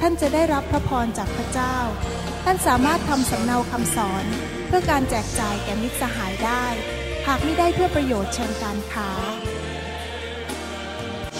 [0.00, 1.76] ท่านจะได้รับพระพรจากพระเจ้า
[2.44, 4.24] ท่านสามารถทำสำเนาคำสอน
[4.66, 6.64] เพื่อการแจกจ่ายแก่มิตรสหายได้
[7.26, 9.10] หากไม่ได้เพื่อประโยชน์เชิงการค้า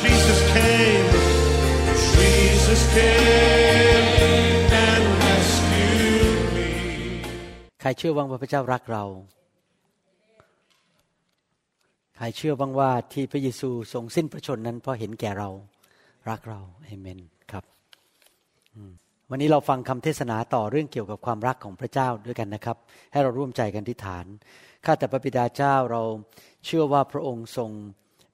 [0.03, 1.09] Jesus came,
[2.15, 4.07] Jesus came
[4.87, 6.69] and rescued me.
[7.81, 9.05] ใครเชื่อบ้างว่าพระเจ้ารักเรา
[12.17, 15.49] ใครเชื่อบ้างว่าที่พระเยซูทรงสิ้นพระชนนั้นเพราะเห็นแก่เรา
[16.29, 17.38] รักเราเอเมนครับอืม
[19.33, 22.77] วันนี้เราฟังคำเทศนาต่อเรื่องเกี่ยวกับความรักของพระเจ้าด้วยกันนะครับ
[23.13, 24.27] ให้เราร่วมใจกันที่ฐาน
[24.85, 26.03] ข้าแต่พระบิดาเจ้าเรา
[26.67, 27.71] เชื่อว่าพระองค์ทรง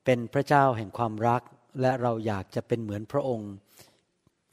[0.05, 1.43] เป็นพระเจ้าแห่งความรัก
[1.81, 3.51] และเราอยากจะเป็นเหมือนพระองค์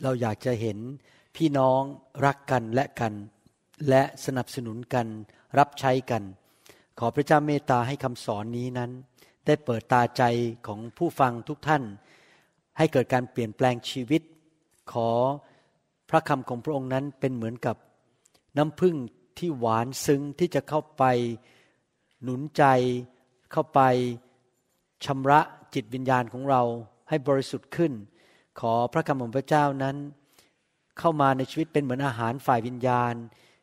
[0.04, 0.78] เราอยากจะเห็น
[1.36, 1.82] พี่น้อง
[2.26, 3.14] รักกันและกัน
[3.90, 5.08] และสนับสนุนกัน
[5.60, 6.24] รับใช้กัน
[7.00, 8.92] ขอพระเจ้าเมตตาให้คำสอนนี้นั้น
[9.46, 10.24] ได้เปิดตาใจ
[10.68, 11.84] ของผู้ฟังทุกท่าน
[12.78, 14.22] ให้เกิดการเปลี่ยนแปลงชีวิต
[14.94, 15.10] ขอ
[16.12, 17.76] พระคำของพระองค์นั้นเป็นเหมือนกับ
[18.58, 18.96] น้ำพึ่ง
[19.40, 21.04] ที่หวานซึ้งที่จะเข้าไป
[22.24, 22.64] หนุนใจ
[23.52, 23.82] เข้าไป
[25.06, 25.40] ชำระ
[25.74, 26.62] จิตวิญญาณของเรา
[27.10, 27.92] ให้บริสุทธิ์ขึ้น
[28.60, 29.96] ขอพระคำของพระเจ้านั้น
[31.00, 33.14] เข้ามาในชีวิตเป็นเหมือนอาหารฝ่ายวิญญาณ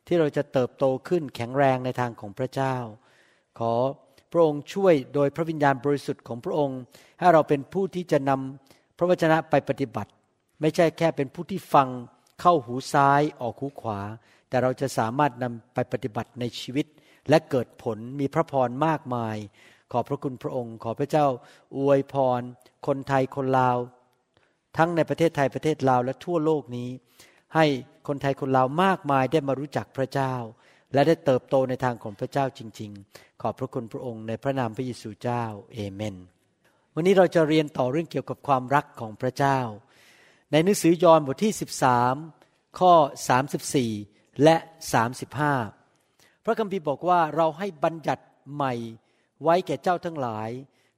[0.07, 2.75] ที่เราจะเติบโตขึ้นแข็งแรงในทางของพระเจ้า
[3.59, 3.73] ขอ
[4.31, 6.79] พระองค์ช่วยโดยพระวิญญาณบริสุทธิ์ของพระองค์
[7.19, 10.11] ให้เราเป็นผู้ที่จะนำพระวจนะไปปฏิบัติ
[10.61, 11.87] ไม่ใช่แค่เป็นผู้ที่ฟัง
[12.41, 13.99] เข้าหูซ้ายออกหูขวา
[14.49, 16.85] แต่เราจะสามารถนำไปปฏิบัติในชีวิต
[17.29, 19.37] และเกิดผลมีพระพรมากมาย
[19.91, 21.25] ขอพระคุณพระองค์ ขอพระเจ้า
[21.77, 22.41] อวยพร
[22.87, 23.77] คนไทยคนลาว
[24.77, 26.89] ทั้งในประเทศไทยประเทศลาวและทั่วโลกนี้
[27.55, 27.65] ให้
[28.07, 30.33] คนไทยคนลาวมากมายได้มารู้จักพระเจ้า
[30.93, 36.15] และได้เติบโตในทางของพระเจ้าจริง ๆ ขอบพระคุณพระองค์ในพระนามพระเยซูเจ้าเอเมน
[36.95, 39.59] วันนี้เราจะเรียนต่อเรื่องเกี่ยวกับความรักของพระเจ้า
[40.51, 41.53] ในหนังสือยอห์นบทที่
[42.15, 42.93] 13 ข้อ
[43.69, 44.55] 34 และ
[45.49, 48.23] 35 พระคัมภีร์บอกว่าเราให้บัญญัติ
[48.53, 48.73] ใหม่
[49.43, 50.49] ไว้แก่เจ้าทั้งหลาย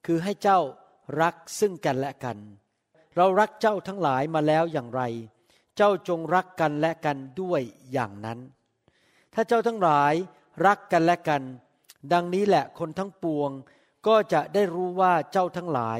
[0.05, 0.59] คือให้เจ้า
[1.21, 2.37] รักซึ่งกันและกัน
[3.15, 5.01] เรารักเจ้าทั้งหลายมาแล้วอย่างไร
[5.77, 7.61] เจ้าจงรักกันและกันด้วย
[7.91, 8.39] อย่างนั้น
[9.33, 10.13] ถ้าเจ้าทั้งหลาย
[10.65, 11.43] รักกันและกัน
[12.13, 13.51] ดังนี้แหละคนทั้งปวง
[14.07, 15.99] ก็จะได้รู้ว่าเจ้าทั้งหลาย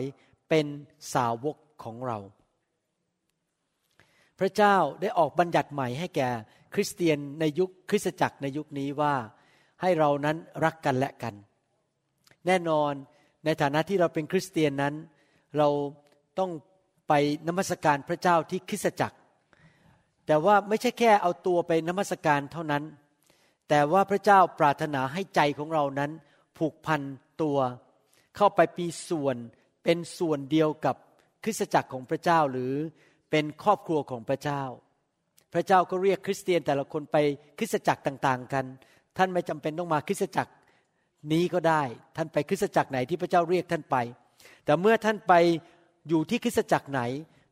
[0.50, 0.66] เป็น
[1.14, 2.18] สาวกของเรา
[4.40, 6.30] พระเจ้าได้ออกบัญญัติใหม่ให้แก่
[6.74, 9.14] คริสเตียนในยุคคริสตจักรในยุคนี้ว่า
[9.82, 11.34] ให้เรานั้นรักกันและกัน
[12.48, 12.94] แน่นอน
[13.46, 14.96] ในฐานะที่เราเป็นคริสเตียนนั้น
[15.58, 15.70] เรา
[16.40, 16.52] ต้อง
[17.08, 17.14] ไป
[17.48, 19.18] นมัสการพระเจ้าที่คริสตจักร
[20.28, 22.84] แต่ว่าไม่ใช่แค่เอาตัวไปนมัสการเท่านั้น
[23.70, 26.12] แต่ว่าพระเจ้าปรารถนาให้ใจของเรานั้น
[26.58, 27.02] ผูกพัน
[27.42, 27.58] ตัว
[28.36, 29.38] เข้าไปปีส่วน
[29.84, 30.96] เป็นส่วนเดียวกับ
[31.44, 32.74] คริสตจักรของพระเจ้าหรือ
[33.32, 34.64] เป็นครอบครัวของพระเจ้า
[35.54, 37.18] พระเจ้าก็เรียกคริสเตียนแต่ละคนไป
[37.58, 38.66] คริสตจักรต่างๆ กัน
[39.18, 40.52] ท่านไม่จำเป็นต้องมาคริสตจักร
[41.34, 41.82] นี้ก็ได้
[42.18, 43.98] ท่านไปคริสตจักรไหนที่พระเจ้าเรียกท่านไป
[44.66, 45.34] แต่เมื่อท่านไป
[46.08, 47.02] อยู่ที่คริสตจักรไหน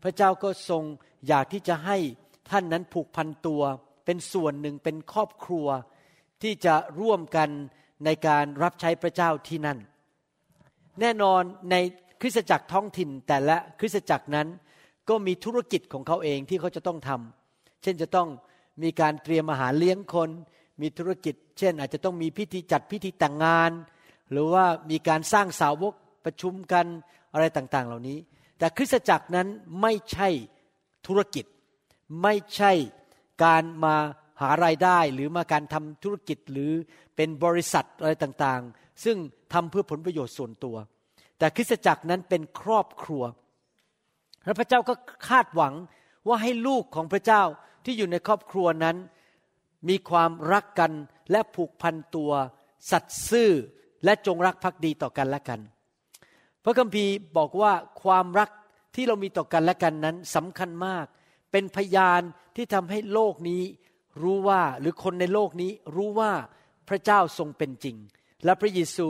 [0.04, 0.84] พระเจ้าก็ทรง
[1.28, 1.98] อยากที่จะให้
[2.52, 3.62] ท่านนั้นผูกพันตัว
[4.06, 5.68] เป็นส่วนหนึ่งเป็นครอบครัว
[6.42, 7.50] ที่จะร่วมกัน
[8.06, 9.78] ในการรับใช้พระเจ้าที่นั่น
[11.00, 11.42] แน่นอน
[11.72, 11.76] ใน
[12.22, 14.48] คริสตจักรท้องถิ่นแต่ละคริสตจักรนั้น
[15.10, 18.28] ก็มีธุรกิจของเขาเองที่เขาจะต้องทำเช่นจะต้อง
[18.84, 20.30] มีการเตรียมอาหารเลี้ยงคน
[20.82, 23.72] มีธุรกิจ เช่น อาจจะต้องมีพิธีจัดพิธีแต่งงาน
[24.32, 25.94] หรือว่ามีการสร้างสาวก
[26.26, 26.86] ประชุมกัน
[27.34, 28.18] อะไรต่างๆ เหล่านี้
[28.58, 29.48] แต่คริสตจักรนั้น
[29.82, 30.30] ไม่ใช่
[31.08, 31.46] ธุรกิจ
[32.24, 32.72] ไม่ใช่
[33.44, 33.96] การมา
[34.42, 36.72] หารายได้หรือมาการทำธุรกิจหรือ
[37.16, 39.18] เป็นบริษัทอะไรต่างๆ ซึ่ง
[39.54, 40.76] ทำเพื่อผลประโยชน์ส่วนตัว
[41.38, 43.24] แต่คริสตจักรนั้นเป็นครอบครัว
[44.46, 44.94] และพระเจ้าก็
[45.30, 45.74] คาดหวัง
[46.28, 47.44] ว่าให้ลูกของพระเจ้า
[47.86, 48.98] ที่อยู่ในครอบครัวนั้น
[49.90, 50.92] มีความรักกัน
[51.32, 52.32] และผูกพันตัว
[52.92, 53.52] สัตย์ซื่อ
[54.06, 55.60] และจงรักภักดีต่อกันและกัน
[56.64, 58.50] พระคัมภีร์บอกว่าความรัก
[58.96, 61.06] ที่เรามีต่อกันและกันนั้นสำคัญมาก
[61.52, 62.22] เป็นพยาน
[62.56, 63.64] ที่ทำให้โลกนี้
[64.22, 66.32] รู้ว่าหรือคนในโลกนี้รู้ว่า
[66.90, 67.96] พระเจ้าทรงเป็นจริง
[68.46, 69.08] และพระเยซู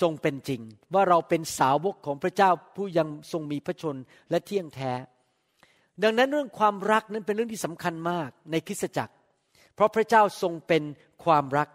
[0.00, 0.60] ทรงเป็นจริง
[0.94, 3.96] ว่าเราเป็นสาวกของพระเจ้าผู้ยังทรงมีพระชน
[4.30, 4.92] และเที่ยงแท้
[6.02, 9.14] ดังนั้นเรื่องความรักนั้นเป็นเรื่องที่สำคัญมากในคริสตจักร
[9.74, 10.82] เพราะพระเจ้าทรงเป็น
[11.24, 11.68] ความรัก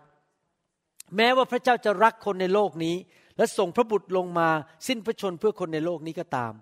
[1.16, 2.96] แม้ว่าพระเจ้าจะรักคนในโลกนี้
[3.38, 4.50] และส่งพระบุตรลงมา
[4.88, 6.54] สิ้นพระชนเพื่อคนในโลกนี้ก็ตาม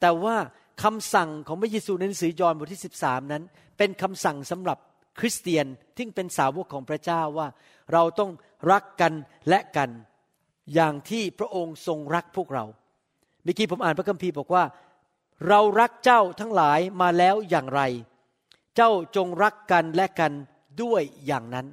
[0.00, 0.36] แต่ว่า
[0.82, 3.42] คำสั่งของพระเยซูในหนังสือยอห์นบทที่ 13 นั้น
[3.78, 4.78] เป็นคำสั่งสำหรับ
[5.20, 5.66] คริสเตียน
[5.96, 7.48] ที่เป็นสาวกของพระเจ้าว่า
[7.92, 8.30] เราต้อง
[8.70, 9.12] รักกัน
[9.48, 9.90] และกัน
[10.74, 12.64] อย่างที่พระองค์ทรงรักพวกเรา
[13.42, 14.64] เมื่อกี้ผมอ่านพระคัมภีร์บอกว่า
[15.48, 17.82] เรารักเจ้าทั้งหลายมาแล้วอย่างไร
[18.76, 20.32] เจ้าจงรักกันและกัน
[20.82, 21.66] ด้วยอย่างนั้น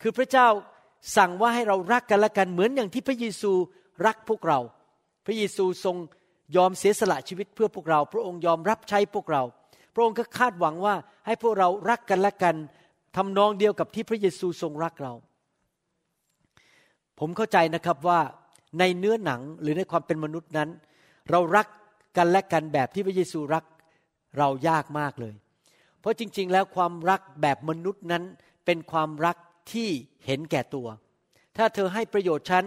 [0.00, 0.48] คือพระเจ้า
[1.16, 3.52] สั่งว่าให้เรารักกันและกันเหมือนอย่างที่พระเยซู
[4.06, 4.58] รักพวกเรา
[5.26, 5.96] พระเยซูทรง
[6.56, 9.42] ยอมเสียสละชีวิตเพื่อพวกเรา พระองค์ยอมรับใช้พวกเรา
[9.94, 10.94] พระองค์ก็คาดหวังว่า
[11.26, 12.56] ให้พวกเรารักกันและกัน
[13.16, 15.12] ทำนองเดียวกับที่พระเยซูทรงรักเรา
[17.20, 18.20] ผมเข้าใจนะครับว่า
[18.78, 20.68] ในเนื้อหนังหรือในความเป็นมนุษย์นั้น
[21.30, 21.66] เรารัก
[22.16, 23.64] กันและกันแบบที่พระเยซูรัก
[24.38, 25.34] เรายากมากเลย
[26.00, 28.24] เพราะจริง ๆ แล้วความรักแบบมนุษย์นั้น
[28.66, 29.36] เป็นความรัก
[29.72, 29.88] ที่
[30.26, 30.88] เห็นแก่ตัว
[31.56, 32.64] ถ้าเธอให้ประโยชน์ฉัน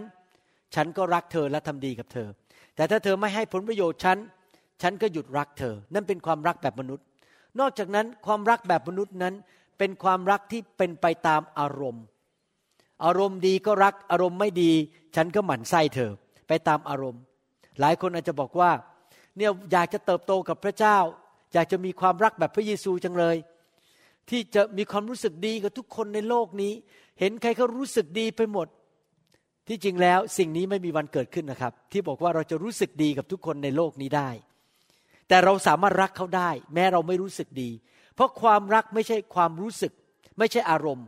[0.74, 2.28] ฉันก็รักเธอและทำดีกับเธอ
[2.76, 4.18] แต่ถ้าเธอไม่ให้ผลประโยชน์ฉัน
[4.82, 7.04] ฉันก็หยุดรักเธอ นั่นเป็นความรักแบบมนุษย์
[7.60, 9.34] นอกจากนั้นความรักแบบมนุษย์นั้น
[9.78, 12.04] เป็นความรักที่เป็นไปตามอารมณ์
[13.04, 14.72] อารมณ์ดีก็รัก อารมณ์ไม่ดี
[15.16, 16.10] ฉันก็หมั่นไส้เธอ
[16.48, 17.22] ไปตามอารมณ์
[17.80, 18.70] หลายคนอาจจะบอกว่า
[19.36, 20.98] เนี่ยอยากจะเติบโตกับพระเจ้า
[21.54, 23.36] อยากจะมีความรักแบบพระเยซูจังเลย
[24.30, 26.72] ที่จะมีความรู้สึกดีกับทุกคนในโลกนี้
[27.20, 28.68] เห็นใครเขารู้สึกดีไปหมด
[29.68, 34.30] ที่จริงแล้วสิ่งนี้ไม่มีวันเกิดขึ้นนะครับ ที่บอกว่าเราจะรู้สึกดีกับทุกคนในโลกนี้ได้
[35.28, 37.70] แต่เราสามารถรักเขาได้ แม้เราไม่รู้สึกดี
[38.14, 39.92] เพราะความรักไม่ใช่ความรู้สึก
[40.38, 41.06] ไม่ใช่อารมณ์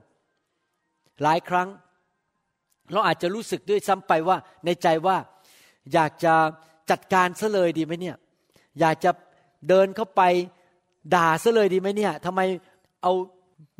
[1.23, 1.69] หลายครั้ง
[2.93, 5.17] เราอาจจะรู้สึกด้วยซ้ำไปว่าในใจว่า
[5.93, 6.35] อยากจะ
[6.91, 8.17] จัดการซะเลยดีไหมเนี่ย
[8.81, 9.11] อยากจะ
[9.69, 10.23] เดินเข้าไป
[11.15, 12.41] ด่าซะเลยดีไหมเนี่ยทำไม
[13.03, 13.13] เอา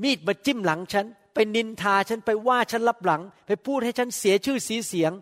[0.03, 5.13] มีดมาจิ้มหลังฉัน ไปนินทาฉันไปว่าฉันรับหลัง ไปพูดให้ฉันเสียชื่อเสียเสียง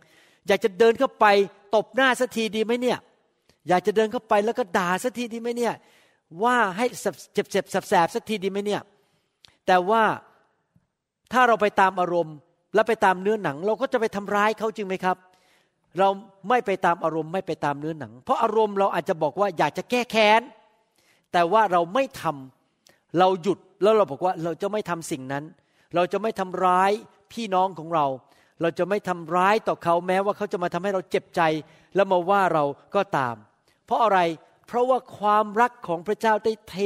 [0.47, 1.27] อยากจะเดินเข้าไป
[1.75, 2.99] ตบหน้าสักทีดีไหมเนี่ย
[3.69, 5.75] อยากจะเดินเข้าไปแล้วก็ด่าสักทีดีไหมเนี่ย
[6.43, 6.87] ว่าให้
[7.35, 8.81] เจ็บเจ็บแสบสักทีดีไหมเนี่ย
[9.67, 10.03] แต่ว่า
[11.33, 12.37] ถ้าเราไปตามอารมณ์
[12.75, 15.17] และไปตามเนื้อหนัง เราก็จะไปทำร้ายเขาจริงไหมครับ
[15.99, 16.09] เรา
[16.49, 20.43] ไม่ไปตามอารมณ์ไม่ไปตามเนื้อหนัง เพราะอารมณ์เราอาจจะบอกว่าอยากจะแก้แค้น
[21.32, 25.44] แต่ว่าเราไม่ทำเราหยุดแล้วเราบอกว่าเราจะไม่ทำสิ่งนั้น
[25.94, 26.91] เราจะไม่ทำร้าย
[27.32, 28.06] พี่น้องของเรา
[28.61, 31.41] เราจะไม่ทำร้ายต่อเขาแม้ว่าเขาจะมาทำให้เราเจ็บใจ
[31.94, 33.37] แล้วมาว่าเราก็ตาม
[33.87, 34.19] เพราะอะไร
[34.67, 36.77] เพราะว่าความรักของพระเจ้าได้เท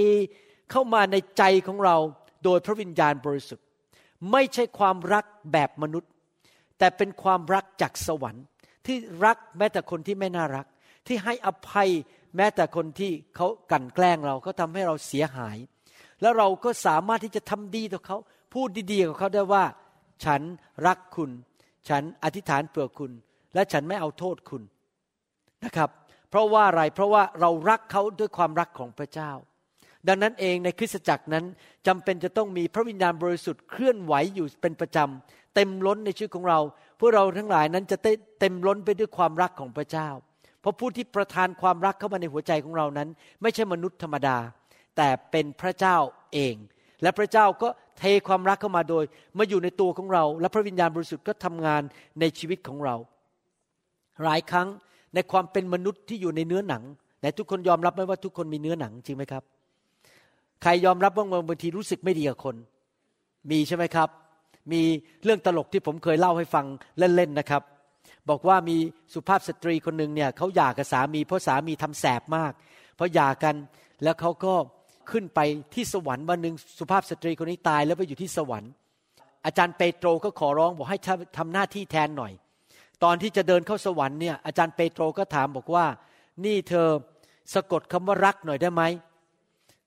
[0.70, 1.96] เข้ามาในใจของเรา
[2.44, 3.66] โดยพระวิญญาณบริสุทธิ์
[4.32, 6.10] ไม่ใช่ความรักแบบมนุษย์
[6.78, 8.44] แต่เป็นความรักจากสวรรค์
[8.86, 10.66] ที่รักแม้แต่คนที่ไม่น่ารัก
[11.06, 11.90] ที่ให้อภัย
[12.36, 15.56] แม้แต่คนที่เขากั่นแกล้งเราเขาทาให้เราเสียหาย
[16.20, 18.16] แล้วเราก็สามารถที่จะทำดีต่อเขา
[18.54, 19.64] พูดดีๆกับเขาได้ว่า
[20.24, 20.40] ฉัน
[20.86, 21.30] รักคุณ
[21.88, 23.12] ฉันอธิษฐานเผื่อคุณ
[23.54, 24.62] และฉันไม่เอาโทษคุณ
[25.64, 25.90] นะครับ
[26.30, 29.30] เพราะว่าอะไรเพราะว่าเรารักเขาด้วยความรักของพระเจ้า
[30.08, 31.44] ดังนั้นเองในคริสตจักรนั้น
[31.86, 36.58] จำเป็นจะต้องมีพระวิญญาณบริสุทธิ์เคลื่อนไหวอยู่เป็นประจำเต็มล้นในชีวิตของเรา
[36.98, 37.96] พวกเราทั้งหลายนั้นจะ
[38.40, 40.08] เต็มล้นไปด้วยความรักของพระเจ้า
[40.60, 43.08] เพราะผู้ที่ประทานความรักเข้ามาในหัวใจของเรานั้น
[43.42, 44.36] ไม่ใช่มนุษย์ธรรมดา
[44.96, 45.96] แต่เป็นพระเจ้า
[46.32, 46.54] เอง
[47.02, 47.68] และพระเจ้าก็
[47.98, 49.04] เทความรักเข้ามาโดย
[49.38, 51.82] มาอยู่ในตัวของเรา และพระวิญญาณบริสุทธิ์ก็ทำงาน
[52.20, 52.96] ในชีวิตของเรา
[54.24, 54.68] หลายครั้ง
[55.14, 56.82] ในความเป็นมนุษย์ที่อยู่ในเนื้อหนัง
[57.20, 59.42] แต่ทุกคนยอมรับไหมว่าทุกคนมีเนื้อหนังจริงไหมครับ
[60.62, 62.56] ใครยอมรับว่าบางทีรู้สึกไม่ดีกับคน
[63.50, 64.08] มีใช่ไหมครับ
[64.72, 64.82] มี
[65.24, 66.64] เรื่องตลกที่ผมเคยเล่าให้ฟัง
[66.98, 67.62] เล่นๆนะครับ
[68.28, 68.76] บอกว่ามี
[69.14, 72.52] สุภาพสตรีคนหนึ่งเนี่ยเขาหย่ากับสามี เพราะสามีทำแสบมาก
[72.96, 73.54] เพราะหย่ากัน
[74.02, 74.54] แล้วเขาก็
[75.10, 75.40] ขึ้นไป
[75.74, 78.70] ที่สวรรค์วันหนึ่งสุภาพสตรีคนนี้ตายแล้วไปอยู่ที่สวรรค์
[79.46, 80.98] อาจารย์เปโตรก็ขอร้องบอกให้
[81.38, 82.32] ทำหน้าที่แทนหน่อย
[83.04, 85.84] ตอนที่จะเดินเข้าสวรรค์เนี่ยอาจารย์เปโตรก็ถามบอกว่า
[86.44, 86.88] นี่เธอ
[87.54, 88.82] สะกดคำว่ารักหน่อยได้ไหม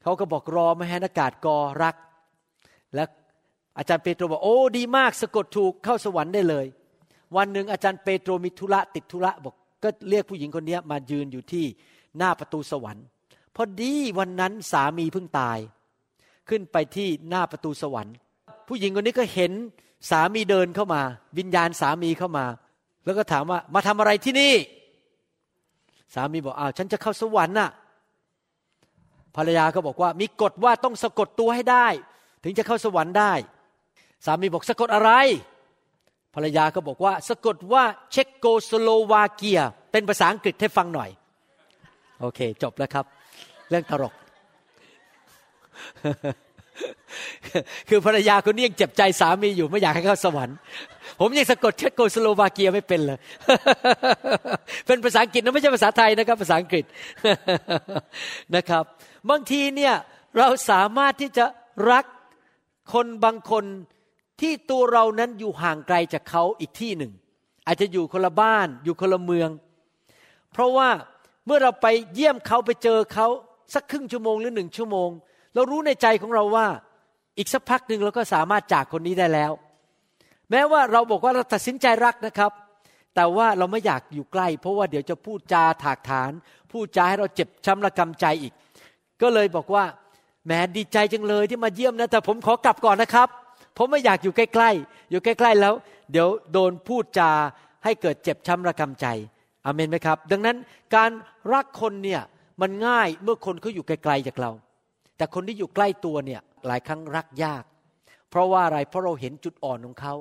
[0.04, 1.96] เขาก็บอกรอไม่ให้อากาศกอรัก
[2.96, 3.04] และ
[3.78, 6.66] อาจารย์เปโตรบอกโอ้ดีมากสะกดถูกเข้าสวรรค์ได้เลย
[7.36, 11.66] วันหนึ่งอาจารย์เปโตรมีธุระติดธุระบอกก็เรียกผู้หญิงคนนี้มายืนอยู่ที่
[12.18, 13.06] หน้าประตูสวรรค์
[13.56, 15.58] พอดีวันนั้นสามีเพิ่งตาย
[16.50, 18.16] ขึ้นไปที่หน้าประตูสวรรค์
[18.68, 19.52] ผู้หญิงคนนี้ก็เห็น
[20.10, 21.02] สามีเดินเข้ามา
[21.38, 22.46] วิญญาณสามีเข้ามา
[23.06, 24.54] แล้วก็ถามว่ามาทำอะไรที่นี่
[26.14, 27.70] สามีบอกอ้าวฉันจะเข้าสวรรค์น่ะ
[29.36, 31.88] ภรรยาก็บอกว่ามีกฎว่าต้องสะกดตัวให้ได้
[32.44, 33.34] ถึงจะเข้าสวรรค์ได้
[34.26, 35.12] สามีบอกสะกดอะไร
[36.36, 39.62] ภรรยาก็บอกว่า สะกดว่าเช็กโกสโลวาเกีย
[39.92, 41.10] เป็นภาษาอังกฤษให้ฟังหน่อย
[42.20, 43.06] โอเค จบแล้วครับ
[43.70, 44.14] เรื่องตลก
[47.90, 50.58] คือภรรยาคนนี้ยังเจ็บใจสามีอยู่ไม่อยากให้เข้าสวรรค์
[51.20, 53.20] ผมยังสะกดเช็กโกสโลวาเกียไม่เป็นเลย
[54.88, 56.86] เป็นภาษาอังกฤษนะไม่ใช่ภาษาไทยนะครับ ภาษาอังกฤษ
[58.56, 58.84] นะครับ
[59.30, 59.94] บางทีเนี่ย
[60.38, 61.46] เราสามารถที่จะ
[61.92, 62.06] รัก
[62.94, 63.66] คนบางคน
[64.42, 67.12] ที่ตัวเรานั้นอยู่ห่างไกลจากเขาอีกที่หนึ่ง
[67.68, 69.50] อาจจะอยู่คนละบ้านอยู่คนละเมือง
[70.54, 70.90] เพราะว่า
[71.46, 73.28] เมื่อเราไปเยี่ยมเขาไปเจอเขา
[73.74, 75.10] สักครึ่งชั่วโมงหรือหนึ่งชั่วโมง
[75.56, 76.68] เรารู้ในใจของเราว่า
[77.38, 79.52] อีกสักพักหนึ่งเราก็สามารถจากคนนี้ได้แล้ว
[80.52, 82.52] แม้ว่าเราบอกว่าเราตัดสินใจรักนะครับ
[83.16, 86.32] แต่ว่าเราไม่อยากอยู่ใกล้ เพราะว่าเดี๋ยวจะพูดจาถากถาน
[86.72, 88.54] พูดจาให้เราเจ็บช้ำระกำใจอีก
[89.22, 89.84] ก็เลยบอกว่า
[90.46, 93.28] แหมดีใจจังเลยที่มาเยี่ยมนะแต่ผมขอกลับก่อนนะครับ
[93.78, 95.74] ผมไม่อยากอยู่ใกล้ๆอยู่ใกล้ๆแล้ว
[96.12, 97.32] เดี๋ยวโดนพูดจา
[97.84, 99.06] ให้เกิดเจ็บช้ำระกำใจ
[99.66, 100.58] อเมนไหมครับ ดังนั้น
[100.96, 101.12] การ
[101.54, 102.22] รักคนเนี่ย
[102.62, 104.52] มันง่ายเมื่อคนเขาอยู่ไกลๆจากเรา
[105.22, 107.64] แต่คนที่อยู่ใกล้ตัวเนี่ยหลายครั้งรักยาก
[108.30, 110.14] เพราะว่าอะไรเพราะเราเห็นจุดอ่อนของเขา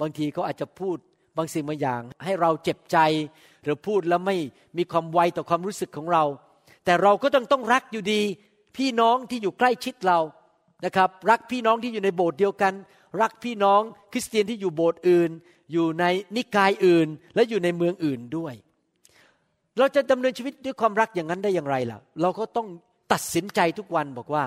[0.00, 0.96] บางทีเขาอาจจะพูด
[1.36, 2.98] บางสิ่งบางอย่าง ให้เราเจ็บใจ
[3.64, 4.36] หรือพูดแล้วไม่
[4.78, 6.24] มีความไวต่อความรู้สึกของเรา
[6.84, 8.20] แต่เราก็ต้องต้องรักอยู่ดี
[8.76, 10.18] พี่น้องที่อยู่ใกล้ชิดเรา
[10.84, 12.74] นะครับ รักพี่น้องที่อยู่ในโบสถ์เดียวกัน
[13.20, 13.80] รักพี่น้อง
[14.12, 15.30] คริสเตียนที่อยู่โบสถ์อื่น
[15.72, 16.04] อยู่ใน
[16.36, 18.54] นิกายอื่น และอยู่ในเมืองอื่นด้วย
[19.78, 22.68] เราจะดำเนินชีวิตด้วยความรักอย่างนั้นได้อย่างไรล่ะ เราก็ต้อง
[23.12, 24.44] ตัดสินใจทุกวันบอกว่า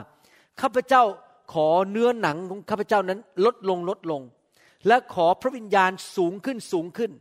[0.62, 1.04] ข้าพเจ้า
[1.54, 4.22] ขอเนื้อหนังของข้าพเจ้านั้นลดลงลดลง
[4.88, 7.12] และขอพระวิญญาณสูงขึ้นสูงขึ้น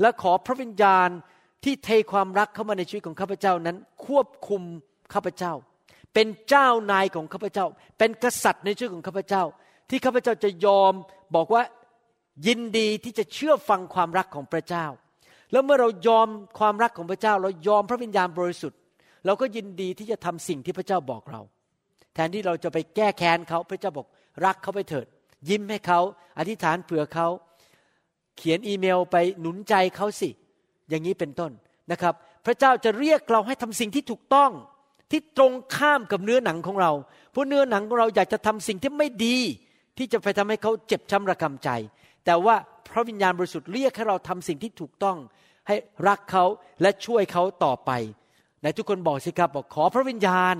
[0.00, 1.08] และขอพระวิญญาณ
[1.64, 4.62] ที่เทความรักเข้ามาในชีวิตของข้าพเจ้านั้น ควบคุม
[5.14, 5.52] ข้าพเจ้า
[6.14, 7.66] เป็นเจ้านายของข้าพเจ้า
[7.98, 9.42] เป็นกษัตริย์ในชีวิตของข้าพเจ้า
[9.90, 10.92] ที่ข้าพเจ้าจะยอม
[11.34, 11.62] บอกว่า
[12.46, 14.86] ยินดีที่จะเชื่อฟังความรักของพระเจ้า
[15.52, 18.78] แล้วเมื่อเรายอมความรักของพระเจ้า เรายอมพระวิญญาณบริสุทธิ์
[19.26, 21.42] เราก็ยินดีที่จะทำสิ่งที่พระเจ้าบอกเรา
[22.14, 24.06] แทนที่เราจะไปแก้แค้นเขาพระเจ้าบอก
[24.44, 25.06] รักเขาไปเถิด
[25.48, 26.00] ยิ้มให้เขา
[26.38, 27.28] อธิษฐานเผื่อเขา
[28.36, 30.30] เขียนอีเมลไปหนุนใจเขาสิ
[30.88, 31.52] อย่างนี้เป็นต้น
[31.90, 32.14] นะครับ
[32.46, 34.50] พระเจ้าจะเรียกเราให้ทำสิ่งที่ถูกต้อง
[35.10, 36.92] ที่ตรงข้ามกับเนื้อหนังของเรา
[37.30, 39.36] เพราะเนื้อหนังของเราอยากจะทำสิ่งที่ไม่ดี
[39.98, 41.68] ที่จะไปทำให้เขาเจ็บช้าระกำใจ
[42.24, 42.56] แต่ว่า
[42.88, 45.16] พระวิญญาณบริสุทธิ์เรียกให้เราทำสิ่งที่ถูกต้อง
[45.68, 45.76] ให้
[46.08, 46.44] รักเขา
[46.82, 47.90] และช่วยเขาต่อไป
[48.64, 50.56] ไหนทุกคนบอกสิครับบอกขอพระวิญญาณ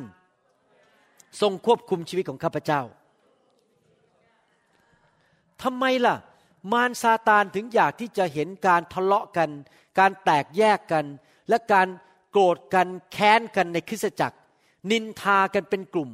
[1.40, 2.80] ทรงควบคุมชีวิตของข้าพเจ้า
[5.62, 6.16] ทำไมล่ะ
[6.73, 9.50] มารซาตานถึงอยากที่จะเห็นการทะเลาะกัน
[9.99, 11.04] การแตกแยกกัน
[11.49, 11.88] และการ
[12.30, 14.37] โกรธกันแค้นกันในคริสตจักร
[14.90, 16.11] นินทากันเป็นกลุ่ม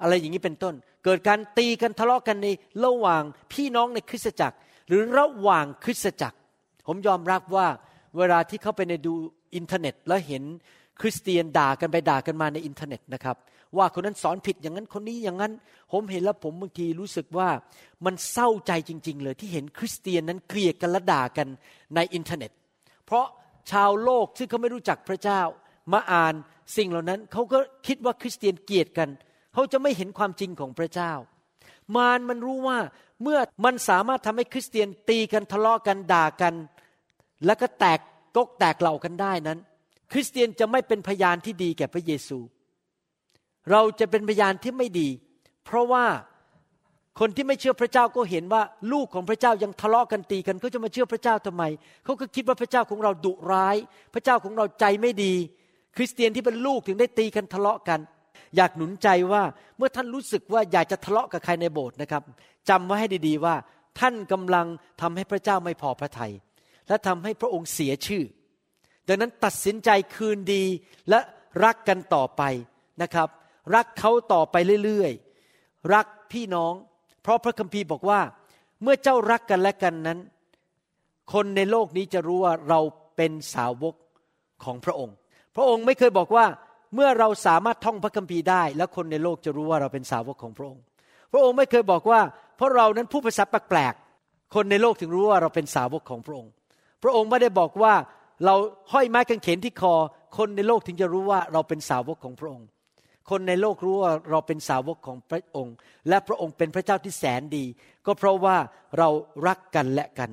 [0.00, 0.74] อะไรอย่างนี้เป็นต้น
[1.04, 2.48] เกิดการตีกันทะเลาะกันใน
[2.84, 4.56] ระหว่างพี่น้องในคริสตจักร
[4.88, 6.36] หรือระหว่างคริสตจักร
[6.86, 7.66] ผมยอมรับว่า
[8.16, 9.14] เวลาที่เข้าไปในดู
[9.54, 10.44] อินเทอร์เน็ตแล้วเห็น
[11.02, 13.36] คริสเตียนด่ากันไปด่ากันมาในอินเทอร์เน็ตนะครับ
[13.76, 15.52] ว่าคนนั้นสอนผิดอย่างนั้นคนนี้อย่างนั้น
[15.92, 17.48] ผมเห็นแล้วผมบางทีรู้สึกว่า
[18.04, 21.48] มันเศร้าใจจริง ๆ เลยที่เห็นคริสเตียนนั้นเกลียดกันและด่ากัน
[21.94, 22.50] ในอินเทอร์เน็ต
[23.06, 23.26] เพราะ
[23.70, 25.40] ชาวโลกซึ่งเขาไม่รู้จักพระเจ้า
[25.92, 26.34] มาอ่าน
[26.76, 29.08] สิ่งเหล่านั้นเขาก็คิดว่าคริสเตียนเกลียดกัน
[29.54, 31.12] เขาจะไม่เห็นความจริงของพระเจ้า
[31.96, 32.78] มารมันรู้ว่า
[33.22, 36.54] เมื่อมันสามารถทำให้คริสเตียนตีกันทะเลาะกันด่ากัน
[37.46, 38.00] แล้วก็แตก
[38.36, 39.58] ก๊กแตกเหล่ากันได้นั้น
[40.12, 42.38] คริสเตียนจะไม่เป็นพยานที่ดีแก่พระเยซู
[43.70, 45.08] เราจะเป็นพยานที่ไม่ดี
[45.64, 46.04] เพราะว่า
[47.20, 51.62] คนที่ไม่เชื่อพระเจ้าก็เห็นว่า ลูกของพระเจ้ายังทะเลาะกันตีกันเขาจะมาเชื่อพระเจ้าทำไม
[52.04, 53.76] เขาก็คิดว่าพระเจ้าของเราดุร้าย
[54.14, 55.34] พระเจ้าของเราใจไม่ดี
[55.96, 58.00] คริสเตียนที่เป็นลูกถึงได้ตีกันทะเลาะกัน
[58.56, 59.42] อยากหนุนใจว่า
[59.76, 62.22] เมื่อท่านรู้สึกว่าอยากจะทะเลาะกับใครในโบสถ์นะครับ
[62.68, 63.54] จำไว้ให้ดีๆว่า
[64.00, 64.66] ท่านกำลัง
[65.00, 66.32] ทำให้พระเจ้าไม่พอพระทยัย
[66.88, 68.24] และทำให้พระองค์เสียชื่อ
[69.08, 70.64] ดังนั้นตัดสินใจคืนดี
[71.08, 71.20] และ
[71.64, 72.42] รักกันต่อไป
[73.02, 73.28] นะครับ
[73.74, 76.72] รักเขาต่อไปเรื่อยๆ รักพี่น้อง
[77.22, 78.20] เพราะพระคัมภีร์บอกว่า
[78.82, 80.18] เมื่อเจ้ารักกันและกันนั้น
[81.32, 82.80] คนในโลกนี้จะรู้ว่าเรา
[83.16, 83.94] เป็นสาวก
[84.64, 85.14] ของพระองค์
[85.56, 86.46] พระองค์ไม่เคยบอกว่า
[86.94, 90.82] เมื่อเราสามารถท่องพระคัมภีร์ได้ แล้วคนในโลกจะรู้ว่าเราเป็นสาวกของพระองค์
[91.32, 92.20] พระองค์ไม่เคยบอกว่า
[92.56, 96.50] เพราะเรานั้นพูดภาษาแปลกๆคนในโลกถึงรู้ว่าเราเป็นสาวกของพระองค์
[97.02, 97.94] พระองค์ไม่ได้บอกว่า
[98.44, 98.54] เรา
[98.92, 99.94] ห้อยไม้กางเขนที่คอ
[100.36, 102.68] คนในโลกถึงจะรู้ว่าเราเป็นสาวกของพระองค์
[103.30, 105.74] คนในโลกรู้ว่าเราเป็นสาวกของพระองค์
[106.08, 107.64] และพระองค์เป็นพระเจ้าที่แสนดี
[108.06, 108.56] ก็เพราะว่า
[108.98, 109.08] เรา
[109.46, 110.30] รักกันและกัน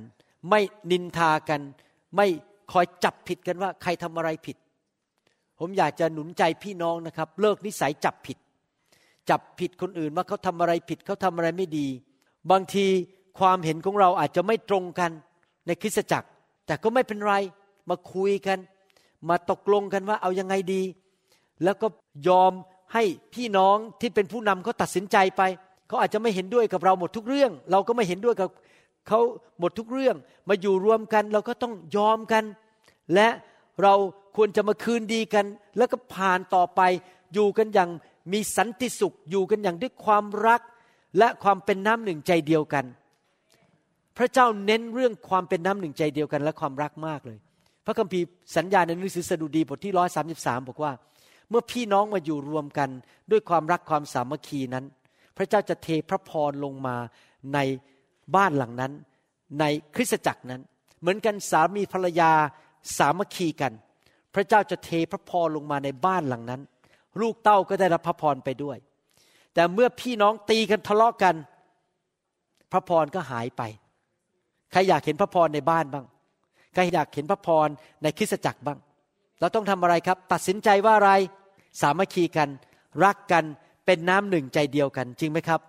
[0.50, 1.62] ไม่นินทากัน
[2.15, 2.27] ไม่
[2.72, 4.58] คอยจับผิดกันว่าใครทำอะไรผิด
[5.60, 8.38] ผมอยากจะหนุนใจพี่น้องนะครับ เลิกนิสัยจับผิด
[9.29, 11.88] จับผิดคนอื่นว่าเขาทำอะไรผิดเขาทำอะไรไม่ดี
[12.51, 12.86] บางที
[13.39, 15.12] ความเห็นของเราอาจจะไม่ตรงกัน
[15.68, 16.27] ในคริสตจักร
[16.65, 17.34] แต่ก็ไม่เป็นไร
[17.89, 18.60] มาคุยกัน
[19.29, 20.81] มาตกลงกันว่าเอายังไงดี
[21.63, 21.88] แล้วก็
[22.27, 22.51] ยอม
[22.93, 23.03] ให้
[23.34, 25.41] พี่น้องที่เป็นผู้นำเขาตัดสินใจไป
[25.88, 28.50] เขาอาจจะไม่เห็นด้วยกับเราหมดทุกเรื่อง เราก็ไม่เห็นด้วยกับ
[29.08, 29.19] เขา
[29.60, 30.15] หมดทุกเรื่อง
[30.50, 32.43] มาอยู่รวมกันเราก็ต้องยอมกัน
[33.13, 33.27] และ
[33.84, 33.93] เรา
[34.36, 35.46] ควรจะมาคืนดีกัน
[35.77, 36.81] แล้วก็ผ่านต่อไป
[37.34, 37.89] อยู่กันอย่าง
[38.34, 40.62] มีสันติสุข อยู่กันอย่างด้วยความรัก
[41.17, 42.86] และความเป็นน้ำหนึ่งใจเดียวกัน
[44.17, 47.39] พระเจ้าเน้นเรื่องความเป็นน้ำหนึ่งใจเดียวกัน และความรักมากเลย
[47.89, 50.91] ระคัมภีร์สัญญาในหนังสือสดุดีบทที่ร้อยสาสิบสามบอกว่า
[51.50, 52.89] เมื่อพี่น้องมาอยู่รวมกัน
[53.31, 54.86] ด้วยความรักความสามัคคีนั้น
[55.38, 56.96] พระเจ้าจะเทพระพรลงมา
[57.53, 57.60] ใน
[58.36, 58.91] บ้านหลังนั้น
[59.60, 59.63] ใน
[59.96, 60.62] คริสตจักรนั้น
[61.00, 62.31] เหมือนกันสามีภรรยา
[62.98, 63.74] สามัคคีกัน
[64.34, 66.62] พระเจ้าจะเทพระพรลงมาในบ้านหลังนั้น
[67.22, 68.77] ลูกเต้าก็ได้รับพระพรไปด้วย
[69.53, 71.36] แต่เมื่อพี่น้องตีกันทะเลาะกัน
[72.72, 73.62] พระพรก็หายไป
[74.72, 76.05] ใครอยากเห็นพระพรในบ้านบ้าง
[76.74, 77.68] ใครอยากเห็นพระพร
[78.02, 78.80] ในคริสตจักรบ้าง
[79.40, 81.12] เราต้องทำอะไรครับ ตัดสินใจว่าอะไร
[81.82, 82.50] สามัคคีกัน
[83.04, 83.44] รักกัน
[83.86, 85.62] เป็นน้ำหนึ่งใจเดียวกัน จริงไหมครับ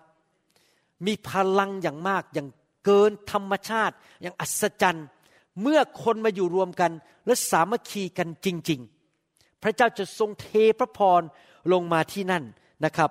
[1.05, 2.47] มีพลังอย่างมากอย่าง
[2.85, 5.07] เกินธรรมชาติ อย่างอัศจรรย์
[5.61, 6.91] เมื่อคนมาอยู่รวมกัน
[7.25, 8.79] และสามัคคีกันจริง
[9.21, 10.47] ๆ พระเจ้าจะทรงเท
[10.79, 11.21] พระพร
[11.71, 12.43] ลงมาที่นั่น
[12.85, 13.09] นะครับ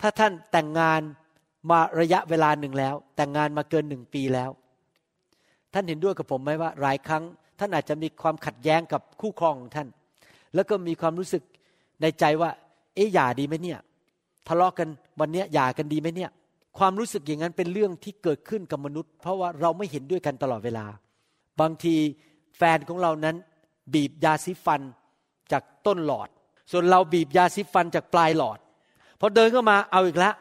[0.00, 1.00] ถ้าท่านแต่งงาน
[1.70, 4.50] มาระยะเวลาหนึ่งแล้ว แต่งงานมาเกินหนึ่งปีแล้ว
[5.78, 7.22] ท่านเห็นด้วยกับผมไหมว่า หลายครั้ง
[7.58, 9.88] ท่านอาจจะมีความขัดแย้งกับคู่ครองของท่าน
[10.54, 11.42] แล้วก็มีความรู้สึก
[12.02, 12.50] ในใจว่า
[12.94, 13.78] เอ๊ะหย่าดีไหมเนี่ย
[14.48, 14.88] ทะเลาะกัน
[15.20, 16.30] วันนี้หย่ากันดีไหมเนี่ย
[16.78, 20.86] ความรู้สึกอย่างนั้นเป็นเรื่องที่เกิดขึ้นกับมนุษย์ เพราะว่าเราไม่เห็นด้วยกันตลอดเวลา
[21.60, 21.94] บางที
[22.56, 23.36] แฟนของเรานั้น
[23.94, 24.80] บีบยาสีฟัน
[25.52, 26.28] จากต้นหลอด
[26.70, 28.58] ส่วนเราบีบยาสีฟันจากปลายหลอด
[29.20, 30.34] พอเดินเข้ามาเอาอีกแล้ว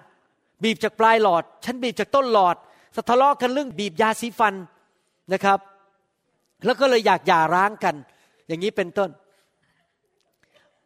[0.64, 2.56] บีบจากปลายหลอด ฉันบีบจากต้นหลอด
[2.96, 4.54] สทะเลาะกันเรื่องบีบยาสีฟัน
[5.34, 5.60] นะครับ
[6.66, 7.96] แล้วก็เลยอยากหย่าร้างกัน
[8.48, 9.10] อย่างนี้เป็นต้น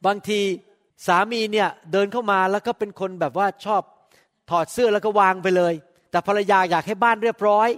[0.06, 0.40] บางที
[1.08, 3.82] สามีเนี่ยเดินเข้ามาแล้วก็เป็นคนแบบว่าชอบ
[4.50, 5.74] ถอดเสื้อแล้วก็วางไปเลย
[6.12, 7.70] แต่ภรรยาอยากให้บ้านเรียบร้อย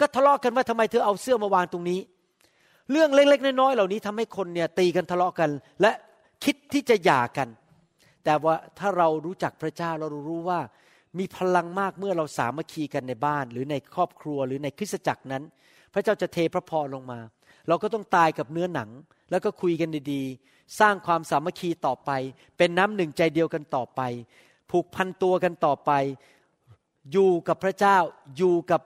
[0.00, 2.00] ก็ทะเลาะกันว่าทำไมเธอเอาเสื้อมาวางตรงนี้
[2.90, 5.92] เรื่องเล็กๆน้อยๆเหล่านี้ทำให้คนเนี่ยตีกันทะเลาะกัน และ
[6.44, 7.48] คิดที่จะหย่ากัน
[8.24, 10.60] แต่ว่าถ้าเรารู้จักพระเจ้าเรารู้ว่า
[11.18, 15.42] มีพลังมากเมื่อเราสามัคคีกันในบ้าน หรือในครอบครัวหรือในคริสตจักรนั้น
[15.92, 17.20] พระเจ้าจะเทพระพรลงมา
[17.68, 18.90] เราก็ต้องตายกับเนื้อหนัง
[19.30, 22.10] แล้วก็คุยกันดีๆ สร้างความสามัคคีต่อไป
[22.56, 24.00] เป็นน้ำหนึ่งใจเดียวกันต่อไป
[24.70, 25.92] ผูกพันตัวกันต่อไป
[27.12, 27.96] อยู่กับพระเจ้า
[28.36, 28.80] อยู่กับ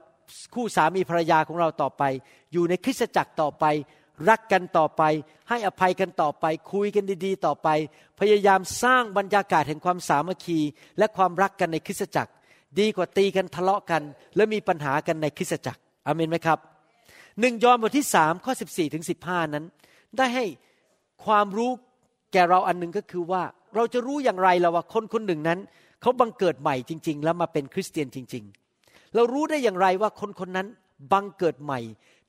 [0.55, 2.03] คู่สามีภรรยาของเราต่อไป
[2.53, 3.65] อยู่ในคริสตจักรต่อไป
[4.29, 5.03] รักกันต่อไป
[5.49, 7.69] ให้อภัยกันต่อไป คุยกันดีๆ ต่อไป
[8.21, 10.59] พยายามสร้างบรรยากาศแห่งความสามัคคี
[10.99, 12.33] และความรักกันในคริสตจักร
[12.79, 14.03] ดีกว่าตีกันทะเลาะกัน
[14.37, 16.72] และมีปัญหากันในคริสตจักรอเมนไหมครับ
[17.40, 19.64] หนึ่งยอห์นบทที่สามข้อสิบสี่ถึงสิบห้านั้น
[20.16, 20.45] ได้ให้
[21.25, 21.71] ความรู้
[22.33, 23.42] แก่เราอันหนึ่งก็คือว่า
[23.75, 25.59] เราจะรู้อย่างไรล่ะว่าคนคนหนึ่งนั้น
[26.01, 28.45] เขาบังเกิดใหม่จริง ๆ แล้วมาเป็นคริสเตียนจริง
[28.79, 30.66] ๆ เรารู้ได้อย่างไรว่าคนคนนั้น
[31.12, 31.81] บังเกิดใหม่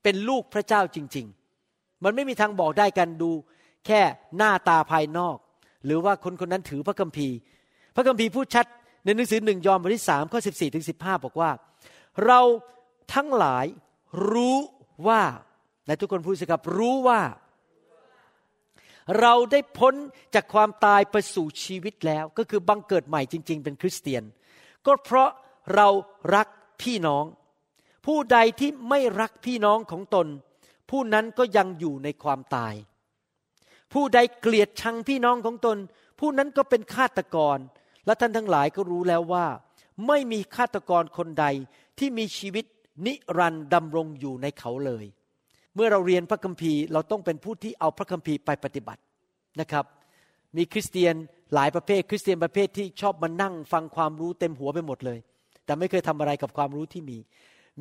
[0.04, 1.26] เป็นลูกพระเจ้าจริง
[1.66, 3.32] ๆ มันไม่มีทางบอกได้กันดู
[3.86, 4.02] แค่
[4.38, 5.38] หน้าตาภายนอก
[5.86, 7.36] หรือว่าคนคนนั้นถือพระคัมภีร์
[7.96, 8.66] พระคัมภีร์พูดชัด
[9.04, 11.52] ในหนังสือหนึ่งยอห์นบทที่สามข้อสิบสี่ถึงสิบห้าบอกว่า
[12.26, 12.40] เรา
[13.14, 13.66] ทั้งหลาย
[14.32, 14.58] รู้
[15.08, 15.22] ว่า
[15.88, 17.22] ในทุกคนพูดสิครับรู้ว่า
[19.20, 19.94] เราได้พ้น
[20.36, 24.24] จากความตายไปสู่ชีวิตแล้ว ก็คือบังเกิดใหม่จริง ๆ เป็นคริสเตียน
[24.86, 25.30] ก็เพราะ
[25.76, 25.88] เรา
[26.36, 26.48] รัก
[26.82, 27.26] พี่น้อง
[28.06, 30.28] ผู้ใดที่ไม่รักพี่น้องของตน
[30.90, 32.74] ผู้นั้นก็ยังอยู่ในความตาย
[33.94, 35.78] ผู้ใดเกลียดชังพี่น้องของตน
[36.20, 37.58] ผู้นั้นก็เป็นฆาตกร
[38.06, 39.48] และท่านทั้งหลายก็รู้แล้วว่า
[40.08, 41.46] ไม่มีฆาตกรคนใด
[42.00, 42.66] ที่มีชีวิต
[43.06, 45.06] นิรันดำรงอยู่ในเขาเลย
[45.76, 49.02] เมื่อเราเรียนพระคัมภีร์เราต้องเป็นผู้ที่เอาพระคัมภีร์ไปปฏิบัติ
[49.60, 49.86] นะครับ
[50.58, 51.16] มีคริสเตียน
[51.54, 55.20] หลายประเภท คริสเตียนประเภทที่ชอบมานั่งฟังความรู้เต็มหัวไปหมดเลย
[55.66, 57.18] แต่ไม่เคยทำอะไรกับความรู้ที่มี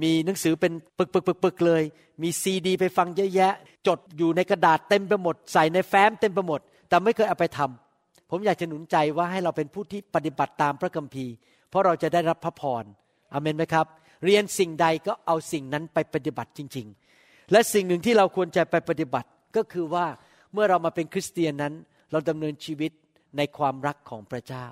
[0.02, 1.82] มีหนังสือเป็นปึกปึกปึกปึกเลย
[2.22, 3.52] มีซีดี ไปฟังเยอะแยะ
[3.86, 11.32] จดอยู่ในกระดาษเต็มไปหมด ใส่ในแฟ้มเต็มไปหมด แต่ไม่เคยเอาไปทำผมอยากจะหนุนใจว่าให้เราเป็นผู้ที่ปฏิบัติตามพระคัมภีร์
[11.68, 12.84] เพราะเราจะได้รับพระพร
[13.32, 13.86] อเมนไหมครับ
[14.24, 16.86] เรียนสิ่งใดก็เอาสิ่งนั้นไปปฏิบัติจริง
[17.18, 20.06] ๆ และสิ่งหนึ่งที่เราควรจะไปปฏิบัติก็คือว่า
[20.52, 21.74] เมื่อเรามาเป็นคริสเตียนนั้น
[22.10, 22.92] เราดำเนินชีวิต
[23.36, 24.66] ในความรักของพระเจ้า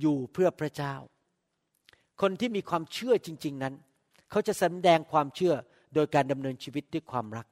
[0.00, 0.94] อยู่เพื่อพระเจ้า
[2.20, 3.74] คนที่มีความเชื่อจริง ๆนั้น
[4.30, 5.54] เขาจะแสดงความเชื่อ
[5.94, 7.46] โดยการดำเนินชีวิตด้วยความรัก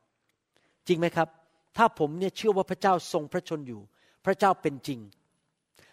[0.88, 1.28] จริงไหมครับ
[1.76, 3.80] ถ้าผมเนี่ยเชื่อว่าพระเจ้าทรงพระชนอยู่
[4.26, 5.00] พระเจ้าเป็นจริง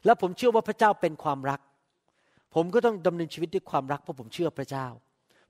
[0.05, 1.59] และผมเชื่อว่าพระเจ้าเป็นความรัก
[2.59, 4.87] ผมก็ต้องดำเนินชีวิตด้วยความรักเพราะผมเชื่อพระเจ้า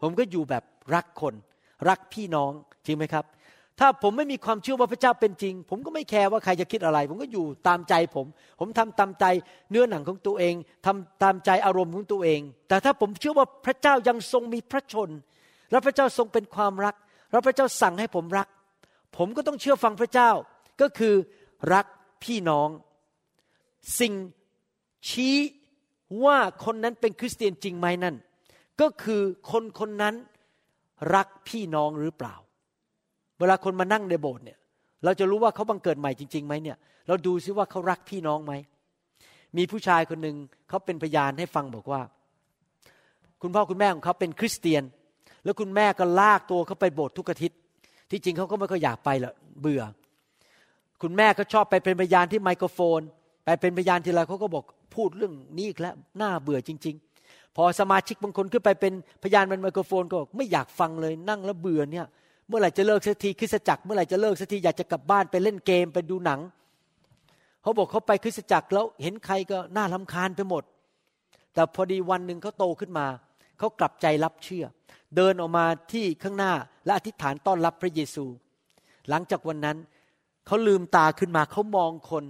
[0.02, 0.64] ผมก็อยู่แบบ
[0.96, 1.34] รักคน
[1.90, 2.52] รักพี่น้อง
[2.86, 3.26] จริงไหมครับ
[3.80, 8.26] ถ้าผมไม่มีความเชื่อว่าพระเจ้าเป็นจริง ผมก็ไม่แคร์ว่าใครจะคิดอะไร ผมก็อยู่ตามใจผม
[8.60, 9.26] ผมทำตามใจ
[9.72, 15.10] เนื้อหนังของตัวเองทำตามใจอารมณ์ของตัวเอง แต่ถ้าผมเชื่อว่าพระเจ้ายังทรงมีพระชน
[15.72, 16.96] และพระเจ้าทรงเป็นความรัก
[17.32, 18.48] แล้วพระเจ้าสั่งให้ผมรัก
[19.18, 20.30] ผมก็ต้องเชื่อฟังพระเจ้า
[20.82, 21.16] ก็คือ
[21.74, 21.86] รัก
[22.24, 22.70] พี่น้อง
[24.00, 24.14] สิ่ง
[25.10, 25.36] ชี้
[26.24, 28.16] ว่าคนนั้นเป็นคริสเตียนจริงไหมนั่น
[28.82, 30.16] ก็คือคนคนนั้น
[31.16, 32.36] รักพี่น้องหรือเปล่า
[33.40, 34.58] เวลาคนมานั่งในโบสถ์เนี่ย
[35.04, 38.54] เราจะรู้ว่าเขาบังเกิดใหม่จริงๆไหมเนี่ย เราดูซิว่าเขารักพี่น้องไหม
[39.58, 40.36] มีผู้ชายคนหนึ่ง
[40.70, 42.02] เขาเป็นพยานให้ฟังบอกว่า
[43.42, 44.84] คุณพ่อคุณแม่ของเขาเป็นคริสเตียน
[45.44, 47.58] แล้วคุณแม่ก็ลากตัวเขาไปโบสถ์ทุกอาทิตย์
[48.12, 49.84] ที่จริงเขาก็ไม่ค่อยอยากไปหรอกเบื่อ
[51.02, 53.00] คุณแม่ก็ชอบไปเป็นพยานที่ไมโครโฟน
[53.46, 54.66] ไปเป็นพยานทีไรเขาก็บอก
[54.98, 62.06] พูดเรื่องนี้อีกแล้วน่าเบื่อจริง ๆ พอสมาชิกบางคนขึ้นไปเป็นพยานเป็นไมโครโฟนก็บอกไม่อยากฟังเลยนั่งแล้วเบื่อเนี่ย
[62.48, 66.40] เมื่อไหร่จะเลิกสักทีคริสจักรเมื่อไหร่จะเลิกสักทีอยากจะกลับบ้านไปเล่นเกมไปดูหนัง
[67.62, 70.64] เขาบอกเขาไปคริสจักรแล้วเห็นใครก็น่าลำคาญไปหมด
[71.54, 73.06] แต่พอดีวันหนึ่งเขาโตขึ้นมา
[73.60, 74.66] เขากลับใจรับเชื่อ
[75.16, 76.54] เดินออกมาที่ข้างหน้า
[76.86, 78.26] และอธิษฐานต้อนรับพระเยซู
[79.10, 79.78] หลังจากวันนั้น
[80.48, 82.24] เขาลืมตาขึ้นมาเขามองคน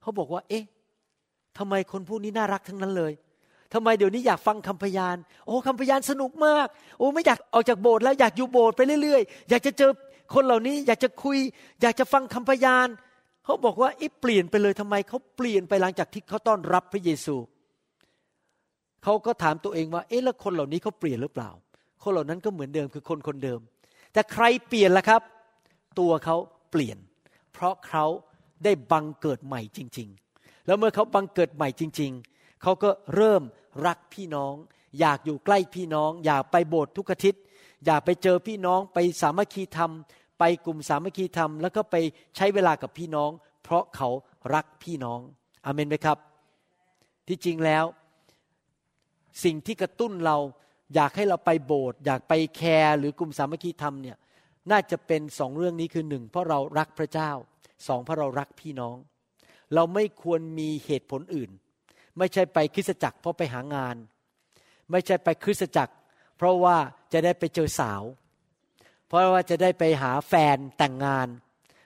[0.00, 0.64] เขาบอกว่า เอ๊ะ
[1.58, 3.12] ทำไมคนพวกนี้น่ารักทั้งนั้นเลย
[3.74, 6.66] ทำไมเดี๋ยวนี้อยากฟังคำพยาน โอ้คำพยานสนุกมาก
[6.98, 9.90] โอ้ไม่อยากออกจากโบสถ์แล้วอยากอยู่โบสถ์ไปเรื่อยๆ อยากจะเจอ
[10.34, 11.38] คนเหล่านี้ อยากจะคุย
[11.82, 12.88] อยากจะฟังคำพยาน
[13.44, 17.36] เขาบอกว่าอีเปลี่ยนไปเลยทำไมเขาเปลี่ยนไปหลังจากที่เขาต้อนรับพระเยซู
[19.02, 21.50] เขาก็ถามตัวเองว่า เอ๊ะแล้วคนเหล่านี้เขาเปลี่ยนหรือเปล่า
[22.02, 23.60] คนเหล่านั้นก็เหมือนเดิมคือคนคนเดิม
[24.12, 25.22] แต่ใครเปลี่ยนล่ะครับ
[25.98, 26.36] ตัวเขา
[26.70, 26.98] เปลี่ยน
[27.52, 28.04] เพราะเขา
[28.64, 30.29] ได้บังเกิดใหม่จริง ๆ
[30.70, 33.42] แล้วเมื่อเขาบังเกิดใหม่จริง ๆ เขาก็เริ่ม
[33.86, 34.54] รักพี่น้อง
[35.00, 37.42] อยากอยู่ใกล้พี่น้อง อยากไปโบสถ์ทุกอาทิตย์
[37.86, 39.90] อยากไปเจอพี่น้องไปสามัคคีธรรม
[40.38, 41.96] ไปกลุ่มสามัคคีธรรม แล้วก็ไป
[42.36, 43.30] ใช้เวลากับพี่น้อง
[43.62, 44.08] เพราะเขา
[44.54, 45.20] รักพี่น้อง
[45.64, 46.18] อเมนไหมครับ
[47.28, 47.84] ที่จริงแล้ว
[49.44, 50.36] สิ่งที่กระตุ้นเรา
[50.94, 54.16] อยากให้เราไปโบสถ์อยากไปแคร์หรือกลุ่มสามัคคีธรรมเนี่ย
[54.70, 57.30] น่าจะเป็นสองเรื่องนี้คือหนึ่งเพราะเรารักพระเจ้า
[57.86, 58.98] สองเพราะเรารักพี่น้อง
[59.74, 61.50] เราไม่ควรมีเหตุผลอื่น
[62.18, 63.96] ไม่ใช่ไปคริสตจักรเพราะไปหางาน
[64.90, 65.94] ไม่ใช่ไปคริสตจักร
[66.36, 66.76] เพราะว่า
[67.12, 68.02] จะได้ไปเจอสาว
[69.08, 71.28] เพราะว่าจะได้ไปหาแฟนแต่งงาน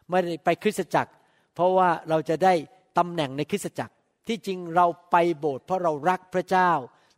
[0.09, 1.13] ไม่ได้ไปคริสตจักร
[1.55, 2.55] เพราะว่าเราจะได้
[2.99, 3.95] ตำแหน่งในคริสตจักร
[4.29, 6.71] ที่จริงเราไปโบสถ์เพราะเรารักพระเจ้า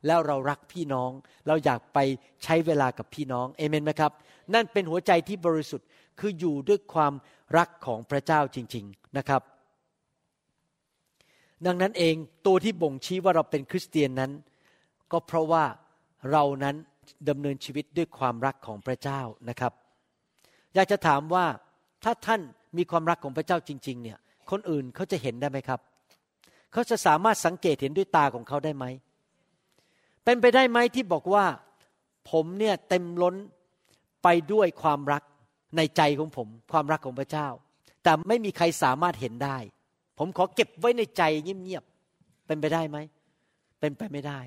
[0.07, 1.11] แล้วเรารักพี่น้อง
[1.47, 1.99] เราอยากไป
[2.45, 4.13] ใช้เวลากับพี่น้องเอเมนไหมครับ
[4.55, 5.87] นั่นเป็นหัวใจที่บริสุทธิ์
[6.21, 7.13] คืออยู่ด้วยความ
[7.59, 9.43] รักของพระเจ้าจริง ๆนะครับ
[11.67, 12.15] ดังนั้นเอง
[12.47, 14.33] ตัวที่บ่งชี้ว่าเราเป็นคริสเตียนนั้น
[15.13, 15.65] ก็เพราะว่า
[16.31, 16.77] เรานั้น
[17.29, 19.73] ดำเนินชีวิตด้วยความรักของพระเจ้านะครับ
[20.75, 21.47] อยากจะถามว่า
[22.05, 22.41] ถ้าท่าน
[22.77, 24.19] มีความรักของพระเจ้าจริง ๆ เนี่ย
[24.51, 25.81] คนอื่นเขาจะเห็นได้ไหมครับ
[26.73, 28.85] เขาจะสามารถสังเกตเห็นด้วยตาของเขาได้ไหม
[30.25, 31.45] เป็นไปได้ไหมที่บอกว่า
[32.31, 33.35] ผมเนี่ยเต็มล้น
[34.23, 35.23] ไปด้วยความรัก
[35.77, 37.49] ในใจของผม ความรักของพระเจ้า
[38.03, 39.57] แต่ไม่มีใครสามารถเห็นได้
[40.19, 42.99] ผมขอเก็บไว้ในใจเงียบๆเป็นไปได้ไหม
[43.81, 44.41] เป็นไปไม่ได้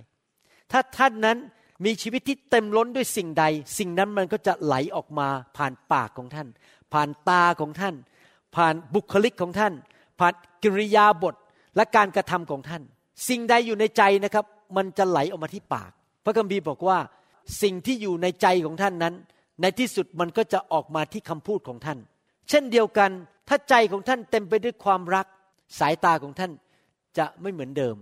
[0.71, 1.37] ถ้าท่านนั้น
[1.85, 3.45] มีชีวิตที่เต็มล้นด้วยสิ่งใด
[3.77, 5.27] สิ่งนั้นมันก็จะไหลออกมา
[5.57, 6.47] ผ่านปากของท่าน
[6.93, 7.95] ผ่านตาของท่าน
[8.55, 9.73] ผ่านบุคลิกของท่าน
[10.19, 11.35] ผ่านกิริยาบท
[11.75, 12.83] และการกระทำของท่าน
[13.29, 14.45] สิ่งใดอยู่ในใจนะครับ
[14.77, 15.91] มันจะไหลออกมาที่ปาก
[16.25, 16.97] พระคัมภีร์บอกว่า
[17.61, 19.13] สิ่งที่อยู่ในใจของท่านนั้น
[19.61, 21.99] ในที่สุดมันก็จะออกมาที่คำพูดของท่าน
[22.49, 23.09] เช่นเดียวกัน
[23.47, 25.27] ถ้าใจของท่านเต็มไปด้วยความรัก
[25.79, 26.51] สายตาของท่าน
[27.17, 27.95] จะไม่เหมือนเดิม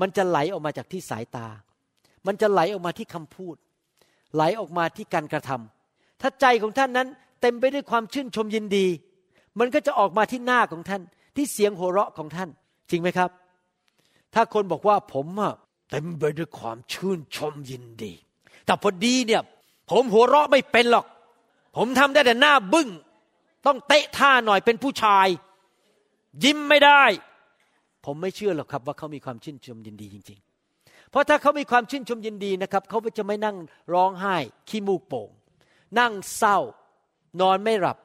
[0.00, 1.46] มันจะไหลออกมาจากที่สายตา
[2.26, 3.56] มันจะไหลออกมาที่คำพูด
[4.34, 7.08] ไหลออกมาที่การกระทำถ้าใจของท่านนั้น
[7.40, 8.86] เต็มไปด้วยความชื่นชมยินดี
[9.58, 11.02] มันก็จะออกมาที่หน้าของท่าน
[11.36, 12.48] ที่เสียงหัวเราะของท่าน
[12.90, 13.30] จริงไหมครับ
[14.34, 15.26] ถ้าคนบอกว่าผม
[15.90, 18.12] เต็มไปด้วยความชื่นชมยินดี
[18.66, 19.42] แต่พอดีเนี่ย
[19.90, 21.06] ผมหัวเราะไม่เป็นหรอก
[21.76, 22.88] ผมทำได้แต่หน้าบึง้ง
[23.66, 25.26] ต้องเตะท่าหน่อยเป็นผู้ชาย
[26.44, 27.02] ยิ้มไม่ได้
[28.04, 30.38] ผมไม่เชื่อหรอกครับ ว่าเขามีความชื่นชมยินดีจริง
[30.74, 33.56] ๆ เพราะถ้าเขามีความชื่นชมยินดีนะครับเขาจะไม่นั่ง
[33.92, 34.36] ร้องไห้
[34.68, 35.30] ขี้มูกโป่ง
[35.98, 36.58] นั่งเศร้า
[37.40, 37.98] นอนไม่หลับ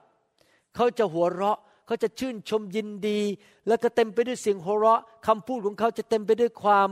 [0.76, 3.20] เขาจะหัวเราะเขาจะชื่นชมยินดี
[3.68, 6.90] แล้วก็เต็มไปด้วยเสียงหัวเราะคำพูดของเขาจะเต็มไปด้วยความ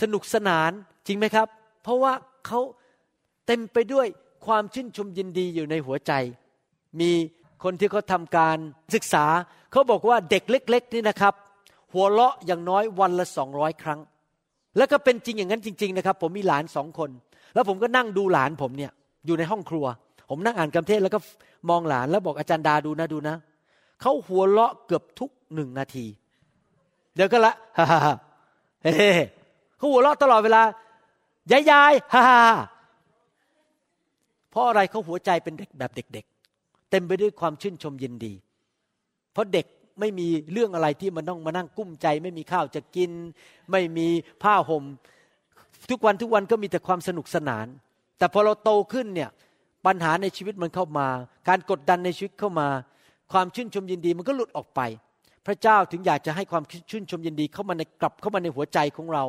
[0.00, 0.70] สนุกสนาน
[1.06, 1.48] จริงไหมครับ
[1.82, 2.12] เพราะว่า
[2.46, 2.60] เขา
[3.46, 4.06] เต็มไปด้วย
[4.46, 6.12] ความชื่นชมยินดีอยู่ในหัวใจ
[7.00, 7.12] มี
[7.64, 8.56] คนที่เขาทำการ
[8.94, 9.24] ศึกษา
[9.72, 11.34] เขาบอกว่าเด็กเล็ก ๆ นี่นะครับ
[11.92, 14.00] หัวเราะอย่างน้อยวันละสองร้อยครั้ง
[14.76, 17.10] แล้วก็เป็นจริงอย่างนั้นจริง ๆ นะครับ ผมมีหลานสองคน
[17.54, 18.92] แล้วผมก็นั่งดูหลานผมเนี่ย
[19.26, 19.84] อยู่ในห้องครัว
[20.30, 21.18] ผมนั่งอ่านคำเทศแล้วก็
[21.70, 23.36] มองหลานแล้วบอกอาจารย์ดาดูนะดูนะ
[24.00, 26.06] เขาหัวเราะเกือบทุกหนึ่งนาที
[27.14, 28.14] เดี๋ยวก็ละฮ่าฮ่า
[28.82, 28.92] เฮ้
[29.76, 30.62] เขาหัวเราะตลอดเวลา
[31.52, 32.40] ยายยายฮ่าฮ่า
[34.50, 36.39] เพราะอะไรเขาหัวใจเป็นเด็กแบบเด็ก ๆ
[36.90, 38.32] เต็มไปด้วยความชื่นชมยินดี
[39.32, 39.66] เพราะเด็ก
[40.00, 43.10] ไม่มีเรื่องอะไรที่มันต้องมานั่งกุ้มใจ ไม่มีข้าวจะกิน
[43.70, 44.06] ไม่มี
[44.42, 44.84] ผ้าหม่ม
[45.90, 47.66] ทุกวันทุกวันก็มีแต่ความสนุกสนาน
[48.18, 49.30] แต่พอเราโตขึ้นเนี่ย
[49.86, 51.08] ปัญหาในชีวิตมันเข้ามา
[51.48, 52.68] การกดดันในชีวิตเข้ามา
[53.32, 54.80] ความชื่นชมยินดีมันก็หลุดออกไป
[55.46, 59.24] พระเจ้าถึงอยากจะให้ความชื่นชมยินดีเข้ามาในกลับเข้ามาในหัวใจของเรา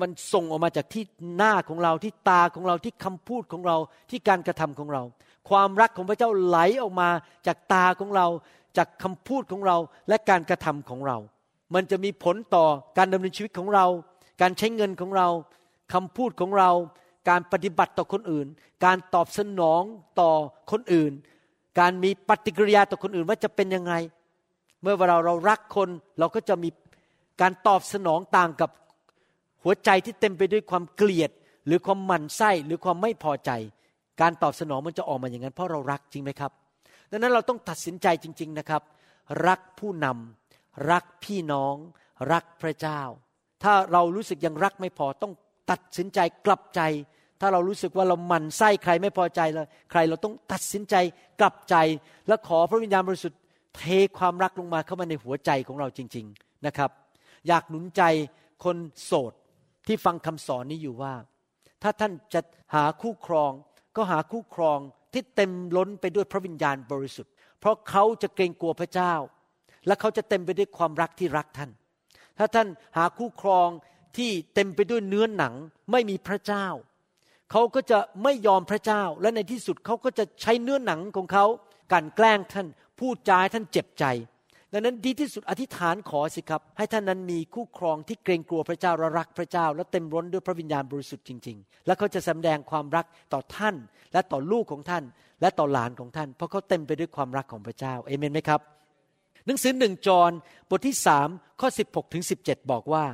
[0.00, 1.04] มันส่งออกมาจากที่
[1.36, 3.76] หน้าของเราที่ตาของเราที่คำพูดของเรา
[4.10, 5.02] ที่การกระทำของเรา
[5.48, 7.08] ความรักของพระเจ้าไหลออกมา
[7.46, 8.26] จากตาของเรา
[8.76, 9.76] จากคำพูดของเรา
[10.08, 11.16] และการกระทำของเรา
[11.74, 12.66] มันจะมีผลต่อ
[12.98, 13.86] การดำเนินชีวิตของเรา
[14.40, 15.28] การใช้เงินของเรา
[15.92, 16.70] คำพูดของเรา
[17.28, 18.46] การปฏิบัติต่อคนอื่น
[18.84, 19.82] การตอบสนอง
[20.20, 20.30] ต่อ
[20.70, 21.12] คนอื่น
[21.80, 23.94] การมีปฏิกิริยาต่อคนอื่นว่าจะเป็นยังไง
[24.82, 26.68] เมื่อเวลาเรารักคนเราก็จะมี
[27.40, 28.70] การตอบสนองต่างกับ
[29.62, 31.30] หัวใจที่เต็มไปด้วยความเกลียด
[31.66, 33.50] หรือความหมั่นไส้หรือความไม่พอใจ
[34.20, 36.52] การตอบสนองมันจะออกมาอย่างนั้นเพราะเรารักจริงไหมครับ
[37.10, 38.82] ดังนั้นเราต้องตัดสินใจจริง ๆนะครับ
[39.48, 41.76] รักผู้นำรักพี่น้อง
[42.32, 43.00] รักพระเจ้า
[43.62, 45.32] ถ้าเรารู้สึกยังรักไม่พอต้อง
[45.70, 46.80] ตัดสินใจกลับใจ
[47.40, 50.94] ถ้าเรารู้สึกว่าเราหมั่นไส้ใครไม่พอใจเลยใครเราต้องตัดสินใจ
[51.40, 51.76] กลับใจ
[52.28, 53.40] และขอพระวิญญาณบริสุทธิ์
[53.76, 53.82] เท
[54.18, 56.90] ความรักลงมาเข้ามาในหัวใจของเราจริง ๆนะครับ
[57.48, 58.02] อยากหนุนใจ
[58.64, 59.32] คนโสด
[59.86, 61.14] ที่ฟังคำสอนนี้อยู่ว่า
[61.82, 62.40] ถ้าท่านจะ
[62.74, 63.52] หาคู่ครอง
[63.96, 64.78] ก็หาคู่ครอง
[65.12, 69.14] ที่เต็มล้นไปด้วยพระวิญญาณบริสุทธิ์ เพราะเขาจะเกรงกลัวพระเจ้า
[69.86, 71.70] และเขาจะเต็มไปด้วยความรักที่รักท่าน
[72.38, 73.68] ถ้าท่านหาคู่ครอง
[74.16, 75.54] ที่เต็มไปด้วยเนื้อหนัง
[75.90, 76.66] ไม่มีพระเจ้า
[77.50, 81.46] เขาก็จะไม่ยอมพระเจ้า และในที่สุดเขาก็จะใช้เนื้อหนังของเขา
[81.92, 82.66] กันแกล้งท่าน
[82.98, 84.04] พูดจาให้ท่านเจ็บใจ
[84.76, 93.74] ดังนั้นดีที่สุดอธิษฐานขอสิครับ ให้ท่านนั้นมีคู่ครองที่เกรงกลัวพระเจ้าและรักพระเจ้า และเต็มร้นด้วยพระวิญญาณบริสุทธิ์จริง ๆ และเขาจะแสดงความรักต่อท่าน
[94.12, 95.04] และต่อลูกของท่าน
[95.40, 98.60] และต่อหลานของท่าน เพราะเขาเต็มไปด้วยความรักของพระเจ้าเอเมนไหมครับ
[99.46, 100.32] หนังสือหนึ่งจอห์น
[100.70, 101.28] บทที่สาม
[101.60, 103.04] ข้อ16ถึง17บอกว่า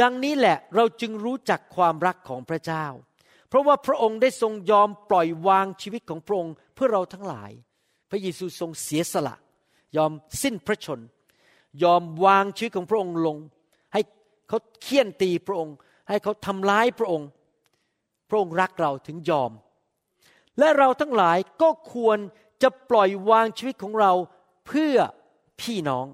[0.00, 2.86] ดังนี้แหละเราจึงรู้จักความรักของพระเจ้า
[3.48, 7.50] เพราะว่าพระองค์ได้ทรงยอมปล่อยวางชีวิตของพระองค์เพื่อเราทั้งหลาย
[8.10, 9.36] พระเยซูทรงเสียสละ
[9.96, 11.00] ยอมสิ้นพระชน
[11.82, 13.36] ยอมวางชีวิตของพระองค์ลง
[13.92, 14.00] ให้
[14.48, 15.74] เขาเคี่ยนตีพระองค์
[16.08, 17.28] ให้เขาทำร้ายพระองค์
[18.28, 19.52] พระองค์รักเราถึงยอม
[20.58, 22.18] และเราทั้งหลายก็ควร
[22.62, 24.12] จะปล่อยวางชีวิตของเรา
[24.66, 24.96] เพื่อ
[25.60, 26.06] พี่น้อง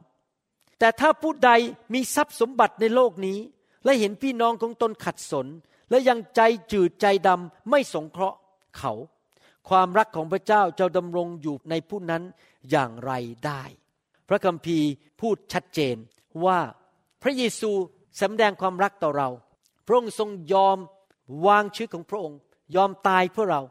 [0.79, 1.51] แต่ถ้าผู้ใด
[1.95, 3.39] มีทรัพย์สมบัติในโลกนี้
[3.85, 5.47] และเห็นพี่น้องของตนขัดสน
[5.91, 6.41] และยังใจ
[6.73, 8.39] จืดใจดำไม่สงเคราะห์
[8.79, 8.93] เขา
[9.69, 12.23] ความรักของพระเจ้าจะดำรงอยู่ในผู้นั้น
[12.71, 13.13] อย่างไร
[13.47, 13.63] ได้
[14.29, 14.89] พระคัมภีร์
[15.21, 15.97] พูดชัดเจน
[16.45, 16.59] ว่า
[17.23, 17.71] พระเยซู
[18.21, 19.29] สำแดงความรักต่อเรา
[19.87, 20.79] พระองค์ทรงยอม
[21.47, 22.39] วางชีวิตของพระองค์
[22.77, 23.63] ยอมตายเพื่อเรา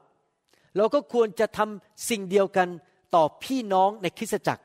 [0.78, 2.68] เราก็ควรจะทำสิ่งเดียวกัน
[3.16, 4.64] ต่อพี่น้องในคริสตจักร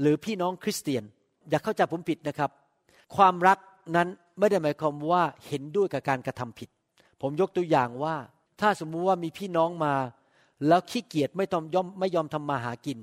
[0.00, 1.04] หรือพี่น้องคริสเตียน
[1.48, 2.50] อย่าเข้าใจผมผิดนะครับ
[3.16, 3.58] ความรัก
[3.96, 6.68] นั้นไม่ได้หมายความว่าเห็นด้วยกับการกระทำผิด
[7.20, 8.16] ผมยกตัวอย่างว่า
[8.60, 9.94] ถ้าสมมุติว่ามีพี่น้องมา
[10.68, 12.98] แล้วขี้เกียจไม่ยอมไม่ยอมทำมาหากิน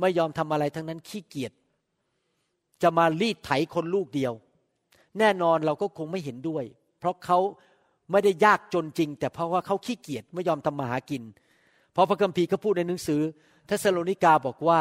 [0.00, 1.52] ไม่ยอมทำอะไรทั้งนั้นขี้เกียจ
[2.82, 4.32] จะมารีดไถคนลูกเดียว
[5.18, 6.64] แน่นอนเราก็คงไม่เห็นด้วย
[6.98, 7.38] เพราะเขา
[8.12, 11.22] ไม่ได้ยากจนจริง แต่เพราะว่าเขาขี้เกียจไม่ยอมทำมาหากิน
[11.92, 13.20] เพราะพระคัมภีร์เขาพูดในหนังสือ
[13.66, 14.80] เทสโลนิกาบอกว่า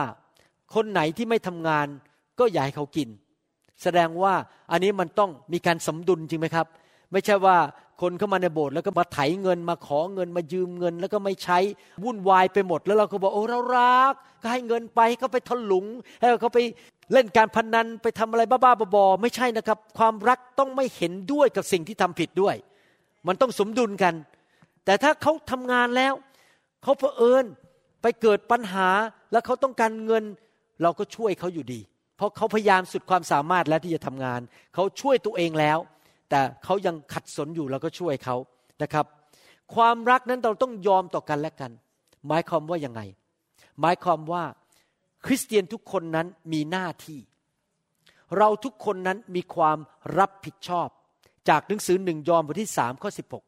[0.76, 1.88] คนไหนที่ไม่ทำงาน
[2.40, 3.10] ก็อย่าให้เขากิน
[3.84, 4.34] แสดงว่า
[4.72, 6.68] อันนี้มันต้องมีการสมดุลจริงไหมครับ
[7.12, 7.58] ไม่ใช่ว่า
[8.02, 11.60] คนเข้ามาในโบสถ์แล้วก็มาไถเงินมาขอเงินมายืมเงิน แล้วก็ไม่ใช้
[12.04, 15.86] วุ่นวายไปหมด แล้วเราก็บอกโอ้เรารัก ก็ให้เงินไปเขาไปทะลุง
[16.20, 16.60] ให้เขาไป
[17.14, 22.56] เล่นการพนันไปทำอะไรบ้าๆบอๆไม่ใช่นะครับ ความรักต้องไม่เห็นด้วยกับสิ่งที่ทำผิดด้วย
[23.28, 24.14] มันต้องสมดุลกัน
[24.86, 26.14] แต่ถ้าเขาทำงานแล้ว
[26.84, 27.46] เขาเผอิญ
[28.02, 28.90] ไปเกิดปัญหา
[29.32, 30.24] แล้วเขาต้องการเงิน
[30.82, 31.82] เราก็ช่วยเขาอยู่ดี
[32.18, 34.42] เพราะเขาพยายามสุดความสามารถแล้วที่จะทำงาน
[34.74, 35.78] เขาช่วยตัวเองแล้ว
[36.30, 38.36] แต่เขายังขัดสนอยู่เราก็ช่วยเขา
[38.82, 39.06] นะครับ
[39.76, 41.72] ความรักนั้นเราต้องยอมต่อกันและกัน
[42.28, 43.02] หมายความว่ายังไง
[43.82, 44.44] หมายความว่า
[45.26, 47.20] คริสเตียนทุกคนนั้นมีหน้าที่
[48.38, 49.78] เราทุกคนนั้นมีความ
[50.20, 50.88] รับผิดชอบ
[51.50, 53.44] จากหนังสือหนึ่งยอห์นบทที่สามข้อสิบหก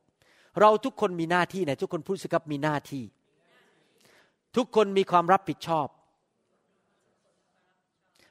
[0.61, 3.03] เราทุกคนมีหน้าที่ไหนทุกคนพูดสิครับมีหน้าที่
[4.57, 5.87] ทุกคนมีความรับผิดชอบ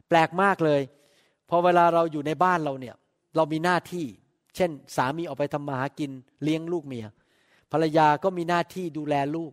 [0.09, 0.83] แปลกมากเลย
[1.49, 2.95] พอเวลาเราอยู่ในบ้านเราเนี่ย
[3.37, 4.07] เรามีหน้าที่
[4.57, 6.11] เช่น สามีออกไปทำมาหากิน
[6.43, 7.07] เลี้ยงลูกเมีย
[7.73, 9.53] ภรรยาก็มีหน้าที่ดูแลลูก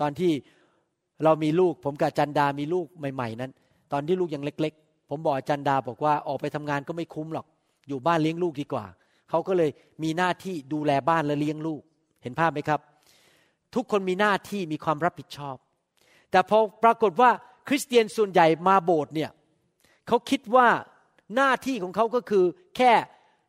[0.00, 0.32] ตอนที่
[1.24, 3.52] เรามีลูก ผมกับจันดามีลูกใหม่ ๆ นั้น
[3.92, 7.46] ตอนที่ลูกยังเล็ก ๆ ผมบอกจันดาบอกว่าออกไปทำงานก็ไม่คุ้มหรอก
[7.88, 8.84] อยู่บ้านเลี้ยงลูกดีกว่า
[9.30, 9.70] เขาก็เลย
[10.02, 11.82] มีหน้าที่ดูแลบ้านและเลี้ยงลูก
[12.22, 12.80] เห็นภาพไหมครับ
[13.74, 15.56] ทุกคนมีหน้าที่มีความรับผิดชอบ
[16.30, 17.30] แต่พอปรากฏว่า
[17.68, 19.30] คริสเตียนส่วนใหญ่มาโบสถ์เนี่ย
[20.08, 20.68] เขาคิดว่า
[21.36, 22.44] หน้าที่ของเขาก็คือ
[22.76, 22.92] แค่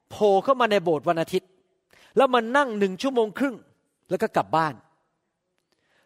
[0.09, 1.49] โผล่เข้ามาในโบสถ์วันอาทิตย์
[2.17, 3.55] แล้วมานั่งหนึ่งชั่วโมงครึ่ง
[4.09, 4.73] แล้วก็กลับบ้าน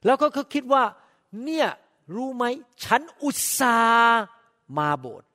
[0.05, 0.83] แล้วก็เขาคิดว่า
[1.43, 1.67] เนี่ย
[2.15, 2.45] รู้ไหม
[2.85, 4.21] ฉันอุตส่าห์
[4.77, 5.27] มาโบสถ์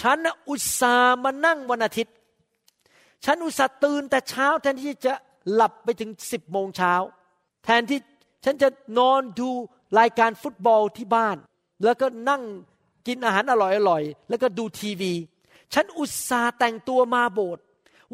[0.00, 2.14] ฉันอุตส่าห์มานั่งวันอาทิตย์
[3.24, 5.12] ฉันอุตส่าห์ตื่นแต่เช้า แทนที่จะ
[5.52, 6.94] หลับไปถึงสิบโมงเช้า
[7.64, 8.00] แทนที่
[8.44, 9.50] ฉันจะนอนดู
[9.98, 11.36] รายการฟุตบอลที่บ้าน
[11.84, 12.42] แล้วก็นั่ง
[13.06, 15.12] กินอาหารอร่อยๆ แล้วก็ดูทีวี
[15.74, 17.62] ฉันอุตส่าห์แต่งตัวมาโบสถ์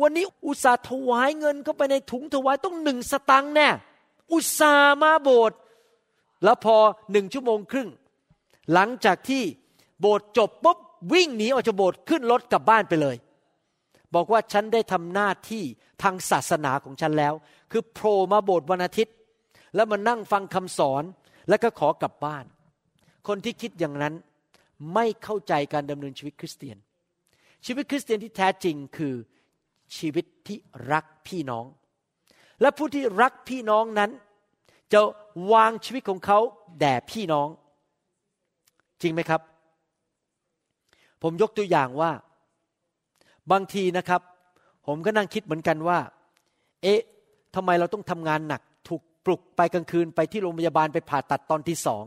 [0.01, 3.69] วันนี้อุตส่าห์ถวายเงินเข้าไปในถุงถวายต้องหนึ่งสตังค์แน่
[4.33, 5.59] อุตส่าห์มาโบสถ์
[6.45, 6.77] แล้วพอ
[7.13, 7.89] หนึ่งชั่วโมงครึ่ง
[8.73, 9.43] หลังจากที่
[10.01, 10.79] โบสถ์จบปุ๊บ
[11.13, 13.17] วิ่งหนีออกจากโบสถ์ขึ้นรถกลับบ้านไปเลย
[14.15, 15.65] บอกว่าฉันได้ทำหน้าที่
[16.03, 17.35] ทางศาสนาของฉันแล้ว
[17.73, 19.15] คือโผล่มาโบสถ์วันอาทิตย์
[19.75, 21.05] แล้วมานั่งฟังคำสอน
[21.49, 22.45] แล้วก็ขอกลับบ้าน
[23.29, 24.15] คนที่คิดอย่างนั้น
[24.95, 26.77] ไม่เข้าใจการดำเนินชีวิตคริสเตียน
[27.67, 29.15] ชีวิตคริสเตียนที่แท้จริงคือ
[29.97, 30.59] ชีวิตที่
[30.93, 31.67] รักพี่น้อง
[32.61, 34.11] และผู้ที่รักพี่น้องนั้น
[34.93, 35.01] จะ
[35.53, 36.39] วางชีวิตของเขา
[36.81, 37.49] แด่พี่น้อง
[39.03, 39.41] จริงไหมครับ
[41.23, 42.11] ผมยกตัวอย่างว่า
[43.53, 44.21] บางทีนะครับ
[44.87, 45.99] ผมก็นั่งคิดเหมือนกันว่า
[46.83, 47.01] เอ๊ะ
[47.55, 52.05] ทำไมเราต้องทำงานหนัก ถูกปลุกไปกลางคืนไปที่โรงพยาบาลไปผ่าตัดตอนที่สอง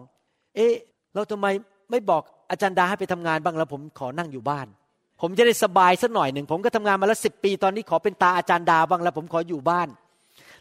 [0.55, 0.73] เอ๊ะ
[1.15, 1.47] เราทำไม
[1.91, 4.67] ไม่บอกอาจารย์ดาให้ไปทำงานบ้างแล้วผมขอนั่งอยู่บ้าน
[5.21, 9.87] ผมจะได้สบายสักหน่อยหนึ่ง ผมก็ทำงานมาแล้วสิบปีตอนนี้ขอเป็นตาอาจารย์ดาบ้างแล้ว ผมขออยู่บ้าน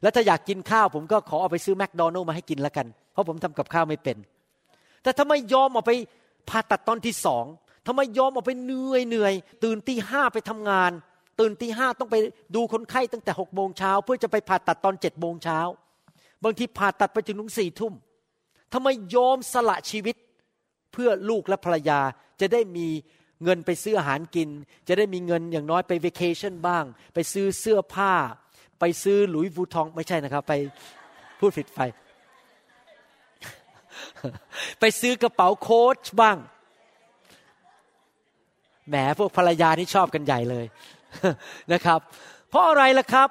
[0.03, 4.17] แล้วถ้าอยากกินข้าว ผมก็ขอเอาไปซื้อแมคโดนัลล์มาให้กินแล้วกัน เพราะผมทำกับข้าวไม่เป็น
[5.03, 5.93] แต่ทำไมยอมออกไป
[6.49, 7.45] ผ่าตัดตอนที่สอง
[7.87, 10.91] ทำไมยอมออกไปเหนื่อยเหนื่อยตื่นตีห้าไปทำงาน
[11.41, 12.17] ตื่นตีห้าต้องไป
[12.55, 15.59] ดูคนไข้ตั้งแต่หกโมงเช้าเพื่อจะไปผ่าตัดตอนเจ็ดโมงเช้า
[16.45, 17.95] บางทีผ่าตัดไปถึงถึงสี่ทุ่ม
[18.73, 20.17] ทำไมยอมสละชีวิต
[20.93, 22.01] เพื่อลูกและภรรยา
[22.41, 22.87] จะได้มี
[23.45, 24.49] เงินไปซื้ออาหารกิน
[24.89, 28.13] จะได้มีเงินอย่างน้อยไปเวกชันบ้าง ไปซื้อเสื้อผ้า
[28.81, 30.55] ไปซื้อหลุยวูทองไม่ใช่นะครับ ไป
[31.39, 31.81] พูดผิดไป
[34.81, 36.37] ไปซื้อกระเป๋าโค้ชบ้าง
[38.89, 40.67] แหมพวกภรรยานี่ชอบกันใหญ่เลย
[41.73, 42.01] นะครับ
[42.49, 43.29] เพราะอะไรล่ะครับ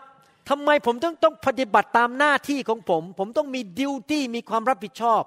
[0.50, 5.24] ทำไมผมต้องต้องปฏิบัติตามหน้าที่ของผม ผมต้องมีดิวตี้มีความรับผิดชอบ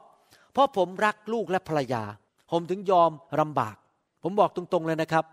[0.52, 2.02] เพราะผมรักลูกและภรรยา
[2.50, 3.76] ผมถึงยอมลำบาก
[4.22, 5.24] ผมบอกตรงๆเลยนะครับ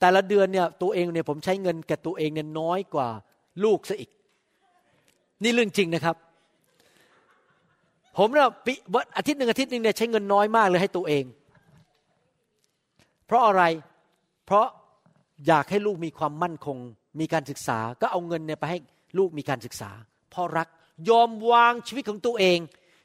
[0.00, 3.08] แต่ละเดือนเนี่ยตัวเองเนี่ยผมใช้เงินแก่ตัวเองเนี่ยน้อยกว่า
[3.64, 4.10] ลูกซะอีก
[5.42, 6.16] นี่เรื่องจริงนะครับ
[8.18, 8.72] ผมเนี่ยปี
[9.16, 11.24] อาทิตย์หนึ่งอาทิตย์หนึ่งเนี่ยใช้เงินน้อยมากเลยให้ตัวเอง
[13.26, 13.62] เพราะอะไร
[14.46, 14.66] เพราะ
[15.46, 16.78] อยากให้ลูกมีความมั่นคง
[17.20, 18.78] มีการศึกษา ก็เอาเงินเนี่ยไปให้
[19.18, 19.90] ลูกมีการศึกษา
[20.34, 20.68] พ่อรัก
[21.10, 22.58] ยอมวางชีวิตของตัวเอง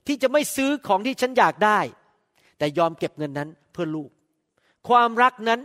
[0.08, 1.80] ที่จะไม่ซื้อของที่ฉันอยากได้
[2.58, 4.10] แต่ยอมเก็บเงินนั้นเพื่อลูก
[4.90, 5.60] ความรักนั้น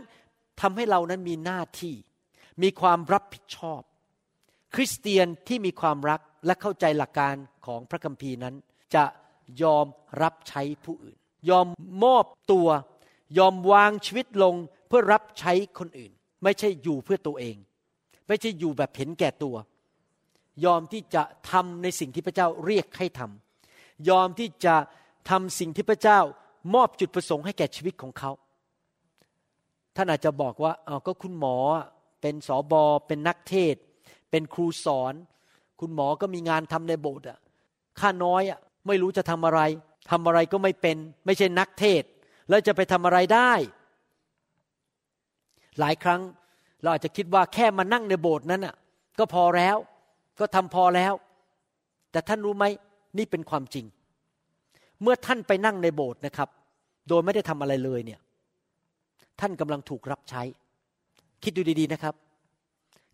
[0.61, 1.95] ทำให้เรานั้นมีหน้าที่
[2.63, 3.81] มีความรับผิดชอบ
[4.75, 7.35] คริสเตียนที่มีความรักและเข้าใจหลักการ
[7.65, 8.55] ของพระคัมภีร์นั้น
[8.95, 9.05] จะ
[9.63, 9.85] ยอม
[10.21, 11.17] รับใช้ผู้อื่น
[11.49, 11.65] ยอม
[12.03, 12.67] มอบตัว
[13.37, 14.55] ยอมวางชีวิตลง
[14.87, 16.11] เพื่อรับใช้คนอื่น
[16.43, 17.55] ไม่ใช่อยู่เพื่อตัวเอง
[18.27, 19.55] ไม่ใช่อยู่แบบเห็นแก่ตัว
[20.65, 24.75] ยอมที่จะทำในสิ่งที่พระเจ้าเรียกให้ทำยอมที่จะ
[25.29, 26.19] ทำสิ่งที่พระเจ้า
[26.75, 28.31] มอบจุดประสงค์ให้แก่ชีวิตของเขา
[29.95, 31.57] ท่านอาจจะบอกว่าเอาก็คุณหมอ
[32.21, 33.75] เป็นสอบอเป็นนักเทศ
[34.31, 35.13] เป็นครูสอน
[35.79, 37.39] คุณหมอก็มีงานทำในโบสถ์อะ
[37.99, 39.61] ค่าน้อยอะไม่รู้จะทำอะไร
[40.11, 42.03] ทำอะไรก็ไม่เป็น ไม่ใช่นักเทศ
[42.49, 43.51] แล้วจะไปทำอะไรได้
[45.79, 46.21] หลายครั้ง
[46.81, 48.75] เราอาจจะคิดว่าแค่มานั่งในโบสถ์นั้นอะ
[49.19, 49.77] ก็พอแล้ว
[50.39, 51.13] ก็ทำพอแล้ว
[52.11, 52.65] แต่ท่านรู้ไหม
[53.17, 53.85] นี่เป็นความจริง
[55.01, 56.49] เมื่อท่านไปนั่งในโบสถ์นะครับ
[57.09, 58.19] โดยไม่ได้ทำอะไรเลยเนี่ย
[59.39, 60.41] ท่านกำลังถูกรับใช้
[61.43, 62.15] คิดดูดีๆนะครับ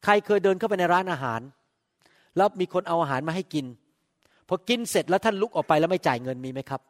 [0.04, 1.42] ใครเคยเดินเข้าไปในร้านอาหาร
[2.38, 3.66] แล้วมีคนเอาอาหารมาให้กิน
[4.48, 6.82] พอกินเสร็จแล้วท่านลุกออกไปแล้วไม่จ่ายเงินมีไหมครับ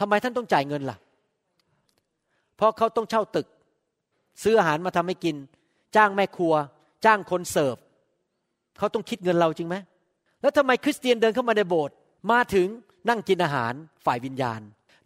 [0.00, 0.96] ทำไมท่านต้องจ่ายเงินล่ะ
[2.56, 3.46] เพราะเขาต้องเช่าตึก
[4.42, 5.36] ซื้ออาหารมาทำให้กิน
[5.96, 6.54] จ้างแม่ครัว
[7.04, 7.76] จ้างคนเสิร์ฟ
[8.78, 9.76] เขาต้องคิดเงินเราจริงไหม
[10.40, 11.94] แล้วทำไมคริสเตียนเดินเข้ามาในโบสถ์
[12.32, 12.68] มาถึง
[13.08, 13.72] นั่งกินอาหาร
[14.06, 14.60] ฝ่ายวิญญาณ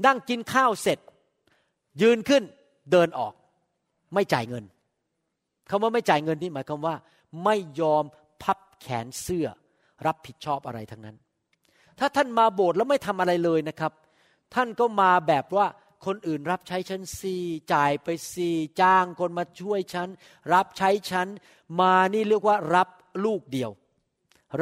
[0.06, 0.98] นั่งกินข้าวเสร็จ
[2.02, 2.42] ยืนขึ้น
[2.90, 3.32] เดินออก
[4.14, 4.64] ไม่จ่ายเงิน
[5.70, 6.94] คำว่าไม่จ่ายเงินนี่หมายความว่า
[7.44, 8.04] ไม่ยอม
[8.42, 9.46] พับแขนเสื้อ
[10.06, 11.16] รับผิดชอบอะไรทั้งนั้น
[11.98, 13.92] ถ้าท่านมาโบสถ์แล้วไม่ทำอะไรเลยนะครับ
[14.54, 15.66] ท่านก็มาแบบว่า
[16.06, 17.36] คนอื่นรับใช้ฉันซี
[17.72, 20.08] จ่ายไปซีจ้างคนมาช่วยฉัน
[20.54, 21.28] รับใช้ฉัน
[21.80, 22.88] มานี่เรียกว่ารับ
[23.24, 23.70] ลูกเดียว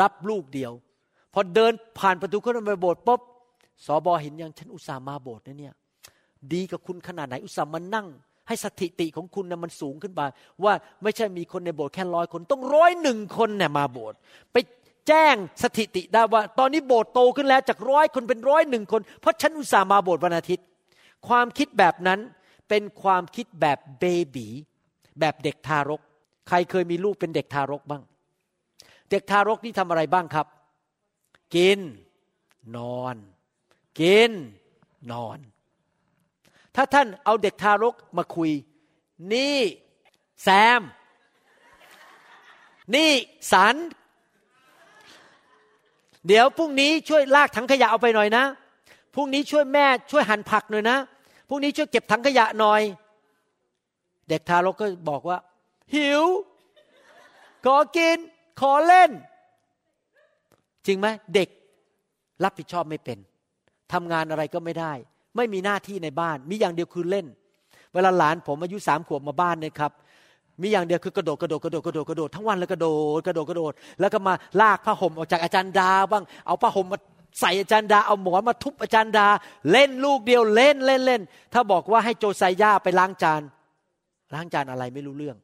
[0.01, 0.73] รับลูกเดียว
[1.35, 3.21] พอเดินผ่านประตูเข้าไปโบสถ์ปุ๊บ
[3.87, 5.75] สอบอเห็นยังฉันอุตส่าห์มาโบสถ์นะเนี่ย
[6.53, 8.07] ดีกับคุณขนาดไหนอุตส่าห์มานั่ง
[8.49, 10.27] ให้สถิติของคุณนะมันสูงขึ้นมา
[10.65, 10.73] ว่า
[11.03, 14.19] ไม่ใช่มีคนในโบสถ์แค่ร้อยคนต้องร้อยหนึ่งคนเนี่ยมาโบสถ์
[14.53, 14.57] ไป
[15.09, 20.67] แจ้งสถิติได้ว่า ตอนนี้โบสถ์โตขึ้นแล้วจากร้อยคนเป็นร้อยหนึ่งคน เพราะฉันอุตส่าห์มาโบสถ์วันอาทิตย์
[21.29, 22.21] ความคิดแบบนั้น
[22.69, 24.49] เป็นความคิดแบบเบบี
[25.21, 26.01] แบบเด็กทารก
[26.49, 28.03] ใครเคยมีลูกเป็นเด็กทารกบ้าง
[29.11, 30.47] เด็กทารกนี่ทำอะไรบ้างครับ
[31.55, 31.79] กิน
[32.77, 33.17] นอน
[34.01, 34.31] กิน
[35.13, 35.39] นอน
[36.77, 38.51] ถ้าท่านเอาเด็กทารกมาคุย
[39.33, 39.59] นี่
[40.43, 40.49] แซ
[40.79, 40.81] ม
[42.95, 43.11] นี่
[43.53, 43.77] สัน
[46.27, 48.45] เดี๋ยวพรุ่งนี้ช่วยลากถังขยะเอาไปหน่อยนะ
[49.15, 50.97] พรุ่งนี้ช่วยแม่ช่วยหั่นผักหน่อยนะ
[51.49, 52.83] พรุ่งนี้ช่วยเก็บถังขยะหน่อย
[54.29, 55.39] เด็กทารกก็บอกว่า
[55.95, 56.25] หิว
[57.65, 58.19] ขอกิน
[58.61, 59.11] ขอเล่น
[60.87, 61.49] จริงไหมเด็ก
[62.45, 63.19] รับผิดชอบไม่เป็น
[63.93, 64.93] ทำงานอะไรก็ไม่ได้
[65.37, 67.27] ไม่มีหน้าที่ในบ้าน มีอย่างเดียวคือเล่น
[67.95, 69.93] เวลาหลานผมอายุสามขวบมาบ้านเนี่ยครับ
[70.61, 72.87] มีอย่างเดียวคือกระโดดกระโดดกระโดดกระโดดกระโดดทั้งวันแล้วกระโด
[73.19, 76.99] ดกระโดดกระโดด แล้วก็มาลากผ้าห่มออกจากอาจารย์ดาบ้างเอาผ้าห่มมา
[77.41, 79.27] ใส่อาจารย์ดาเอาหมอนมาทุบอาจารย์ดา
[79.73, 81.23] เล่นลูกเดียวเล่นเล่นเล่น
[81.53, 83.43] ถ้าบอกว่าให้โจไซย่าไปล้างจาน
[84.35, 85.37] ล้างจานอะไรไม่รู้เรื่อง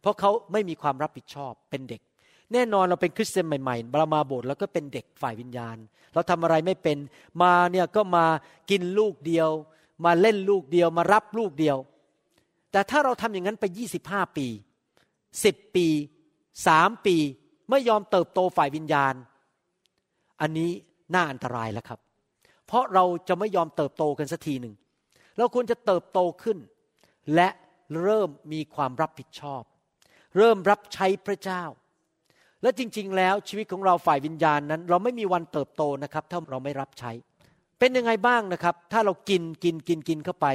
[0.00, 2.00] เพราะเขาไม่มีความรับผิดชอบเป็นเด็ก
[2.54, 5.76] แน่นอนเราเป็นคริสเตียนใหม่ๆเรามาโบสถ์แล้วก็เป็นเด็กฝ่ายวิญญาณ
[6.14, 6.98] เราทำอะไรไม่เป็น
[7.42, 8.26] มาเนี่ยก็มา
[8.70, 9.48] กินลูกเดียว
[10.04, 11.76] มาเล่นลูกเดียว มารับลูกเดียว
[12.72, 13.64] แต่ถ้าเราทำอย่างนั้นไป
[14.02, 14.46] 25 ปี
[15.44, 15.86] สิบปี
[16.66, 17.16] สามปี
[17.70, 19.14] ไม่ยอมเติบโตฝ่ายวิญญาณ
[20.40, 20.70] อันนี้
[21.14, 22.00] น่าอันตรายแล้วครับ
[22.66, 24.74] เพราะเราจะไม่ยอมเติบโตกันสักทีหนึ่ง
[25.38, 26.58] เราควรจะเติบโตขึ้น
[27.34, 27.48] และ
[28.02, 29.62] เริ่มมีความรับผิดชอบ
[30.36, 31.62] เริ่มรับใช้พระเจ้า
[32.62, 37.10] และจริง ๆ แล้วชีวิตของเราฝ่ายวิญญาณนั้น เราไม่มีวันเติบโตนะครับถ้าเราไม่รับใช้
[37.78, 40.46] เป็นยังไงบ้างนะครับ ถ้าเรากินกินกินกินเข้าไป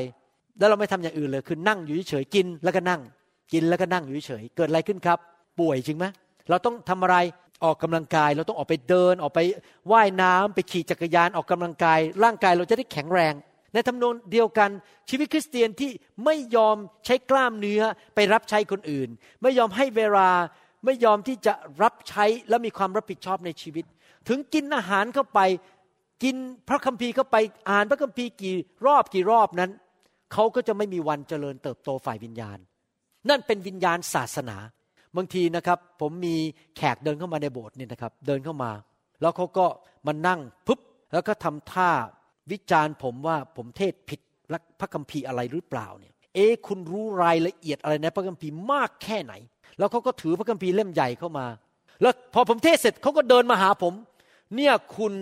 [0.59, 3.01] แล้วเราไม่ทำอย่างอื่นเลยคือนั่งอยู่เฉยๆกินแล้วก็นั่ง
[3.53, 5.19] กินแล้วก็นั่งอยู่เฉยๆเกิดอะไรขึ้นครับ
[5.59, 6.05] ป่วยจริงไหม
[6.49, 7.17] เราต้องทำอะไร
[7.63, 9.39] ออกกำลังกาย เราต้องออกไปเดินออกไป
[9.91, 13.33] ว่ายน้ำไปขี่จักรยานออกกำลังกาย ร่างกายเราจะได้แข็งแรง
[13.73, 14.69] ในทำนองเดียวกัน
[15.09, 15.91] ชีวิตคริสเตียนที่
[16.25, 17.81] ไม่ยอมใช้กล้ามเนื้อ
[18.15, 19.09] ไปรับใช้คนอื่น
[19.41, 20.29] ไม่ยอมให้เวลา
[20.85, 21.53] ไม่ยอมที่จะ
[21.83, 23.85] รับใช้และมีความรับผิดชอบในชีวิต
[24.27, 25.39] ถึงกินอาหารเข้าไป
[26.23, 26.35] กิน
[26.69, 27.37] พระคัมภีร์เข้าไป
[27.69, 28.55] อ่านพระคัมภีร์กี่
[28.85, 29.71] รอบกี่รอบนั้น
[30.33, 32.57] เขาก็จะไม่มีวันเจริญเติบโตฝ่ายวิญญาณ
[33.29, 34.57] นั่นเป็นวิญญาณศาสนา
[35.15, 36.35] บางทีนะครับ ผมมี
[36.77, 38.71] แขกเดินเข้ามาในโบสถ์นี่นะครับ เดินเข้ามา
[39.21, 39.65] แล้วเขาก็
[40.07, 40.79] มานั่งปุ๊บ
[41.13, 41.89] แล้วก็ทำท่า
[42.51, 44.19] วิจารณ์ผมว่าผมเทศผิด
[44.79, 49.33] พระคัมภีร์อะไรหรือเปล่าเนี่ย เอ๊คุณรู้รายละเอียดอะไรในพระคัมภีร์มากแค่ไหน
[49.79, 51.45] แล้วเขาก็ถือพระคัมภีร์เล่มใหญ่เข้ามา
[52.01, 53.93] แล้วพอผมเทศเสร็จเขาก็เดินมาหาผม
[54.55, 55.13] เนี่ยคุณ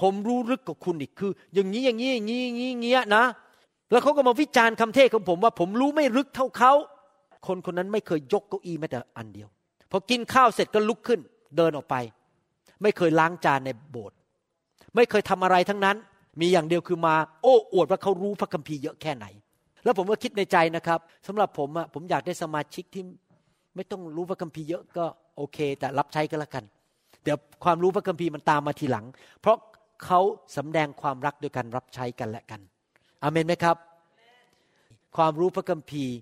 [0.00, 3.24] ผมรู้ลึกกว่าคุณอีกคือ อย่างนี้อย่างนี้อย่างนี้อย่างนี้เงี้ยนะ
[3.90, 6.72] แล้วเขาก็มาวิจารณ์คำเทศของผมว่าผมรู้ไม่ลึกเท่าเขา
[7.46, 9.48] คนคนนั้นไม่เคยยกเก้าอี้แม้แต่อันเดียว
[9.90, 11.20] พอกินข้าวเสร็จก็ลุกขึ้น
[11.56, 11.94] เดินออกไป
[12.82, 14.16] ไม่เคยล้างจานในโบสถ์
[14.96, 15.96] ไม่เคยทำอะไรทั้งนั้น
[16.40, 19.26] มีอย่างเดียวคือมา โอ้อวดว่าเขารู้พระคัมภีร์เยอะแค่ไหน
[19.84, 23.02] แล้วผมก็คิดในใจนะครับสำหรับผมอะผมอยากได้สมาชิกที่
[23.76, 25.04] ไม่ต้องรู้พระคัมภีร์เยอะก็
[25.36, 26.64] โอเค แต่รับใช้ก็แล้วกัน
[27.24, 29.06] เดี๋ยวความรู้พระคัมภีร์มันตามมาทีหลัง
[29.40, 29.56] เพราะ
[30.04, 30.20] เขา
[30.56, 32.60] สำแดงความรักโดยการรับใช้กันและกัน
[33.22, 33.76] อเมนไหมครับ
[35.16, 36.14] ความรู้พระคัมภีร์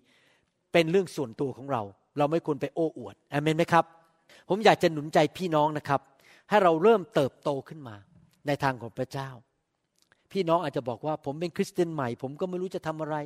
[0.72, 1.82] เป็นเรื่องส่วนตัวของเรา
[2.18, 3.84] เราไม่ควรไปโอ้อวดอเมนไหมครับ
[4.48, 6.00] ผมอยากจะหนุนใจพี่น้องนะครับ
[6.48, 7.96] ให้เราเริ่มเติบโตขึ้นมา
[8.46, 9.28] ในทางของพระเจ้า
[10.32, 13.16] พี่น้องอาจจะบอกว่าผมเป็นคริสเตียนใหม่ ผมก็ไม่รู้จะทำอะไร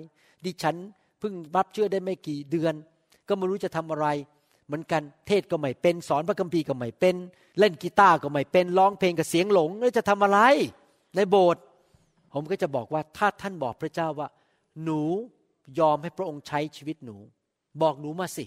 [0.45, 0.77] ดิฉัน
[1.21, 2.75] เพิ่งรับเชื่อได้ไม่กี่เดือน
[3.33, 4.07] ก็ไม่รู้จะทำอะไร
[4.67, 7.17] เหมือนกันเทศก็ไม่เป็นสอนพระคัมภีร์ก็ไม่เป็น
[7.59, 10.39] เล่นกีตาร์ก็ไม่เป็นร้องเพลงกับเสียงหลงแล้วจะทำอะไร
[11.17, 11.63] ในโบสถ์
[12.35, 14.29] ผมก็จะบอกว่าถ้าท่านบอกพระเจ้าว่า
[14.85, 15.03] หนู
[15.79, 17.17] ยอมให้พระองค์ใช้ชีวิตหนู
[17.83, 18.45] บอกหนูมาสิ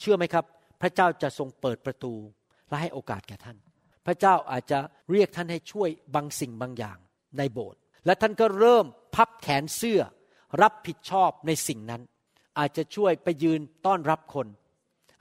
[0.00, 0.44] เชื่อไหมครับ
[0.80, 2.14] พระเจ้าจะทรงเปิดประตู
[2.68, 3.56] และให้โอกาสแก่ท่าน
[4.06, 4.78] พระเจ้าอาจจะ
[5.10, 6.98] เรียกท่านให้ช่วยบางสิ่งบางอย่าง
[7.38, 10.00] ในโบสถ์และท่านก็เริ่มพับแขนเสื้อ
[10.62, 12.02] รับผิดชอบในสิ่งนั้น
[12.58, 14.46] อาจจะช่วยไปยืนต้อนรับคน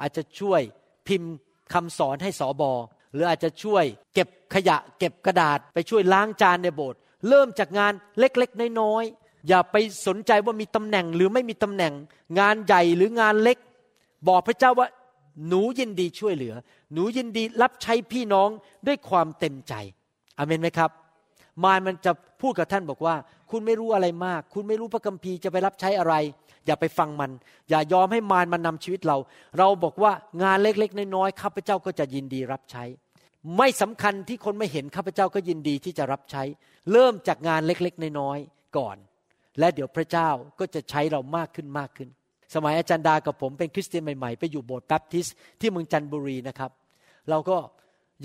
[0.02, 0.62] อาจจะช่วย
[1.08, 1.34] พิมพ์
[1.74, 2.72] คำสอนให้สอบอ
[3.14, 3.84] หรืออาจจะช่วย
[4.14, 9.76] เก็บขยะ เก็บกระดาษ ไปช่วยล้างจานในโบสถ์เริ่มจากงานเล็กๆน้อยๆอย่าไป
[10.08, 11.94] สนใจว่ามีตำแหน่งหรือไม่มีตำแหน่ง
[12.40, 13.58] งานใหญ่หรืองานเล็ก
[14.28, 14.88] บอกพระเจ้าว่า
[15.48, 16.54] หนูยินดีช่วยเหลือ
[16.94, 18.50] หนูยินดีรับใช้พี่น้อง
[18.88, 19.74] ด้วยความเต็มใจ
[20.38, 20.92] อเมนไหมครับ
[21.64, 22.12] มารมันจะ
[22.42, 23.16] พูดกับท่านบอกว่า
[23.52, 26.14] คุณไม่รู้อะไรมาก คุณไม่รู้พระคัมภีร์จะไปรับใช้อะไร
[26.68, 27.32] อย่าไปฟังมัน
[27.70, 29.18] อย่ายอมให้มารมันนำชีวิตเรา
[29.58, 30.12] เราบอกว่า
[30.44, 32.84] งานเล็กๆน้อยๆข้าพเจ้าก็จะยินดีรับใช้
[33.58, 36.44] ไม่สำคัญที่คนไม่เห็นข้าพเจ้าก็ยินดีที่จะรับใช้
[36.92, 38.98] เริ่มจากงานเล็กๆน้อยๆก่อน
[39.60, 42.10] และเดี๋ยวพระเจ้าก็จะใช้เรามากขึ้นมากขึ้น
[42.56, 46.72] สมัยอาจารย์ดากับผมเป็นคริสเตียนใหม่ๆ ไปอยู่โบสถ์แบปทิสต์ที่เมืองจันทบุรีนะครับ
[47.30, 47.58] เราก็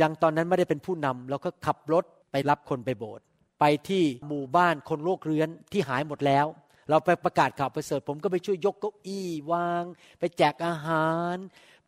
[0.00, 3.24] ยังตอนนั้นไม่ได้เป็นผู้นำเราก็ขับรถไปรับคนไปโบสถ์
[3.60, 6.46] ไปที่หมู่บ้านคนโรคเรื้อนที่หายหมดแล้ว
[6.90, 9.84] เราไปประกาศข่าวประเสริฐผมก็ไปช่วยยกเก้าอี้วาง
[10.18, 11.36] ไปแจกอาหาร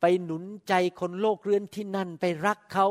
[0.01, 2.87] ไปหนุนใจคนโรคเรื้อนที่นั่นไปรักเขา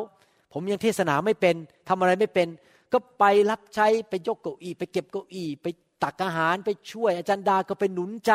[0.54, 1.56] ผมยังเทศนาไม่เป็น
[1.88, 2.48] ทำอะไรไม่เป็น
[2.94, 5.68] ก็ไปรับใช้ไปยกเก้าอี้ไปเก็บเก้าอี้ไป
[6.04, 8.32] ตักอาหารไปช่วย อาจารย์ดาก็ไปหนุนใจ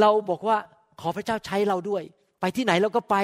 [0.00, 0.56] เราบอกว่า
[1.00, 2.02] ขอพระเจ้าใช้เราด้วย
[2.40, 3.16] ไปที่ไหนเราก็ไป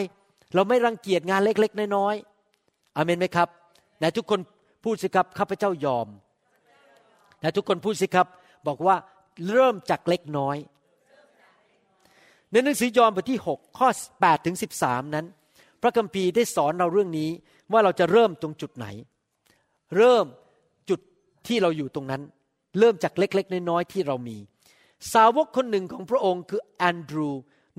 [0.55, 3.49] เราไม่รังเกียจงานเล็ก ๆ น้อยๆอเมนไหมครับ
[3.99, 4.41] ไหนทุกคน
[4.85, 6.09] พูดสิครับข้าพเจ้ายอม
[7.39, 8.27] ไหนทุกคนพูดสิครับ
[8.67, 8.97] บอกว่า
[9.51, 10.57] เริ่มจากเล็กน้อย
[12.51, 13.89] ในหนังสือยอห์นบทที่ 6 ข้อ
[14.21, 15.27] 8 ถึง 13 นั้น
[15.83, 17.31] พระคัมภีร์ได้สอนเราเรื่องนี้
[17.73, 18.87] ว่าเราจะเริ่มตรงจุดไหน
[19.97, 20.25] เริ่ม
[20.89, 21.01] จุด
[21.47, 22.23] ที่เราอยู่ตรงนั้น
[22.79, 24.37] เริ่มจากเล็กๆ น้อยๆที่เรามี
[25.13, 27.31] สาวกคนหนึ่งของพระองค์คือแอนดรู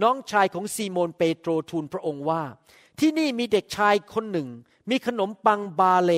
[0.03, 2.43] น้องชายของซีโมนเปโตรทูลพระองค์ว่า
[2.99, 4.47] ที่นี่มีเด็กชายคนหนึ่ง
[4.89, 6.11] มีขนมปังบาเล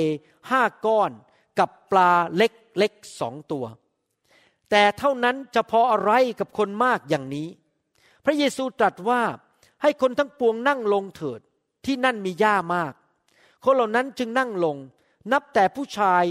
[0.50, 1.12] ห้าก้อน
[1.60, 3.66] กับปลาเล็กๆสองตัว
[4.72, 7.48] แต่เท่านั้นจะพออะไรกับคนมากอย่างนี้
[8.26, 9.22] พระเยซูตรัสว่า
[9.82, 11.40] ให้คนทั้งปวงนั่งลงเถิด
[11.86, 12.94] ที่นั่นมีหญ้ามาก
[13.64, 14.78] คนเหล่านั้นจึงนั่งลง
[15.32, 16.24] นับแต่ผู้ชาย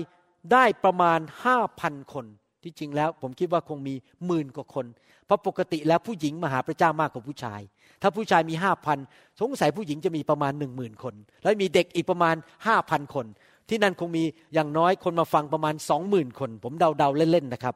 [0.52, 2.26] ได้ประมาณห้าพันคน
[2.62, 3.94] ที่จริงแล้วผมคิดว่าคงมี
[4.26, 4.86] หมื่นกว่าคน
[5.26, 7.60] เพราะปกติแล้วผู้หญิงมาหาพระเจ้ามากกว่าผู้ชาย
[8.02, 8.98] ถ้าผู้ชายมีห้าพัน
[9.40, 12.36] สงสัยผู้หญิงจะมีประมาณหนึ่งหมื่นคน แล้วมีเด็กอีกประมาณ
[12.66, 13.26] ห้าพันคน
[13.68, 17.74] ที่นั่นคงมีอย่างน้อยคนมาฟังประมาณสองหมื่นคน ผมเดาๆเล่นๆนะครับ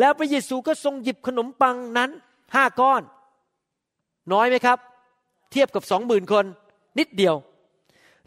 [0.00, 2.10] แล้วพระเยซูก็ทรงหยิบขนมปังนั้น
[2.54, 3.02] ห้าก้อน
[4.32, 4.78] น้อยไหมครับ
[5.52, 6.44] เทียบกับสองหมื่นคน
[6.98, 7.34] นิดเดียว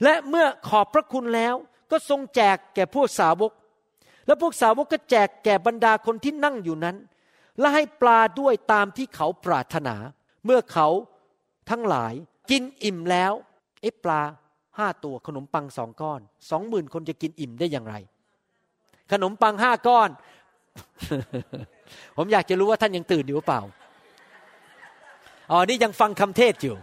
[0.03, 1.55] และเมื่อขอบพระคุณแล้ว
[1.91, 3.51] ก็ทรงแจกแก่พวกสาวก
[4.25, 6.97] แล้วพวกสาวกก็แจกแก่บรรดาคนที่นั่งอยู่นั้น
[7.59, 9.95] และให้ปลาด้วยตามที่เขาปรารถนา
[10.45, 10.87] เมื่อเขา
[11.69, 12.13] ทั้งหลาย
[12.49, 13.33] กินอิ่มแล้ว
[13.81, 14.21] เอ๊ะปลา
[14.79, 17.95] ห้าตัวขนมปังสองก้อนสองหมื่นคนจะกินอิ่มได้อย่างไร
[19.11, 20.09] ขนมปังห้าก้อน
[22.17, 23.61] ผมอยากจะรู้ว่าท่านยังตื่นอยู่หรือเปล่า
[25.51, 26.75] อ๋อนี่ยังฟังคำเทศอยู่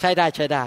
[0.00, 0.64] ใช่ได้ใช่ได้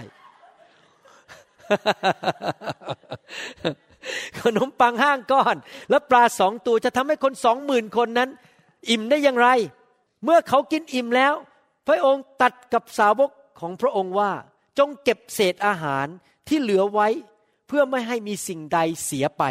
[4.41, 5.55] ขนมปังห้างก้อน
[5.89, 8.29] และปลาสองตัวจะทำให้คนสองหมื่นคนนั้น
[8.89, 9.49] อิ่มได้อย่างไร
[10.23, 11.33] เมื่อเขากินอิ่มแล้ว
[11.87, 14.31] พระองค์ตัดกับสาวกของพระองค์ว่า
[14.77, 16.07] จงเก็บเศษอาหาร
[16.47, 17.07] ที่เหลือไว้
[17.67, 19.43] เพื่อไม่ให้มีสิ่งใดเสียไป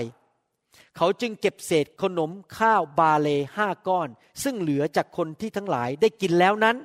[0.96, 4.08] เขาจึงเก็บเศษขนมข้าวบาเลห้าก้อน
[4.42, 6.76] ซึ่งเหลือจากคนที่ทั้งหลายได้กินแล้วนั้น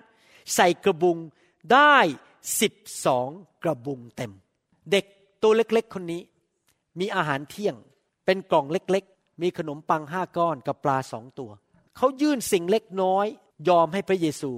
[0.55, 1.17] ใส่กระบุง
[1.73, 1.95] ได้
[2.61, 2.73] สิบ
[3.05, 3.29] สอง
[3.63, 4.31] กระบุงเต็ม
[4.91, 5.05] เด็ก
[5.43, 6.21] ตัวเล็กๆคนนี้
[6.99, 7.75] มีอาหารเที่ยง
[8.25, 11.51] เป็นกล่องเล็กๆ มีขนมปังห้าก้อนกับปลาสองตัว
[11.97, 13.25] เขายื่นสิ่งเล็กน้อย
[13.69, 14.51] ยอมให้พระเยซู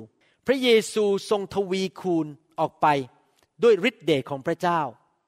[0.47, 2.27] พระเยซูทรงทวีคูณ
[2.59, 2.87] ออกไป
[3.63, 4.81] ด้วยฤทธิเดชของพระเจ้า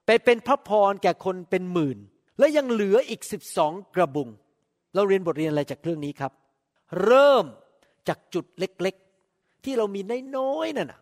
[0.06, 1.98] ไปเป็นพระพรแก่คนเป็นหมื่น
[2.38, 4.28] และยังเหลืออีกสิบสองกระบุง
[4.94, 6.32] เราเรียนบทเรียนอะไรจากเรื่องนี้ครับ
[7.04, 7.44] เริ่ม
[8.08, 10.00] จากจุดเล็กๆ ที่เรามี
[10.36, 11.00] น้อยๆนั่นนะ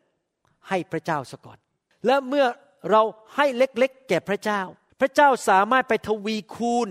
[0.69, 1.59] ให้พระเจ้าซะก่อน
[2.07, 2.47] และเมื่อ
[2.91, 3.03] เรา
[3.37, 4.61] ให้เล็กๆ แก่พระเจ้า
[5.01, 6.89] พระเจ้าสามารถไปทวีคูณ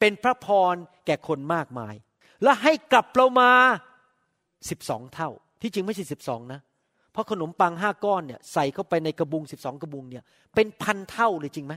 [0.00, 0.74] เป็นพระพร
[1.06, 1.94] แก่คนมากมาย
[2.42, 3.50] และให้กลับเรามา
[4.70, 5.30] สิบสองเท่า
[5.62, 6.60] ที่จริงไม่ใช่สิบสองนะ
[7.12, 10.22] เพราะขนมปังห้าก้อนเนี่ยใส่เข้าไปในกระบุงสิบสองกระบุงเนี่ย
[10.54, 11.74] เป็นพันเท่าเลยจริงไหม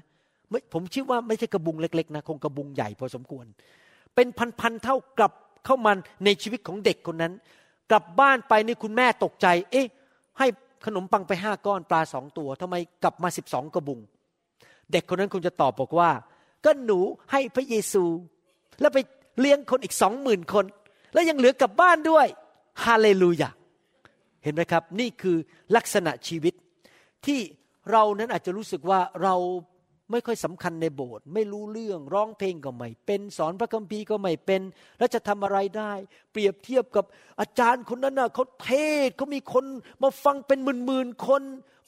[0.74, 3.46] ผมคิดว่าไม่ใช่กระบุงเล็กๆนะคงกระบุงใหญ่พอสมควร
[4.16, 4.28] เป็น
[4.60, 5.34] พันๆเท่ากลับ
[5.66, 5.92] เข้ามา
[6.26, 7.34] ในชีวิตของเด็กคนนั้น
[7.92, 9.88] กลับบ้านไปนี่คุณแม่ตกใจ เอ๊ะ
[10.40, 10.48] ให้
[10.86, 14.00] ขนมปังไปห้าก้อนปลาสองตัวทำไมกลับมาสิบสองกระบุง
[14.92, 16.10] เด็กคนนั้นคงจะตอบบอกว่า
[16.66, 17.00] ก็หนู
[17.32, 18.04] ให้พระเยซู
[18.82, 19.00] แล้วไป
[19.40, 20.66] เลี้ยงคนอีกสองหมื่นคน
[21.14, 22.28] แล้วยังเหลือกลับบ้านด้วย
[22.86, 23.50] ฮาเลลูยา
[24.46, 25.38] เห็นไหมครับ นี่คือ
[25.76, 26.54] ลักษณะชีวิต
[27.26, 27.40] ที่
[27.92, 29.36] เรานั้นอาจจะรู้สึกว่าเรา
[30.12, 34.62] ไม่ค่อยสำคัญในโบสถ์ไม่รู้เรื่องร้องเพลงก็ไม่เป็นสอนพระคัมภีร์ก็ไม่เป็น
[34.98, 35.94] แล้วจะทำอะไรได้
[36.32, 37.06] เปรียบเทียบกับ
[37.40, 38.72] อาจารย์คนนั้นน่ะเขาเท
[39.08, 39.66] ศเขามีคน
[40.04, 41.44] มาฟังเป็นหมื่นๆคน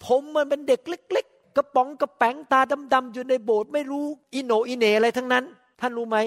[0.05, 2.59] ผมมันเป็นเด็กเล็ก ๆ กระป๋องกระแป๋งตา
[2.93, 5.45] ดำๆอยู่ในโบสถ์ไม่รู้อิโนอิเนอะไรทั้งนั้น
[5.81, 6.17] ท่านรู้ไหม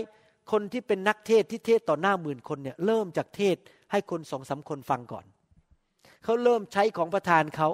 [0.52, 3.56] คนที่เป็นนักเทศที่เทศต่อหน้าหมื่นคนเนี่ยเริ่มจากเทศ
[3.90, 5.24] ให้คนสองสาคนฟังก่อน
[6.24, 7.68] เขาเริ่มใช้ของประธานเขา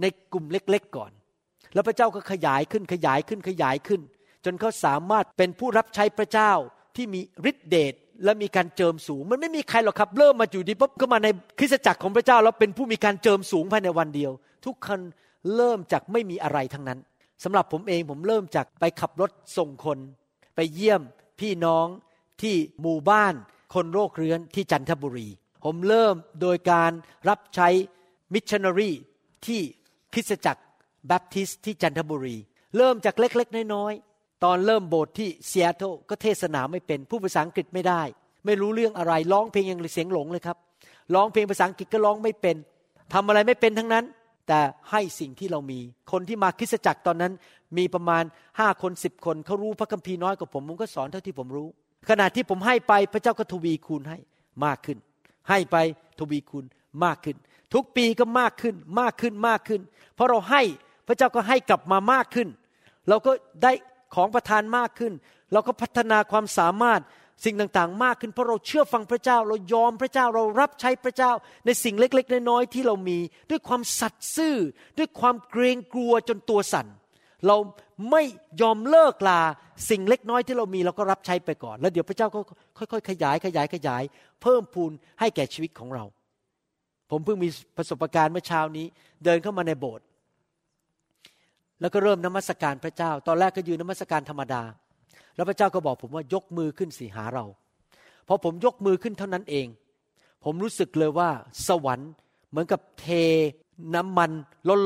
[0.00, 1.12] ในกลุ่มเล็กๆก่อน
[1.74, 4.00] แล้วพระเจ้าก็ขยายขึ้นขยายขึ้นขยายขึ้น
[4.44, 6.52] จนเขาสามารถเป็นผู้รับใช้พระเจ้า
[6.96, 7.94] ที่มีฤทธิเดช
[8.24, 14.32] และมีการเจิมสูง มันไม่มีใครหรอกครับ เริ่มมาอยู่ดีปุ๊บก็มาในคริสตจักรของพระเจ้าแล้วเป็นผู้มีการเจิมสูงภายในวันเดียว
[14.66, 15.00] ทุกคน
[15.56, 16.98] เริ่มจากไม่มีอะไรทั้งนั้น
[17.44, 19.98] สำหรับผมเองผมเริ่มจากไปขับรถส่งคน
[20.54, 21.02] ไปเยี่ยม
[21.40, 21.86] พี่น้อง
[22.42, 23.34] ที่หมู่บ้าน
[23.74, 25.28] คนโรคเรื้อนที่จันทบุรี
[25.64, 26.92] ผมเริ่มโดยการ
[27.28, 27.68] รับใช้
[28.34, 28.90] มิชชันนารี
[29.46, 29.60] ที่
[30.12, 30.62] คริสตจักร
[31.06, 32.36] แบปทิสที่จันทบุรี
[32.76, 38.02] เริ่มจากเล็กๆ น้อยๆ ตอนเริ่มโบสถ์ที่เซียโตก็เทศนาไม่เป็นผู้ภาษาอังกฤษไม่ได้
[38.44, 40.56] ไม่รู้เรื่องอะไรร้องเพลงยังเสียงหลงเลยครับ
[41.14, 42.56] ร้องเพลงภาษาอังกฤษก็ร้องไม่เป็น
[43.12, 44.04] ทำอะไรไม่เป็นทั้งนั้น
[44.48, 44.60] แต่
[44.90, 45.80] ให้สิ่งที่เรามี
[46.12, 47.32] คนที่มาคริสตจักรตอนนั้น
[47.78, 48.24] มีประมาณ
[48.58, 51.68] ห้าคนสิบคนเขารู้พระคัมภีร์น้อยกว่าผมผมก็สอนเท่าที่ผมรู้
[52.10, 54.18] ขณะที่ผมให้ไปพระเจ้าก็ทวีคูณให้
[54.64, 54.98] มากขึ้น
[55.48, 55.76] ให้ไป
[56.18, 56.64] ทวีคูณ
[57.04, 57.36] มากขึ้น
[57.74, 59.80] ทุกปีก็มากขึ้นมากขึ้นมากขึ้น
[60.14, 60.62] เพราะเราให้
[61.06, 62.48] พระเจ้าก็ให้กลับมามากขึ้น
[63.08, 63.32] เราก็
[63.62, 63.72] ได้
[64.14, 65.12] ของประทานมากขึ้น
[65.52, 67.00] เราก็พัฒนาความสามารถ
[67.44, 71.32] สิ่งต่างๆ มากขึ้นเพราะเราเชื่อฟังพระเจ้า เรายอมพระเจ้าเรารับใช้พระเจ้า
[71.66, 73.18] ในสิ่งเล็กๆน้อยๆที่เรามี
[73.50, 74.56] ด้วยความสัตย์ซื่อ
[74.98, 76.86] ด้วยความเกรงกลัวจนตัวสั่น
[77.46, 77.56] เรา
[78.10, 78.22] ไม่
[78.60, 79.40] ยอมเลิกลา
[79.90, 82.40] สิ่งเล็กน้อยที่เรามีเราก็รับใช้ไปก่อน แล้วเดี๋ยวพระเจ้าก็
[82.92, 84.02] ค่อยๆขยายขยายขยาย
[84.42, 84.90] เพิ่มพูน
[85.20, 86.04] ให้แก่ชีวิตของเรา
[87.10, 88.86] ผมเพิ่งมีประสบการณ์เมื่อเช้านี้
[89.24, 90.04] เดินเข้ามาในโบสถ์
[91.80, 94.62] แล้วก็เริ่มนมัสการพระเจ้า ตอนแรกก็ยืนนมัสการธรรมดา
[95.34, 97.44] แล้วพระเจ้าก็บอกผมว่ายกมือขึ้นสิหาเรา
[98.28, 99.66] พอผมยกมือขึ้นเท่านั้นเอง
[100.44, 101.30] ผมรู้สึกเลยว่า
[101.68, 102.10] สวรรค์
[102.50, 103.06] เหมือนกับเท
[103.94, 104.30] น้ำมัน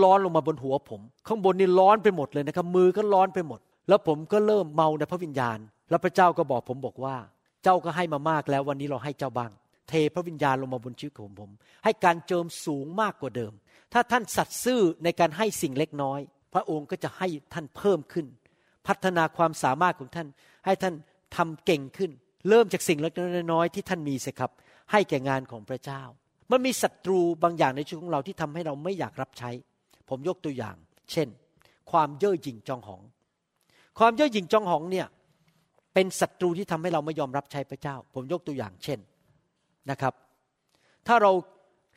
[0.04, 5.58] ร้อนๆลงมาบนหัวผม ข้างบนนี่ร้อนไปหมดเลยนะครับ มือก็ร้อนไปหมด แล้วผมก็เริ่มเมาในพระวิญญาณ
[5.90, 7.16] แล้วพระเจ้าก็บอกผมบอกว่า
[7.64, 9.52] เจ้าก็ให้มามากแล้ววันนี้เราให้เจ้าบ้าง
[9.88, 11.50] เทพระวิญญาณลงมาบนชีวิตของผม
[11.84, 13.52] ให้การเจิมสูงมากกว่าเดิม
[13.92, 16.20] ถ้าท่านสัตย์ซื่อในการให้สิ่งเล็กน้อย
[16.54, 18.26] พระองค์ก็จะให้ท่านเพิ่มขึ้น
[18.86, 20.28] พัฒนาความสามารถของท่าน
[20.66, 20.94] ให้ท่าน
[21.36, 22.10] ทำเก่งขึ้น
[22.48, 23.12] เริ่มจากสิ่งเล็ก
[23.52, 24.50] น้อยที่ท่านมีสิครับ
[24.92, 26.02] ให้แก่งานของพระเจ้า
[26.50, 29.50] มันมีศัตรูบางอย่างในชีวิตของเราที่ทำให้เราไม่อยากรับใช้
[30.08, 30.76] ผมยกตัวอย่าง
[31.12, 31.28] เช่น
[31.90, 33.02] ความเย่อหยิ่งจองหอง
[33.98, 35.06] ความเย่อหยิ่งจองหองเนี่ย
[35.94, 38.98] เป็นศัตรูที่ทำให้เราไม่ยอมรับใช้พระเจ้า ผมยกตัวอย่างเช่น
[39.90, 40.14] นะครับ
[41.06, 41.32] ถ้าเรา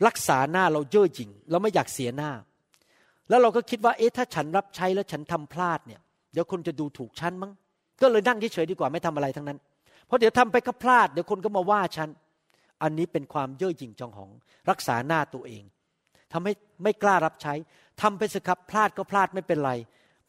[0.08, 2.32] รักษาหน้าเราเย่อหยิ่งเราไม่อยากเสียหน้า
[3.30, 6.02] แล้วเราก็คิดว่าเอ๊ะถ้าฉันรับใช้แล้วฉันทำพลาดเนี่ย
[6.34, 7.52] เดี๋ยวคนจะดูถูกฉันมั้ง
[8.02, 9.58] ก็เลยนั่งเฉยๆดีกว่าไม่ทำอะไรทั้งนั้น
[10.08, 12.10] เพราะเดี๋ยวทำไปก็พลาดเดี๋ยวคนก็มาว่าฉัน
[12.82, 14.32] อันนี้เป็นความเย่อหยิ่งจองหอง
[14.70, 15.64] รักษาหน้าตัวเอง
[16.34, 16.54] ทำให้
[16.84, 17.54] ไม่กล้ารับใช้
[18.02, 19.72] ทำไปสิครับพลาดก็พลาดไม่เป็นไร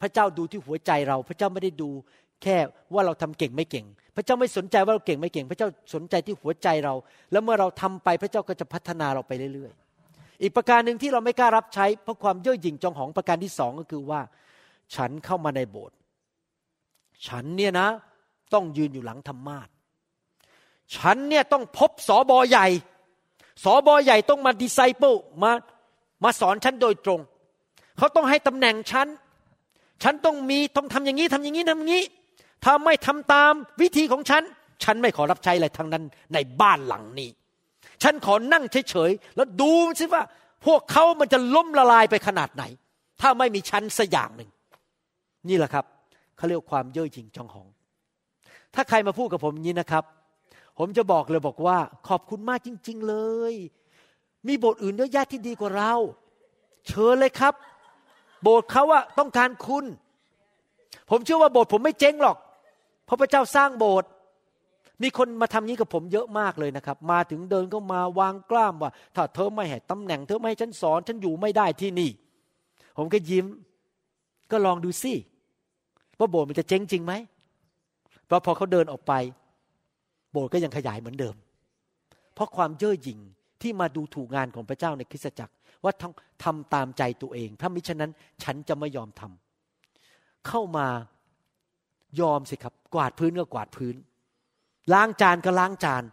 [0.01, 1.89] พระเจ้าดูที่หัวใจเรา พระเจ้าไม่ได้ดู
[2.43, 2.57] แค่
[2.93, 3.85] ว่าเราทำเก่งไม่เก่ง
[4.15, 6.93] พระเจ้าไม่สนใจว่าเราเก่งไม่เก่ง พระเจ้าสนใจที่หัวใจเรา
[7.31, 14.21] แล้วเมื่อเราทำไปพระเจ้าก็จะพัฒนาเราไปเรื่อยๆ อีกประการหนึ่งที่เราไม่กล้ารับใช้เพราะความเย่อหยิ่งจองหองประการที่สองก็คือว่า
[14.95, 15.97] ฉันเข้ามาในโบสถ์
[17.27, 17.87] ฉันเนี่ยนะ
[18.53, 19.67] ต้องยืนอยู่หลังธรรมาท
[20.95, 22.67] ฉันเนี่ยต้องพบสอบอใหญ่
[23.63, 25.13] สอบอใหญ่ต้องมาดิไซเปิล
[25.43, 25.51] มา
[26.23, 27.19] มาสอนฉันโดยตรง
[27.97, 29.07] เขาต้องให้ตำแหน่งฉัน
[30.03, 32.03] ฉันต้องมีต้องทำอย่างนี้ทำอย่างนี้ทำอย่างนี้
[32.63, 34.43] ถ้าไม่ทำตามวิธีของฉัน
[34.83, 36.03] ฉันไม่ขอรับใช้อะไรทั้งนั้น
[36.33, 37.29] ในบ้านหลังนี้
[38.03, 40.23] ฉันขอนั่งเฉยๆแล้วดูสิว่า
[40.65, 42.63] พวกเขามันจะล้มละลายไปขนาดไหน
[43.21, 44.49] ถ้าไม่มีฉันสักอย่างหนึ่ง
[45.49, 45.85] นี่แหละครับ
[46.37, 47.67] เขาเรียกความเย่อหยิ่งจองหอง
[48.75, 50.03] ถ้าใครมาพูดกับผมอย่างนี้นะครับ
[50.77, 53.15] ผมจะบอกเลยบอกว่า ขอบคุณมากจริง ๆเล
[53.51, 53.53] ย
[54.47, 55.93] มีโบสถ์อื่นเยอะแยะที่ดีกว่าเรา
[56.87, 57.53] เชิญเลยครับ
[58.43, 59.85] โบสถ์เขาอะต้องการคุณ
[61.09, 62.37] ผมเชื่อว่าโบสถ์ผมไม่เจ๊งหรอก
[63.05, 64.09] เพราะพระเจ้าสร้างโบสถ์
[65.03, 72.09] มีคนมาทำนี้กับผมเยอะมากเลยนะครับ มาถึงเดินก็มาวางกล้ามว่า ถ้าเธอไม่ให้ตำแหน่งเธอไม่ให้ฉันสอน ฉันอยู่ไม่ได้ที่นี่
[72.97, 73.45] ผมก็ยิ้ม
[74.51, 75.13] ก็ลองดูสิ
[76.19, 77.13] ว่าโบสถ์มันจะเจ๊งจริงไหม
[78.25, 79.13] เพราะพอเขาเดินออกไป
[80.33, 81.35] โบสถ์ก็ยังขยายเหมือนเดิม
[82.33, 83.19] เพราะความเย่อหยิ่ง
[83.61, 85.53] ที่มาดูถูกงานของพระเจ้าในคริสตจักร
[85.83, 86.13] ว่าต้อง
[86.43, 88.11] ทำตามใจตัวเอง ถ้ามิฉะนั้น
[88.43, 90.87] ฉันจะไม่ยอมทำเข้ามา
[92.21, 93.95] ยอมสิครับ กวาดพื้นก็กวาดพื้น
[94.93, 96.03] ล้างจานก็ล้างจาน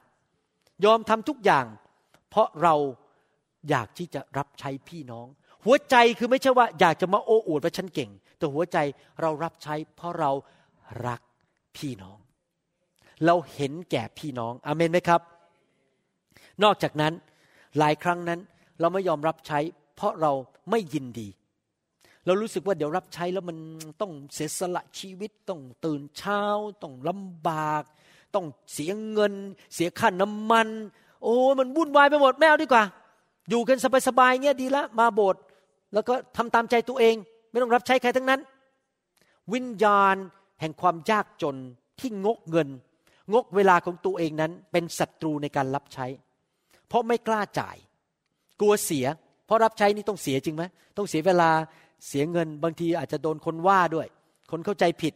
[0.85, 1.67] ยอมทำทุกอย่าง
[2.31, 2.75] เพราะเรา
[3.69, 5.27] อยากที่จะรับใช้พี่น้อง
[5.65, 8.79] หัวใจคือไม่ใช่ว่า อยากจะมาโอ้อวดว่าฉันเก่ง แต่หัวใจ
[9.21, 10.31] เรารับใช้ เพราะเรา
[11.07, 11.21] รัก
[11.77, 12.19] พี่น้อง
[13.27, 15.21] เราเห็นแก่พี่น้องอเมนไหมครับ
[16.63, 17.13] นอกจากนั้น
[17.79, 18.41] หลายครั้งนั้น
[18.81, 19.59] เราไม่ยอมรับใช้
[19.97, 20.33] เพราะเรา
[20.71, 21.29] ไม่ยินดี
[22.27, 23.57] เรารู้สึกว่าเดี๋ยวรับใช้แล้วมัน
[24.01, 26.43] ต้องเสียสละชีวิตต้องตื่นเช้า
[26.83, 27.83] ต้องลำบาก
[28.35, 29.35] ต้องเสียเงิน
[29.75, 30.69] เสียค่าน้ำมัน
[31.23, 32.85] โอ้มันวุ่นวายไปหมดแมวดีกว่า
[33.51, 35.43] อยู่กันสบายๆเงี้ยดีละมาโบสถ์
[35.95, 37.17] แล้วก็ทำตามใจตัวเอง
[37.51, 38.41] ไม่ต้องรับใช้ใครทั้งนั้น
[39.55, 40.17] วิญญาณ
[40.61, 41.57] แห่งความยากจน
[42.01, 42.69] ที่งกเงิน
[43.33, 46.07] งกเวลาของตัวเองนั้นเป็นศัตรูในการรับใช้
[46.89, 47.77] เพราะไม่กล้าจ่าย
[48.61, 49.07] กลัวเสีย
[49.47, 50.63] เพราะรับใช้นี่ต้องเสียจริงไหม
[50.97, 51.51] ต้องเสียเวลา
[52.09, 54.09] เสียเงิน บางทีอาจจะโดนคนว่าด้วย
[54.51, 55.15] คนเข้าใจผิด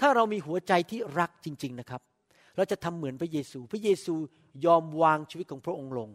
[0.00, 2.02] ถ้าเรามีหัวใจที่รักจริง ๆนะครับ
[2.56, 4.14] เราจะทำเหมือนพระเยซู พระเยซู
[4.66, 6.08] ยอมวางชีวิตของพระองค์ลง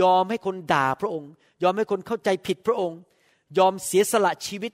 [0.00, 1.30] ยอมให้คนด่าพระองค์
[1.62, 2.98] ยอมให้คนเข้าใจผิดพระองค์
[3.58, 4.72] ยอมเสียสละชีวิต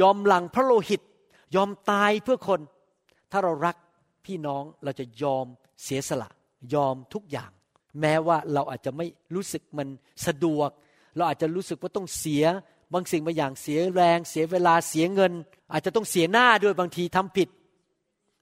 [0.00, 1.00] ยอมหลังพระโลหิต
[1.56, 2.60] ยอมตายเพื่อคน
[3.32, 3.76] ถ้าเรารัก
[4.26, 5.46] พี่น้องเราจะยอม
[5.84, 6.30] เสียสละ
[6.74, 7.50] ยอมทุกอย่าง
[8.00, 9.88] แม้ว่าเราอาจจะไม่รู้สึกมัน
[10.26, 10.70] สะดวก
[11.16, 12.44] เราอาจจะรู้สึกว่าต้องเสีย
[12.92, 15.32] บางสิ่งบางอย่างเสียแรง เสียเวลาเสียเงิน
[15.72, 17.48] อาจจะต้องเสียหน้าด้วยบางทีทำผิด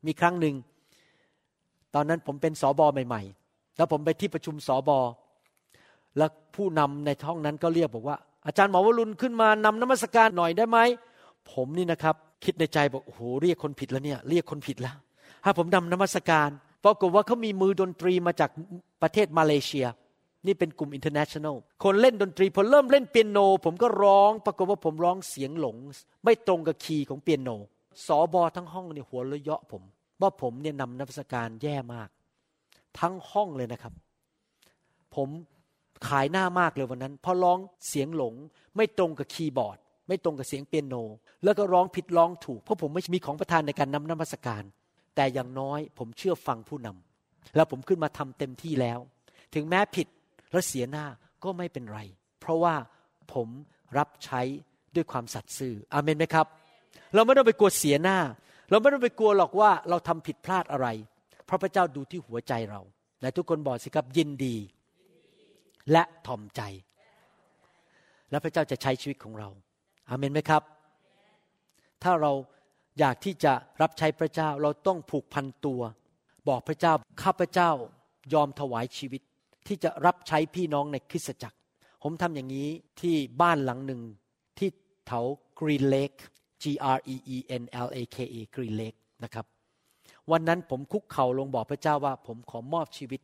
[0.06, 0.54] มีครั้งหนึ่ง
[1.94, 4.98] ตอนนั้นผมเป็นสอบอใหม่ ๆ แล้วผมไปที่ประชุมสอบอ
[6.16, 8.16] แล้วผู้นำในห้องนั้นก็เรียกบอกว่า
[8.46, 10.78] อาจารย์หมอวรุณขึ้นมานำนมัสการหน่อยได้ไหม
[11.52, 14.96] ผมนี่นะครับ คิดในใจบอกโอ้โหเรียกคนผิดแล้วเนี่ย เรียกคนผิดแล้ว
[15.44, 16.50] ถ้าผมนำนมัสการ
[16.84, 18.50] ปรากฏว่าเขามีมือดนตรีมาจาก
[19.02, 19.86] ประเทศมาเลเซีย
[20.46, 25.76] นี่เป็นกลุ่ม international คนเล่นดนตรีพอเริ่มเล่นเปียโน ผมก็ร้องปรากฏว่าผมร้องเสียงหลง
[26.24, 27.50] ไม่ตรงกับคีย์ของเปียโน
[28.06, 29.82] สอบอทั้งห้องเนี่ยหัวเราะเยาะผม
[30.20, 32.08] ว่าผมเนี่ยนำนมัสการแย่มาก
[32.98, 33.92] ทั้งห้องเลยนะครับ
[35.14, 35.28] ผม
[36.08, 38.34] ขายหน้ามากเลยวันนั้นเพราะร้องเสียงหลง
[38.76, 39.78] ไม่ตรงกับคีย์บอร์ด
[40.08, 40.94] ไม่ตรงกับเสียงเปียโน
[41.44, 44.62] แล้วก็ร้องผิดร้องถูก เพราะผมไม่มีของประทานในการนำนมัสการ
[45.14, 48.98] แต่อย่างน้อยผมเชื่อฟังผู้นำแล้วผมขึ้นมาทำเต็มที่แล้ว
[49.54, 50.06] ถึงแม้ผิด
[50.52, 51.06] และเสียหน้า
[51.44, 52.00] ก็ไม่เป็นไร
[52.40, 52.74] เพราะว่า
[53.34, 53.48] ผม
[53.98, 54.40] รับใช้
[54.94, 56.46] ด้วยความสัตย์ซื่ออเมนไหมครับ
[57.14, 58.18] เราไม่ต้องไปกลัวเสียหน้า
[58.70, 60.88] เราไม่ต้องไปกลัวหรอกว่าเราทำผิดพลาดอะไร
[61.46, 62.80] เพราะพระเจ้าดูที่หัวใจเรา
[63.22, 64.56] และทุกคนบอกสิครับยินดี
[65.92, 66.62] และทอมใจ
[68.30, 69.48] และพระเจ้าจะใช้ชีวิตของเรา
[70.08, 70.62] อาเมนไหมครับ
[72.02, 72.32] ถ้าเรา
[72.98, 75.80] อยากที่จะรับใช้พระเจ้าเราต้องผูกพันตัว
[76.48, 77.70] บอกพระเจ้าข้าพระเจ้า
[78.34, 79.22] ยอมถวายชีวิต
[79.66, 81.56] ที่จะรับใช้พี่น้องในคริสตจักร
[82.02, 82.68] ผมทำอย่างนี้
[83.00, 84.00] ที่บ้านหลังหนึ่ง
[84.58, 84.68] ที่
[85.06, 85.24] แถว
[85.58, 86.18] Green Lake
[86.62, 86.64] G
[86.96, 89.46] R E E N L A K E Green Lake นะครับ
[90.30, 93.20] วันนั้นผมคุกเข่าลงบอกพระเจ้าว่า ผมขอมอบชีวิต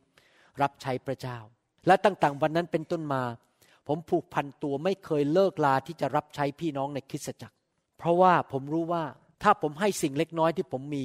[0.61, 1.37] รับใช้พระเจ้า
[1.87, 3.23] และตั้งแต่วันนั้นเป็นต้นมา
[3.87, 7.55] ผมผูกพันตัวไม่เคยเลิกลาที่จะรับใช้พี่น้องในคริสตจักร
[7.97, 9.03] เพราะว่าผมรู้ว่า
[9.43, 11.03] ถ้าผมให้สิ่งเล็กน้อยที่ผมมี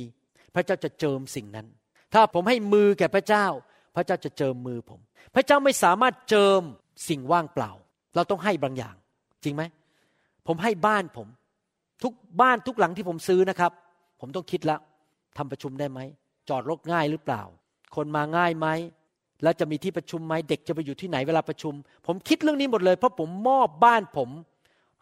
[0.54, 1.66] พระเจ้าจะเจิมสิ่งนั้น
[2.14, 3.46] ถ้าผมให้มือแก่พระเจ้า
[3.96, 5.00] พระเจ้าจะเจิมมือผม
[5.34, 6.62] พระเจ้าไม่สามารถเจิม
[7.08, 7.70] สิ่งว่างเปล่า
[8.14, 8.94] เราต้องให้บางอย่าง
[9.44, 9.62] จริงไหม
[10.46, 11.28] ผมให้บ้านผม
[12.02, 13.72] ทุกบ้านทุกหลังที่ผมซื้อนะครับ
[14.20, 14.80] ผมต้องคิดล้ว
[15.36, 16.00] ทำประชุมได้ไหม
[16.48, 17.42] จอดรถง่ายหรือเปล่า
[17.96, 18.68] คนมาง่ายไหม
[19.42, 21.74] แล้วจะมีที่ประชุมไหมเด็กจะไปอยู่ที่ไหนเวลาประชุม
[22.06, 24.28] ผมคิดเรื่องนี้หมดเลย เพราะผมมอบบ้านผม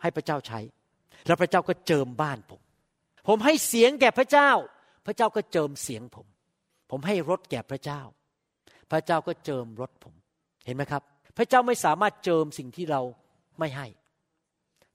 [0.01, 0.61] ให้พระเจ้าใช้
[1.26, 2.61] แล้วพระเจ้าก็เจิมบ้านผม
[3.27, 4.51] ผมให้เสียงแก่พระเจ้า
[5.07, 6.27] พระเจ้าก็เจิมเสียงผม
[6.91, 8.01] ผมให้รถแก่พระเจ้า
[8.91, 10.14] พระเจ้าก็เจิมรถผม
[10.64, 11.03] เห็นไหมครับ
[11.37, 13.01] พระเจ้าไม่สามารถเจิมสิ่งที่เรา
[13.59, 13.87] ไม่ให้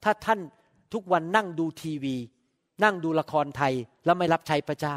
[0.04, 0.40] ถ้าท่าน
[0.92, 2.16] ทุกวันนั่งดูทีวี
[2.84, 3.74] นั่งดูละครไทย
[4.04, 4.96] แล้วไม่รับใช้พระเจ้า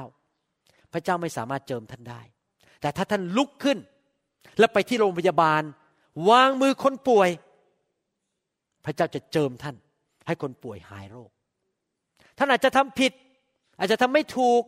[0.93, 2.21] พระเจ้าไม่สามารถเจิมท่านได้
[2.81, 3.77] แต่ถ้าท่านลุกขึ้น
[4.59, 5.61] แล้วไปที่โรงพยาบาล
[6.29, 7.29] วางมือคนป่วย
[8.85, 9.75] พระเจ้าจะเจิมท่าน
[10.27, 11.31] ให้คนป่วยหายโรค
[12.39, 13.11] ท่านอาจจะทำผิด
[13.79, 14.63] อาจจะทำไม่ถูก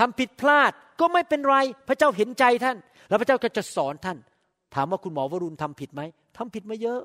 [0.00, 1.56] ทำผิดพลาดก็ไม่เป็นไร
[1.88, 2.76] พระเจ้าเห็นใจท่าน
[3.08, 4.18] แล้วพระเจ้าก็จะสอนท่าน
[4.74, 6.02] ถามว่าคุณหมอวรุณทำผิดไหม
[6.36, 7.00] ทำผิดมาเยอะ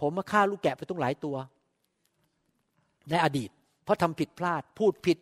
[0.00, 1.36] ผมมาฆ่าลูกแกะไปตั้งหลายตัว
[3.10, 3.50] ในอดีต
[3.84, 5.18] เพราะทำผิดพลาด พูดผิด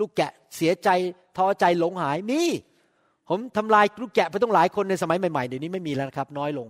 [0.00, 0.88] ลูกแกะเสียใจ
[1.36, 2.40] ท้อใจหลงหายมี
[3.28, 6.68] ผมทำลายลูกแกะไปตั้งหลายคนในสมัยใหม่ๆเดี๋ยวนี้ไม่มีแล้วครับ น้อยลง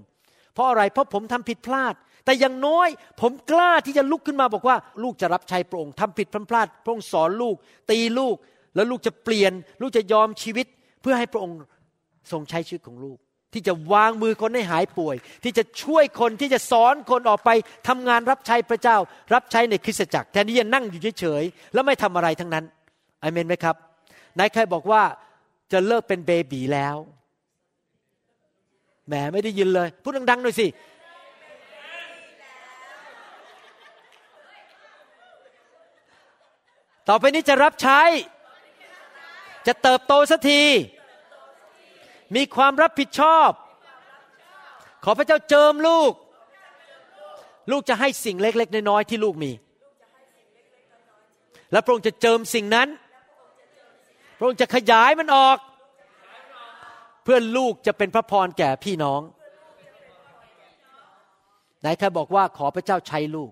[0.58, 1.94] เพราะอะไร เพราะผมทำผิดพลาด
[2.24, 2.88] แต่อย่างน้อย
[3.20, 7.56] ผมกล้าที่จะลุกขึ้นมาบอกว่า ลูกจะรับใช้พระองค์ทำผิดพลาดพระองค์สอนลูก
[7.90, 8.36] ตีลูก
[8.74, 10.66] แล้วลูกจะเปลี่ยน ลูกจะยอมชีวิต
[11.02, 11.56] เพื่อให้พระองค์
[12.32, 13.18] ทรงใช้ชีวิตของลูก
[13.52, 17.50] ที่จะวางมือคนให้หายป่วย ที่จะช่วยคนที่จะสอนคนออกไป
[17.88, 18.96] ทำงานรับใช้พระเจ้า
[19.34, 22.64] รับใช้ในคริสตจักรแทนที่จะนั่งอยู่เฉยๆแล้วไม่ทำอะไรทั้งนั้น
[23.22, 23.76] อเมนไหมครับ
[24.38, 25.02] นายใครบอกว่า
[25.72, 26.96] จะเลิกเป็นเบบีแล้ว
[29.08, 30.66] แหมไม่ได้ยินเลย พูดดังๆหน่อยสิ
[37.08, 38.00] ต่อไปนี้จะรับใช้
[39.66, 40.62] จะเติบโตสักที
[42.36, 43.50] มีความรับผิดชอบ
[45.04, 46.12] ขอพระเจ้าเจิมลูก
[47.70, 49.52] ลูกจะให้สิ่งเล็ก ๆ น้อยๆที่ลูกมี
[51.72, 52.88] แล้วพระองค์จะเจิมสิ่งนั้น
[54.38, 55.58] พระองค์จะขยายมันออก
[57.30, 59.20] พื่อลูกจะเป็นพระพรแก่พี่น้อง
[61.80, 63.50] ไหนใครบอกว่าขอพระเจ้าใช้ลูก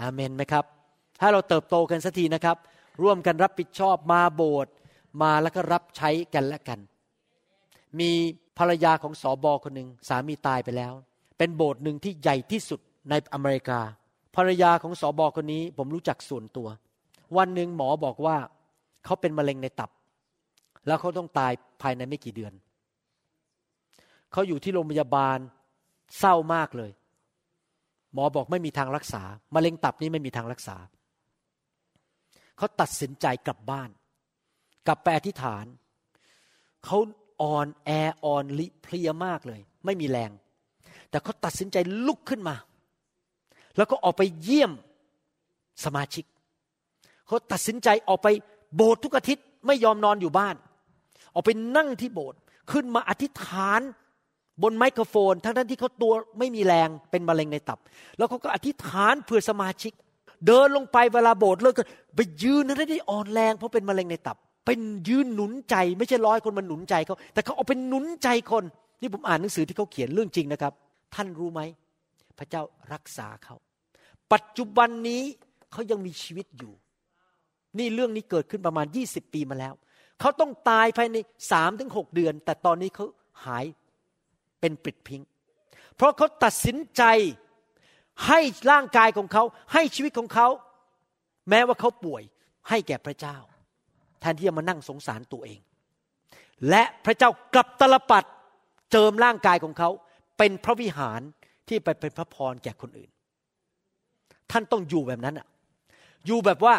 [0.00, 0.64] อาเมนไหมครับ
[1.20, 2.56] ถ้าเราเติบโตกันสักทีนะครับ
[3.02, 4.72] ร่วมกันรับผิดชอบมาโบสถ์
[5.22, 6.78] มาแล้วก็รับใช้กันและกัน
[8.00, 8.10] มี
[8.58, 10.92] ภรรยาของสอบอคนหนึ่งสามีตายไปแล้ว
[11.38, 13.80] เป็นโบสถ์หนึ่งที่ใหญ่ที่สุดในอเมริกา
[14.36, 16.68] ภรรยาของสอบอคนนี้ผมรู้จักส่วนตัว
[17.36, 18.36] วันหนึ่งหมอบอกว่า
[19.04, 19.90] เขาเป็นมะเร็งในตับ
[20.86, 21.52] แล้วเขาต้องตาย
[21.82, 22.52] ภายในไม่กี่เดือน
[24.32, 25.38] เขาอยู่ที่โรงพยาบาล
[26.18, 26.90] เศร้ามากเลย
[28.12, 29.22] หมอบอกไม่มีทางรักษา
[29.54, 30.76] มะเร็งตับนี้ไม่มีทางรักษา
[32.56, 33.90] เขาตัดสินใจกลับบ้าน
[34.86, 35.64] กลับไปอธิษฐาน
[36.84, 36.98] เขา
[37.42, 37.90] อ่อนแอ
[38.24, 40.30] อ่อนลิเพลียมากเลย ไม่มีแรง
[41.10, 41.76] แต่เขาตัดสินใจ
[42.06, 42.56] ลุกขึ้นมา
[43.76, 44.72] แล้วก็ออกไปเยี่ยม
[45.84, 46.24] สมาชิก
[47.26, 48.28] เขาตัดสินใจออกไป
[48.74, 50.54] โบสถ์ทุกอาทิตย์ไม่ยอมนอนอยู่บ้าน
[51.34, 52.38] ออกไปนั่งที่โบสถ์
[52.72, 53.80] ขึ้นมาอธิษฐาน
[54.62, 57.78] บนไมโครโฟน ทั้งท่านที่เขาตัวไม่มีแรงเป็นมะเร็งในตับ
[58.18, 59.92] แล้วเขาก็อธิษฐานเพื่อสมาชิก
[60.46, 68.64] เดินลงไปเวลาโบสถ์เลิกกันไปยืนนั้นที่อ่อนแรงเพราะเป็นมะเร็งในตับ เป็นยืนหนุนใจ ไม่ใช่ร้อยคนมาหนุนใจเขาแต่เขาเอาเป็นหนุนใจคน
[69.00, 70.72] นี่ผมอ่านหนังสือที่เขาเขียนเรื่องจริงนะครับ
[71.14, 71.60] ท่านรู้ไหม
[72.38, 72.62] พระเจ้า
[72.92, 73.56] รักษาเขา
[74.32, 75.22] ปัจจุบันนี้
[75.72, 76.72] เขายังมีชีวิตอยู่
[77.78, 79.74] นี่เรื่องนี้เกิดขึ้นประมาณ 20 ปีมาแล้ว
[80.20, 81.16] เขาต้องตายภายใน
[81.52, 83.06] สามถึงหเดือน แต่ตอนนี้เขา
[83.46, 83.64] หาย
[84.60, 85.22] เป็นปิดพิง
[85.96, 87.02] เพราะเขาตัดสินใจ
[88.26, 88.40] ให้
[88.70, 89.42] ร่างกายของเขา
[89.72, 90.48] ให้ชีวิตของเขา
[91.50, 92.22] แม้ว่าเขาป่วย
[92.68, 93.36] ให้แก่พระเจ้า
[94.20, 95.60] แทนที่จะมานั่งสงสารตัวเอง
[96.68, 98.24] และพระเจ้ากลับตลปัด
[98.92, 99.90] เจิมร่างกายของเขา
[100.38, 101.20] เป็นพระวิหาร
[101.68, 103.10] ที่ไปเป็นพระพรแก่คนอื่น
[104.50, 105.46] ท่านต้องอยู่แบบนั้นอะ
[106.26, 106.74] อยู่แบบว่า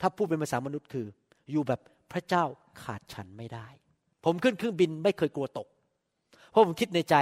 [0.00, 1.06] ถ้าพูดเป็นภาษามนุษย์คือ
[1.52, 1.80] อยู่แบบ
[2.12, 2.44] พระเจ้า
[2.82, 3.66] ขาดฉันไม่ได้
[4.24, 5.68] ผมขึ้นเครื่องบินไม่เคยกลัวตก
[6.50, 7.16] เพราะผมคิดในใจ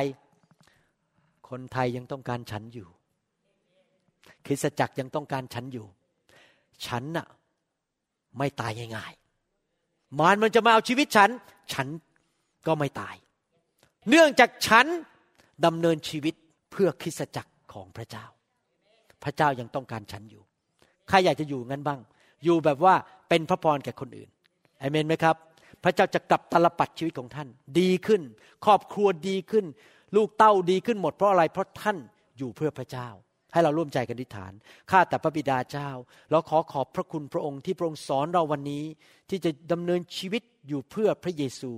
[1.48, 2.88] คนไทยยังต้องการฉันอยู่
[4.46, 5.86] คริสตจักรยังต้องการฉันอยู่
[6.86, 7.26] ฉันน่ะ
[8.38, 11.30] ไม่ตายง่ายๆมารมันจะมาเอาชีวิตฉัน
[11.72, 11.86] ฉัน
[12.66, 13.16] ก็ไม่ตาย
[14.08, 14.86] เนื่องจากฉัน
[15.64, 16.34] ดำเนินชีวิต
[16.70, 18.26] เพื่อคริสตจักรของพระเจ้า
[19.24, 20.42] พระเจ้ายังต้องการฉันอยู่
[21.08, 22.00] ใครอยากจะอยู่งั้นบ้าง
[22.44, 22.94] อยู่แบบว่า
[23.28, 24.30] เป็นพระพรแก่คนอื่น
[24.80, 25.36] อเมนไหมครับ
[25.84, 27.48] พระเจ้าจะกลับตลปัดชีวิตของท่าน
[27.80, 28.22] ดีขึ้น
[28.64, 29.66] ครอบครัวดีขึ้น
[30.16, 31.96] ลูกเต้าดีขึ้นหมดเพราะอะไรเพราะท่าน
[32.38, 33.08] อยู่เพื่อพระเจ้า
[33.52, 34.52] ให้เราร่วมใจกันอธิษฐาน
[34.90, 35.90] ข้าแต่พระบิดาเจ้า
[36.30, 38.84] เราขอขอบพระคุณพระองค์ที่พระองค์สอนเราวันนี้
[39.28, 41.72] ที่จะดำเนินชีวิตอยู่เพื่อพระเยซู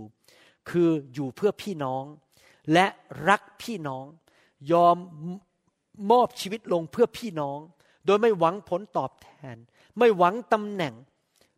[0.70, 2.04] คืออยู่เพื่อพี่น้อง
[2.72, 2.86] และ
[3.28, 4.04] รักพี่น้อง
[4.72, 4.96] ยอม
[6.10, 7.58] มอบชีวิตลงเพื่อพี่น้อง
[8.06, 9.56] โดยไม่หวังผลตอบแทน
[9.98, 10.94] ไม่หวังตำแหน่ง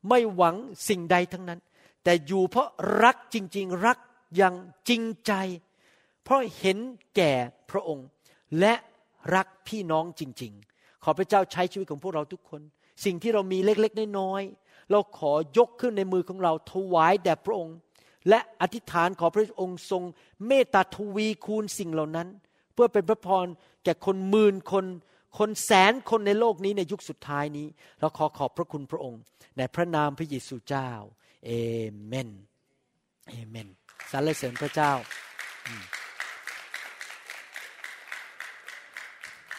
[0.09, 0.57] ไม่หวัง
[0.89, 1.61] สิ่งใดทั้งนั้น
[2.05, 2.69] แต่อยู่เพราะ
[3.03, 3.99] รักจริง ๆ รัก
[4.37, 4.55] อย่าง
[4.89, 5.33] จริงใจ
[6.25, 6.79] เพราะเห็น
[7.17, 7.33] แก่
[7.71, 8.07] พระองค์
[8.61, 8.75] และ
[9.35, 12.61] รักพี่น้องจริง ๆ ขอพระเจ้าใช้ชีวิตของพวกเราทุกคน
[13.05, 17.77] สิ่งที่เรามีเล็กๆน้อยๆเราขอยกขึ้นในมือของเราถวายแด่พระองค์
[18.29, 20.03] และอธิษฐานขอพระองค์ทรง
[20.47, 22.29] เมตตาทวีคูณสิ่งเหล่านั้น
[22.75, 23.47] เพื่อเป็นพระพร
[23.85, 24.85] แก่คนหมื่นคน
[25.39, 27.67] คนแสนคนในโลกนี้ในยุคสุดท้ายนี้
[28.01, 29.21] เราขอขอบพระคุณพระองค์
[29.57, 30.91] ในพระนามพระเยซูเจ้า
[31.47, 31.51] เอ
[32.07, 32.31] เมน
[33.29, 33.69] เอเมน
[34.11, 34.93] สรรเสริญพระเจ้า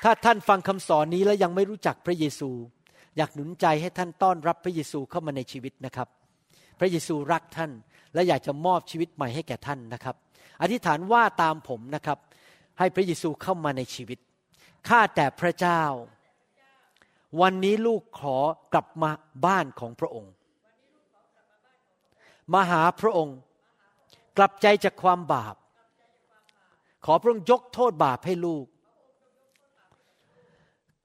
[0.04, 2.50] ถ้าท่านฟังคำสอนนี้แล้วยังไม่รู้จักพระเยซู
[3.18, 6.08] อยากหนุนใจให้ท่านต้อนรับพระเยซูเข้ามาในชีวิตนะครับ
[6.80, 7.72] พระเยซูรักท่าน
[8.14, 10.16] และอยากจะมอบชีวิตใหม่ให้แก่ท่านนะครับ
[10.62, 12.18] อธิษฐานว่าตามผมนะครับ
[12.80, 14.20] ให้พระเยซูเข้ามาในชีวิต
[14.88, 15.84] ข้าแต่พระเจ้า
[17.42, 18.38] วันนี้ลูกขอ
[18.74, 19.10] กลับมา
[19.46, 20.34] บ้านของพระองค์
[22.54, 23.38] มาหาพระองค์
[24.38, 25.56] กลับใจจากความบาป
[27.06, 28.66] ขอพระองค์ยกโทษบาปให้ลูก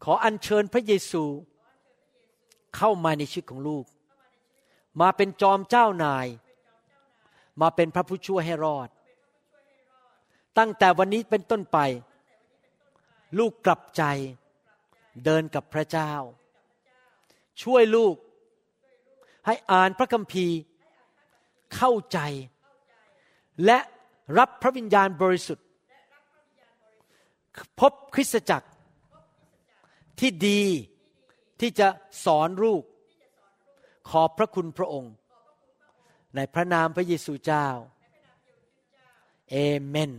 [0.05, 1.25] ขออัญเชิญพระเยซู
[2.77, 3.85] เข้ามาในชีวิตของลูก
[5.01, 6.27] มาเป็นจอมเจ้านาย
[7.61, 8.89] มาเป็นพระผู้ช่วยให้รอด
[10.59, 11.79] ตั้งแต่วันนี้เป็นต้นไป
[13.39, 14.03] ลูกกลับใจ
[15.25, 16.13] เดินกับพระเจ้า
[17.63, 18.15] ช่วยลูก
[19.47, 20.57] ให้อ่านพระคัมภีร์
[21.77, 22.19] เข้าใจ
[23.65, 23.79] และ
[24.39, 25.67] รับพระวิญญาณบริสุทธิ์
[27.81, 28.69] พบคริสตจักร
[30.19, 30.63] ที่ดี
[31.61, 31.89] ที่จะ
[32.25, 32.83] สอนลูก
[34.11, 35.13] ขอบพระคุณพระองค์
[36.37, 37.67] ในพระนามพระเยซูเจ้า
[39.51, 39.57] เอ
[39.87, 40.13] เมน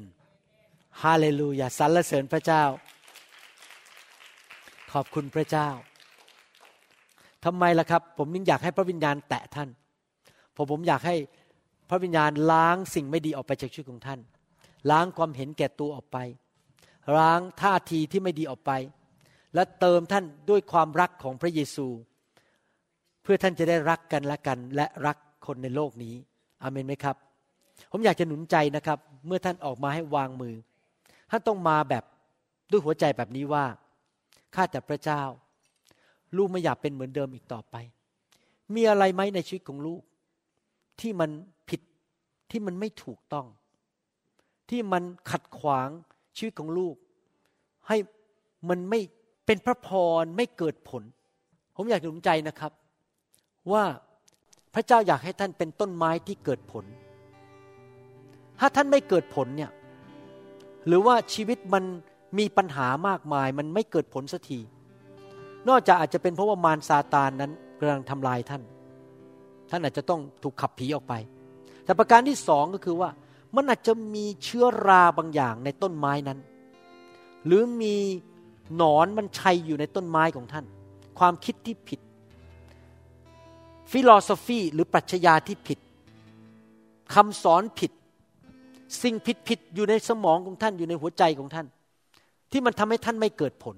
[1.02, 2.64] ฮาเลลูยาสรรเสริญพระเจ้า
[4.94, 5.70] ขอบคุณพระเจ้า
[7.46, 9.70] ทำไมล่ะครับ ผมนึงอยากให้พระวิญญาณแตะท่าน
[10.54, 11.16] เพราะผมอยากให้
[11.90, 14.20] พระวิญญาณล้างสิ่งไม่ดีออกไปจากชีวิตของท่าน
[14.92, 16.18] ล้างความเห็นแก่ตัวออกไป
[17.18, 18.72] ล้างท่าทีที่ไม่ดีออกไป
[19.54, 21.88] และเติมท่านด้วยความรักของพระเยซู
[23.24, 26.16] เพื่อท่านจะได้รักกันและกันและรักคนในโลกนี้
[26.62, 27.16] อเมนไหมครับ
[27.92, 30.56] ผมอยากจะหนุนใจนะครับ เมื่อท่านออกมาให้วางมือ
[31.32, 32.04] ท่านต้องมาแบบ
[32.72, 33.66] ด้วยหัวใจแบบนี้ว่า
[34.56, 35.22] ข้าแต่พระเจ้า
[36.38, 37.76] ลูกไม่อยากเป็นเหมือนเดิมอีกต่อไป
[38.76, 40.02] มีอะไรไหมในชีวิตของลูก
[41.02, 41.30] ที่มัน
[41.70, 41.82] ผิด
[42.52, 43.48] ที่มันไม่ถูกต้อง
[44.70, 45.90] ที่มันขัดขวาง
[46.38, 46.96] ชีวิตของลูก
[47.88, 47.98] ให้
[48.70, 49.00] มันไม่
[49.46, 49.90] เป็นพระพ
[50.22, 51.04] รไม่เกิดผล
[51.76, 52.72] ผมอยากหนุนใจนะครับ
[53.72, 53.84] ว่า
[54.74, 56.86] พระเจ้าอยากให้ท่านเป็นต้นไม้ที่เกิดผล
[58.60, 59.72] ถ้าท่านไม่เกิดผลเนี่ย
[60.88, 61.84] หรือว่าชีวิตมัน
[62.38, 64.60] มีปัญหามากมายมันไม่เกิดผลสักที
[65.70, 68.62] นอกจากอาจจะเป็นเพราะว่ามารซาตานนั้นกำลังทำลายท่าน
[69.70, 71.14] ท่านอาจจะต้องถูกขับผีออกไป
[71.86, 73.10] แต่ประการที่สองก็คือว่า
[73.56, 76.40] มันอาจจะมีเชื้อราบางอย่างในต้นไม้นั้น
[77.46, 77.96] หรือมี
[78.76, 80.66] หนอนมันชัยอยู่ในต้นไม้ของท่าน
[81.20, 82.00] ความคิดที่ผิด
[83.92, 85.80] ฟิโลโซฟีหรือปรัชญาที่ผิด
[87.14, 87.92] คำสอนผิด
[89.02, 91.68] สิ่งผิดผิดอยู่ในสมองของท่านอยู่ในหัวใจของท่าน
[92.52, 93.76] ที่มันทำให้ท่านไม่เกิดผล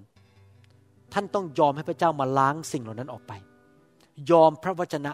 [1.14, 3.34] ท่านต้องยอมให้พระเจ้ามาล้างสิ่งเหล่านั้นออกไป
[4.32, 5.12] ยอมพระวจนะ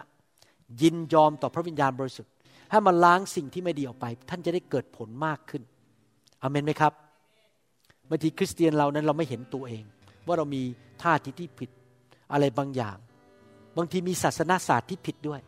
[0.82, 2.32] ยินยอมต่อพระวิญญาณบริสุทธิ์
[2.70, 5.62] ให้มาล้างสิ่งที่ไม่ดีออกไป ท่านจะได้เกิดผลมากขึ้น
[6.42, 6.92] อเมนไหมครับ
[8.08, 9.84] บางทีคริสเตียนเรานั้นเราไม่เห็นตัวเอง
[10.26, 10.62] ว่าเรามี
[11.02, 11.70] ท่าทีที่ผิด
[12.32, 12.96] อะไรบางอย่าง
[13.76, 15.40] บางทีมีศาสนาศาสตร์ที่ผิดด้วย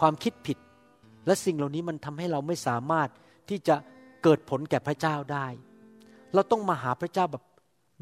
[0.00, 0.58] ความคิดผิด
[1.26, 3.08] และสิ่งเหล่านี้มันทำให้เราไม่สามารถ
[3.48, 3.76] ที่จะ
[4.22, 5.46] เกิดผลแก่พระเจ้าได้
[6.34, 7.42] เราต้องมาหาพระเจ้าแบบ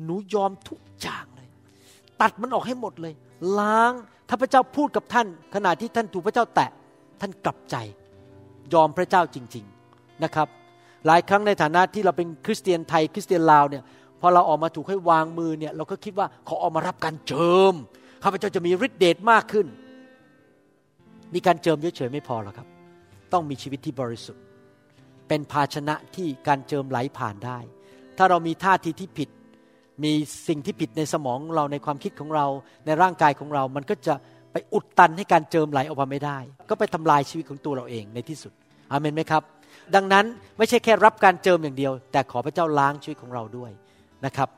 [0.04, 1.48] หนูยอมทุกอย่างเลย
[2.20, 3.14] ตัดมันออกให้หมดเลย
[3.58, 3.92] ล้าง
[4.28, 6.70] ถ้าพระเจ้าพูดกับท่าน ขณะที่ท่านถูกพระเจ้าแตะ
[7.20, 7.76] ท่านกลับใจ
[8.74, 9.64] ยอมพระเจ้าจริง
[9.94, 10.48] ๆนะครับ
[11.06, 13.82] หลายครั้งในฐานะที่เราเป็นคริสเตียนไทยคริสเตียนลาวเนี่ย
[14.20, 17.74] พอเราออกมาถูกให้วางมือเนี่ยเราก็คิดว่าเขาออกมารับการเจิม
[18.22, 19.66] ข้าพเจ้าจะมีฤทธิ์เดชมากขึ้น
[21.34, 22.68] มีการเจิมเฉยๆไม่พอหรอกครับ
[23.32, 24.42] ต้องมีชีวิตที่บริสุทธิ์
[25.28, 27.58] เป็นภาชนะที่การเจิมไหลผ่านได้
[28.18, 29.28] ถ้าเรามีท่าทีที่ผิด
[30.04, 30.12] มี
[30.48, 32.46] สิ่งที่ผิดในสมองเราในความคิดของเรา
[32.86, 34.14] ในร่างกายของเรา มันก็จะ
[34.52, 36.38] ไปอุดตันให้การเจิมไหลออกมาไม่ได้
[36.70, 38.52] ก็ไปทำลายชีวิตของตัวเราเองในที่สุด
[38.90, 39.42] อเมนไหมครับ
[39.94, 40.24] ดังนั้น
[40.58, 43.70] ไม่ใช่แค่รับการเจิมอย่างเดียว แต่ขอพระเจ้าล้างชีวิตของเราด้วย
[44.26, 44.48] นะครับ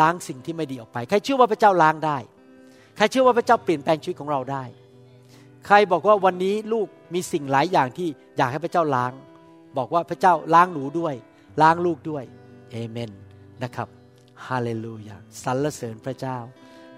[0.00, 2.18] ล้างสิ่งที่ไม่ดีออกไป ใครเชื่อว่าพระเจ้าล้างได้
[2.96, 4.64] ใครเชื่อว่าพระเจ้าเปลี่ยนแปลงชีวิตของเราได้
[5.66, 9.12] ใครบอกว่าวันนี้ลูกมีสิ่งหลายอย่างที่อยากให้พระเจ้าล้าง
[9.78, 11.14] บอกว่าพระเจ้าล้างหนูด้วย
[11.62, 12.24] ล้างลูกด้วย
[12.70, 13.10] เอเมน
[13.62, 13.88] นะครับ
[14.46, 16.38] ฮาเลลูยาสรรเสริญพระเจ้า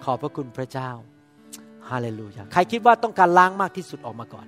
[0.05, 0.91] ขอบพระคุณพระเจ้า
[1.91, 4.47] ฮาเลลูยาใครคิดว่าต้องการล้างมากที่สุดออกมาก่อน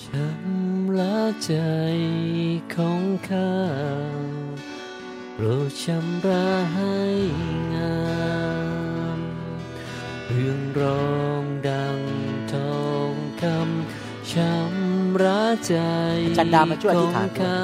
[0.00, 1.54] ชำระใจ
[2.74, 3.52] ของข้า
[5.34, 6.98] โปรดชำระให้
[7.74, 8.02] งา
[9.18, 9.20] ม
[10.30, 11.98] เรื่องร้องดัง
[12.52, 14.71] ทองคำชำ
[15.22, 15.74] ระใจ
[16.94, 17.62] ของข้า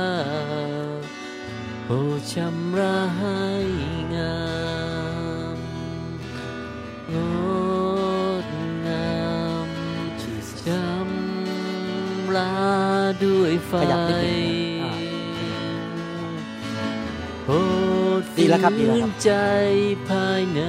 [1.85, 3.43] โปรดชำระให้
[4.15, 4.39] งา
[5.57, 5.59] ม
[12.37, 12.53] ลา
[13.25, 13.73] ด้วยไฟ
[17.45, 17.53] โปร
[18.21, 19.33] ดดีแล้วครับดีแล้วครับใจ
[20.09, 20.63] ภายใน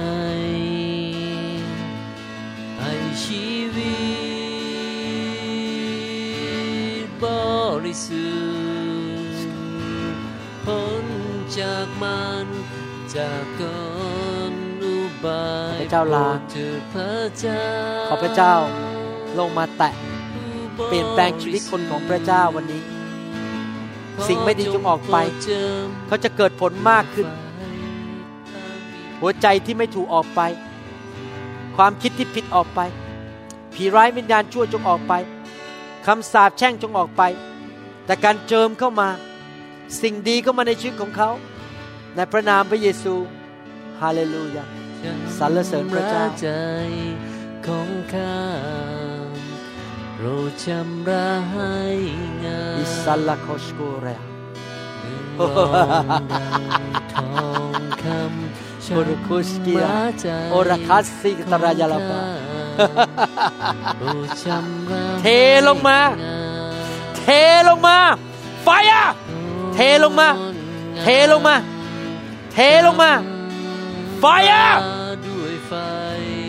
[2.78, 2.92] ให้
[3.24, 4.09] ชีวิต
[7.84, 8.26] ริสุ
[9.32, 9.52] ทธิ์
[10.64, 11.04] พ้น
[11.58, 12.46] จากมัน
[13.14, 13.80] จากกอ
[14.52, 16.28] นอุบายพระเจ้าลา
[18.08, 18.54] ขอพระเจ้า
[19.38, 19.94] ลงมาแตะ
[20.86, 22.82] เปลี่ยนแปลงชีวิตคนของพระเจ้าวันนี้
[24.28, 25.16] สิ่งไม่ดีจงออกไป
[26.06, 27.28] เขาจะเกิดผลมากขึ้น
[29.20, 30.40] หัวใจที่ไม่ถูกออกไป
[31.76, 32.80] ความคิดที่ผิดออกไป
[33.74, 35.12] ผีร้ายวิญญาณชั่วจงออกไป
[36.06, 37.22] คำสาปแช่งจงออกไป
[38.06, 39.08] แต่การเจิมเข้ามา
[40.00, 41.30] สิ่งดีเข้ามาในชีวิตของเขา
[42.14, 43.14] ในพระนามพระเยซู
[44.00, 44.64] ฮาเลลูยา
[45.38, 46.24] สรรเสริญพระเจ้า
[47.66, 48.38] ของข้า
[50.14, 51.74] โปรดชำระให้
[52.44, 54.06] งามอิสัลลาโคสกูเร
[57.14, 57.16] ท
[57.54, 57.72] อง
[58.02, 60.00] คำชโอรุคุสกิอา
[60.50, 62.22] โอราคัสซิตรายาลาบา
[65.20, 65.26] เท
[65.68, 65.98] ลงมา
[67.18, 67.26] เท
[67.68, 67.98] ลงมา
[68.64, 69.04] ไฟอะ
[69.74, 70.28] เทลงมา
[71.00, 71.56] เทลงมา
[72.52, 73.10] เทลงมา
[74.20, 74.66] ไฟอะ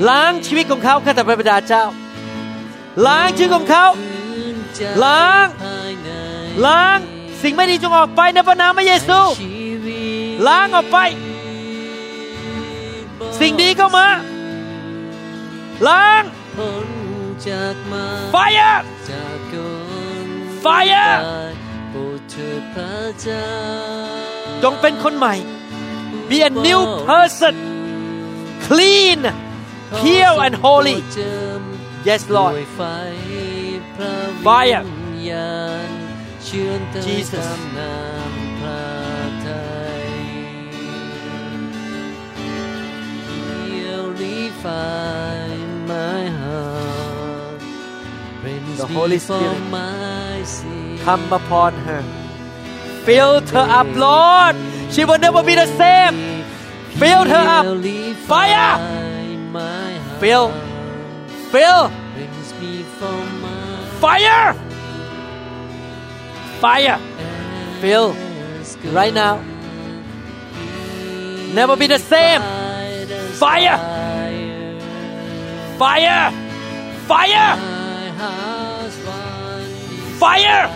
[0.09, 1.85] ล้างชีวิตของเขาข้าแต่พระบิดาเจ้า
[3.07, 3.85] ล้างชีวิตของเขา
[5.05, 5.47] ล้าง
[6.65, 6.97] ล้าง
[7.41, 9.19] สิ่งไม่ดีจงออกไปในพระนามพระเยซู
[10.47, 10.97] ล้างออกไป
[13.39, 14.07] สิ่งดีเข้ามา
[15.87, 16.23] ล้าง
[16.55, 16.87] พ้น
[17.47, 18.05] จากมา
[18.35, 18.79] fire
[19.09, 19.55] จากก
[20.25, 20.29] ล
[20.65, 21.13] Fire
[21.89, 23.49] โปรดเถิดพระเจ้า
[24.63, 25.35] จงเป็นคนใหม่
[26.29, 27.55] be a new person
[28.65, 29.19] clean
[29.97, 31.61] pure and holy เจิม
[32.07, 32.81] yes ด้ว Lord ยไฟ
[33.95, 34.15] พระ
[34.45, 35.55] Fire วิญญา
[35.87, 35.89] ณ
[36.43, 38.11] เชื่อนเตย Jesus ตา
[45.91, 47.61] my heart.
[48.41, 50.99] Cleanse The Holy Spirit.
[51.03, 52.01] come upon her.
[53.05, 54.55] Fill her up Lord.
[54.93, 56.43] She will never be the same.
[57.01, 57.65] Fill her up.
[58.31, 58.73] Fire.
[60.19, 60.47] fill.
[61.51, 61.83] fill.
[62.15, 64.53] Cleanse me from my fire.
[66.63, 66.99] Fire.
[67.81, 68.15] Fill.
[68.91, 69.43] Right now.
[71.53, 72.41] Never be the same.
[73.43, 74.20] Fire
[75.81, 76.29] fire!
[77.07, 77.57] Fire!
[80.21, 80.67] Fire!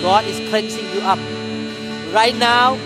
[0.00, 1.18] God is cleansing you up
[2.14, 2.76] right now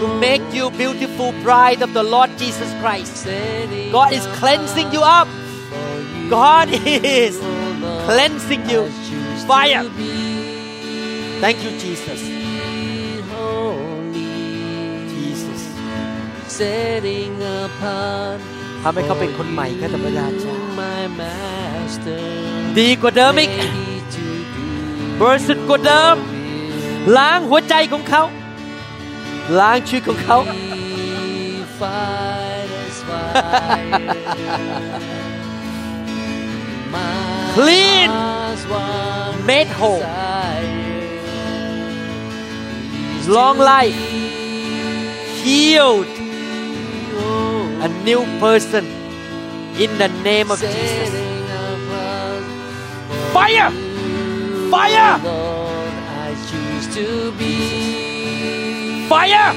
[0.00, 3.24] to make you beautiful bride of the Lord Jesus Christ.
[3.90, 5.28] God is cleansing you up.
[6.28, 7.38] God is
[8.04, 8.90] cleansing you.
[9.46, 9.84] Fire.
[11.40, 12.37] Thank you Jesus
[16.58, 17.32] setting
[17.62, 18.38] apart
[18.82, 22.22] ทำให้เขาเป็นคนใหม่ข้าแต่พระยาเจ้า my master
[22.78, 24.66] ดีกว่าเดิมอีก ready to do
[25.20, 26.16] บริสุทธิ์กว่าเดิม
[27.16, 28.22] ล้างหัวใจของเขา
[29.60, 30.38] ล้างชีวิตของเขา
[31.80, 33.88] Fight as fire.
[36.94, 38.08] My Clean.
[38.10, 40.00] heart's one Made whole.
[40.00, 40.66] desire
[43.18, 43.98] is Long to life.
[44.12, 44.24] be
[45.42, 46.27] healed whole.
[47.86, 48.84] A new person
[49.84, 52.44] in the name of Jesus Setting apart
[53.36, 53.70] fire
[54.72, 55.94] fire Lord,
[56.26, 57.06] I choose to
[57.40, 57.54] be
[59.10, 59.50] fire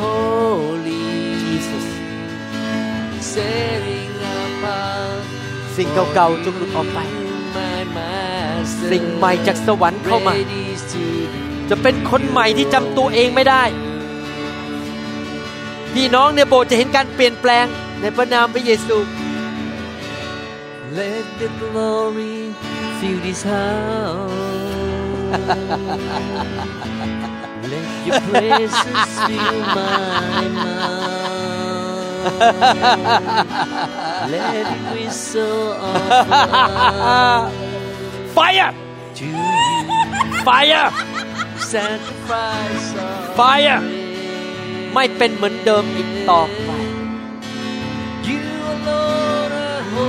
[0.00, 1.02] holy.
[1.42, 1.86] Jesus
[3.34, 4.12] Setting
[4.44, 5.22] apart
[5.76, 6.98] สิ่งเก่าๆจงหลุดออกไป
[7.56, 8.88] my master.
[8.90, 11.02] สิ่งใหม่จากสวรรค์เข้ามา Ready to
[11.32, 13.64] do จะเป็นคนใหม่ที่จำตัวเองไม่ได้
[15.94, 17.66] พี่น้องในโบสถ์จะเห็นการเปลี่ยนแปลง
[18.00, 18.98] ในพระนามพระเยซู
[20.98, 22.38] Let the glory
[22.98, 24.30] fill this house.
[27.72, 32.04] Let your presence fill my mouth.
[34.34, 37.50] Let it whistle offer
[38.36, 38.72] fire
[39.18, 40.44] to you.
[40.46, 40.86] fire
[41.58, 44.03] Sacrifice of Fire.
[44.94, 46.70] ไม่เป็นเหมือนเดิมอีกต่อไป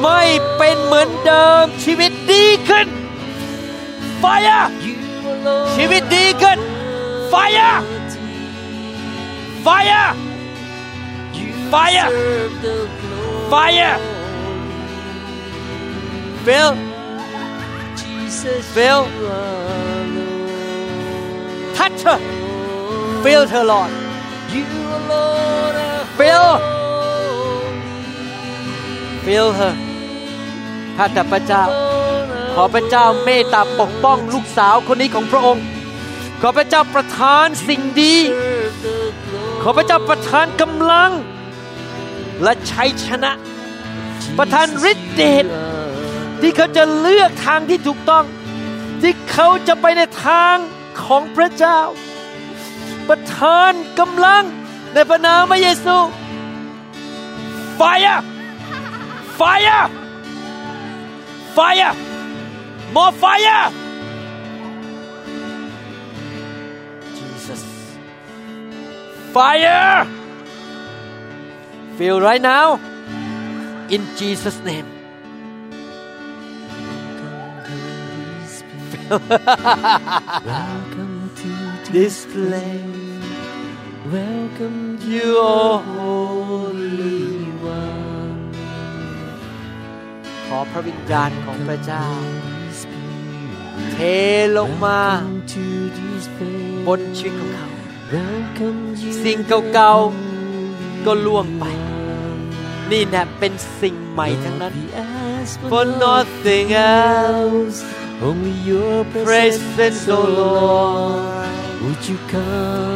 [0.02, 0.24] ไม่
[0.58, 2.88] เป็นเหมือนเดิมชีวิตดีขึ้น
[4.20, 4.26] ไฟ
[5.76, 6.60] ชีวิตดีขึ้น
[7.30, 7.36] ไฟ
[9.64, 9.68] ไฟ
[11.70, 11.76] ไฟ
[13.50, 13.56] ไฟ
[16.46, 16.70] Phil
[18.76, 19.00] Phil
[21.76, 22.16] ทัชเธอ
[23.24, 23.90] Phil เธอหลอด
[24.64, 25.36] holy.
[29.26, 29.74] feel her
[30.98, 35.64] ข้าแต่พระเจ้า Alone ขอพระเจ้าเมตตาปกป้องลูกสาวคนนี้ของพระองค์
[36.42, 39.62] ขอพระเจ้าประทานสิ่งดี deserve the glory.
[39.64, 41.12] ขอพระเจ้าประทานกำลัง
[42.44, 43.32] และชัยชนะ
[44.38, 45.46] ประทานฤทธิเดช
[46.42, 48.26] ที่เขาจะเลือกทางที่ถูกต้อง
[49.02, 50.56] ที่เขาจะไปในทาง
[51.04, 51.80] ของพระเจ้า
[53.09, 54.45] ประทานกำลัง
[54.93, 55.97] ในพระนามพระเยซู
[57.81, 58.19] fire
[59.39, 59.83] fire
[61.57, 61.93] fire
[62.95, 63.63] more fire
[67.19, 67.63] Jesus
[69.33, 70.07] fire
[71.97, 72.67] feel right now
[73.89, 74.89] in Jesus name
[80.45, 81.51] Welcome to
[81.91, 82.94] this place
[84.14, 87.26] Welcome to you are holy
[87.80, 88.54] one.
[90.48, 92.06] ขอพระวิญญาณของพระเจ้า
[92.80, 93.92] Spirit.
[93.92, 93.98] เท
[94.58, 95.66] ลงมา Welcome to
[95.98, 96.86] this place.
[96.88, 97.68] บนชีวิตของเขา
[98.16, 99.38] Welcome you สิ่ง
[99.74, 101.64] เก่าๆ ก็ล่วงไป
[102.92, 104.86] นี่แนะเป็นสิ่งใหม่ทั้งนั้น We
[105.36, 106.68] ask for for nothing
[107.02, 107.78] else
[108.28, 110.36] Only your presence presence, O O Lord.
[110.40, 111.36] Lord
[111.84, 112.44] Would you come and
[112.84, 112.95] fill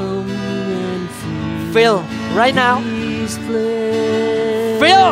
[1.74, 1.96] feel
[2.40, 4.80] right now this place?
[4.82, 5.10] Fill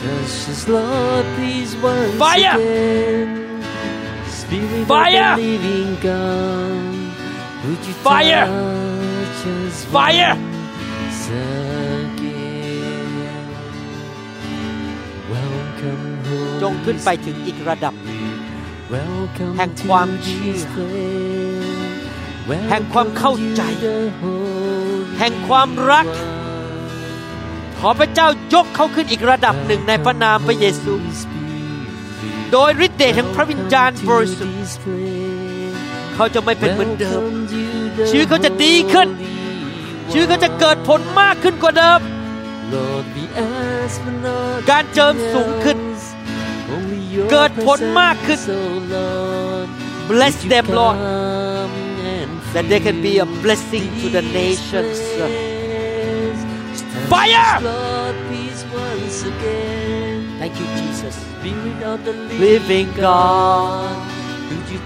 [0.00, 2.54] Touch us, Lord, please once Fire!
[2.56, 3.62] again.
[4.40, 5.32] Spirit Fire!
[5.32, 6.94] of the living God,
[7.64, 8.44] would you Fire!
[8.46, 10.32] touch us Fire!
[10.36, 13.44] once again?
[15.34, 16.02] Welcome,
[16.62, 17.94] จง Holy ขึ้นไปถึงอีกระดับ
[18.94, 22.68] Welcome แห่งความ to เชื่อ this place.
[22.70, 23.62] แห่งความเข้าใจ
[25.19, 26.07] แห่งความรัก
[27.79, 30.93] ขอพระเจ้ายกเขาขึ้นอีกระดับหนึ่งในพระนามพระเยซู
[32.51, 34.57] โดยฤทธิ์เดชแห่งพระวิญญาณบริสุทธิ์
[36.13, 37.21] เขาจะไม่เป็นเหมือนเดิม
[38.09, 39.07] ชีวิตเขาจะดีขึ้น
[40.11, 41.99] ชีวิตเขาจะเกิดผลมากขึ้นกว่าเดิม
[44.69, 45.77] การเจิมสูงขึ้น
[47.31, 48.39] เกิดผลมากขึ้น
[50.09, 50.97] Bless them Lord
[52.55, 54.99] that they can be a blessing to the nations.
[57.11, 57.59] Fire!
[60.39, 61.15] Thank you Jesus.
[62.39, 64.15] Living God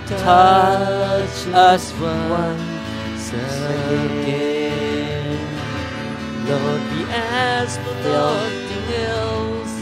[0.10, 5.38] touch us once again.
[6.48, 9.76] Lord, we ask for nothing else.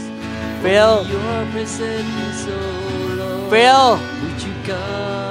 [0.62, 3.50] Fill Your presence, oh Lord.
[3.50, 5.27] Fill Would you come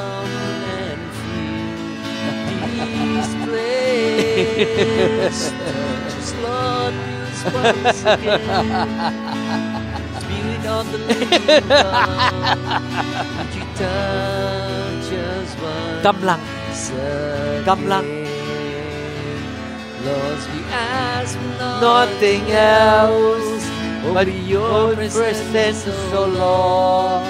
[20.06, 23.70] Lord, we ask for nothing else
[24.14, 27.24] but your presence oh Lord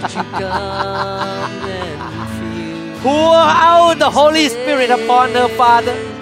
[0.00, 2.00] Would you come and
[3.02, 6.19] Pour out the Holy Spirit upon her Father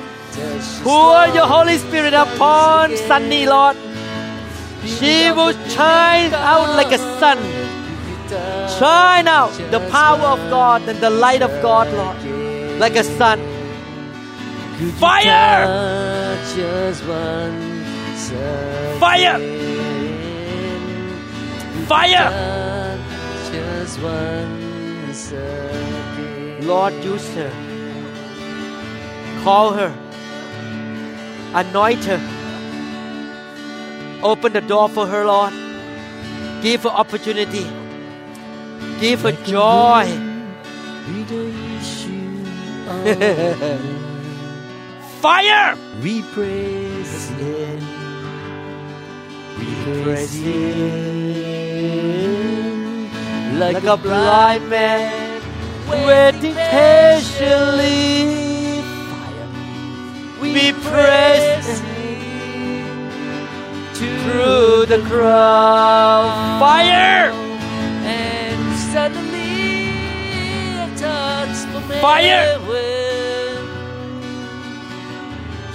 [0.82, 3.76] Pour your Holy Spirit upon Sunny Lord
[4.84, 7.38] She will shine out like a sun
[8.78, 13.40] Shine out the power of God and the light of God Lord like a sun
[15.00, 15.66] Fire!
[19.00, 19.38] Fire!
[21.88, 22.30] Fire!
[26.62, 27.50] Lord use her
[29.42, 30.07] Call her
[31.54, 32.20] Anoint her.
[34.22, 35.52] Open the door for her Lord.
[36.62, 37.66] Give her opportunity.
[39.00, 40.06] Give her joy.
[41.06, 41.48] Be the
[41.78, 42.44] issue
[42.88, 43.98] of
[45.20, 45.76] Fire!
[46.02, 47.80] We praise Him.
[49.58, 51.08] We praise praise Him.
[53.58, 55.42] like a blind man
[55.88, 58.47] waiting patiently
[60.41, 62.99] We praise Him
[63.97, 66.29] through the crowd.
[66.63, 67.25] Fire!
[68.21, 68.61] And
[68.91, 69.53] suddenly
[70.85, 72.43] a touch from Fire!
[72.57, 73.61] heaven.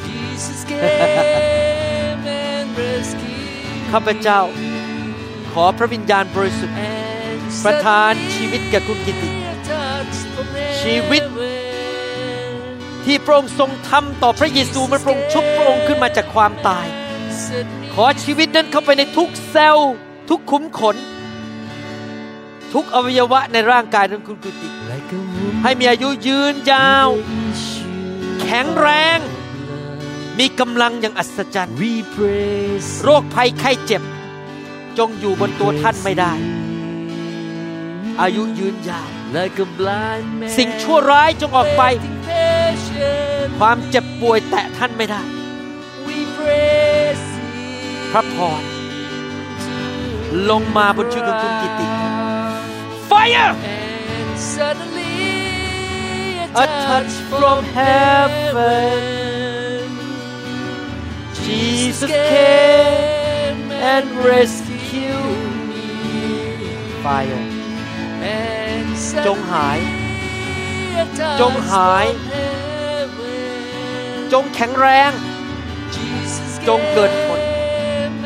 [0.06, 4.40] Jesus came and rescued ข้าพเจ้า
[5.52, 10.46] ขอพระวิญญาณบริสุทธิ์ and ประทานชีวิตแก่คุณกิติ suddenly a touch from
[10.80, 11.51] ชีวิต heaven.
[13.05, 16.87] ที่พระองค์ทรงทำต่อพระเยซูเมื่อพระองค์ชุบพระองค์ขึ้นมาจากความตาย
[17.93, 19.93] ขอชีวิตนั้นเข้าไปในทุกเซลล์
[20.29, 20.97] ทุกขุมขน
[22.73, 24.69] ทุกอวัยวะในร่างกายของคุณกุติ
[25.63, 27.09] ให้มีอายุยืนยาว
[28.41, 29.19] แข็งแรง
[30.39, 31.75] มีกำลังอย่างอัศจรรย์
[33.03, 34.03] โรคภัยไข้เจ็บ
[34.97, 36.33] จงอยู่บนตัวท่านไม่ได้
[38.21, 45.21] อายุยืนยาว like a blind man สิ่งชั่วร้ายจงออกไป waiting patient ความเจ็บป่วยแตะท่านไม่ได้
[46.07, 47.25] We praise
[48.11, 48.61] พระพร
[50.49, 51.87] ลงมาบนชีวิตของคุณกิติ
[53.11, 55.17] Fire And suddenly
[56.63, 58.99] A touch from heaven
[61.45, 63.61] Jesus came
[63.93, 65.85] and rescued me
[67.05, 67.62] Fire And
[69.27, 73.33] จงหาย suddenly a touch จงหาย from heaven
[74.33, 75.11] จงแข็งแรง
[75.95, 78.25] Jesus จงเกิดผล came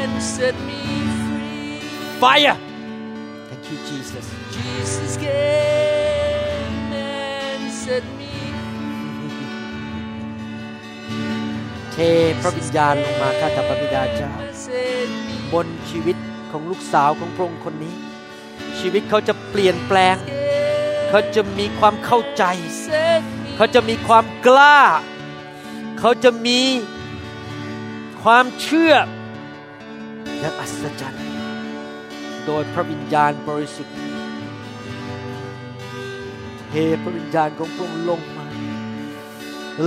[0.00, 0.82] and set me
[1.24, 1.74] free
[2.22, 2.56] Fire
[3.48, 4.26] Thank you Jesus
[4.56, 8.32] Jesus came and set me
[11.92, 11.96] เท
[12.40, 14.32] พระวิญญาณลงมาข้าแต่พระบิดาเจ้า
[14.66, 16.16] set me บนชีวิต
[16.50, 17.94] ของลูกสาวของพระองค์คนนี้
[18.80, 20.16] ชีวิตเขาจะเปลี่ยนแปลง
[21.08, 22.44] เขาจะมีความเข้าใจ
[23.56, 24.80] เขาจะมีความกล้า
[25.98, 26.60] เขาจะมี
[28.22, 28.94] ความเชื่อ
[30.38, 31.24] อย่างอัศจรรย์
[32.46, 33.96] โดยพระวิญญาณบริสุทธิ์
[36.68, 36.72] เท
[37.02, 38.46] พระวิญญาณของพระองค์ลงมา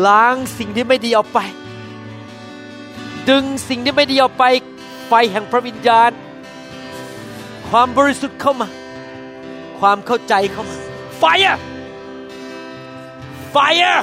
[0.05, 1.39] ล้างสิ่งที่ไม่ดีออกไป
[3.29, 4.43] ดึงสิ่งที่ไม่ดีออกไป
[5.07, 6.11] ไฟแห่งพระวิญญาณ
[7.69, 8.67] ความบริสุทธิ์เข้ามา
[9.81, 10.77] ความเข้าใจเข้ามา
[11.17, 11.57] ไฟอะ
[13.51, 13.97] ไฟอะ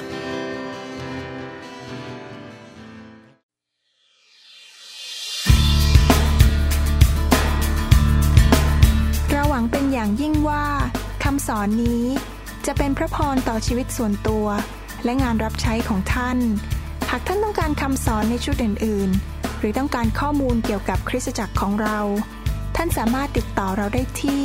[9.30, 10.64] เราหวังเป็นอย่างยิ่งว่า
[11.24, 12.05] คำสอนนี้
[12.66, 14.46] จะเป็นพระพรต่อชีวิตส่วนตัว
[15.05, 16.38] และงานรับใช้ของท่าน
[17.10, 21.98] หากท่านต้องการคำสอนในชุดอื่น ๆ หรือต้องการข้อมูลเกี่ยวกับคริสตจักรของเรา
[22.76, 24.44] ท่านสามารถติดต่อเราได้ที่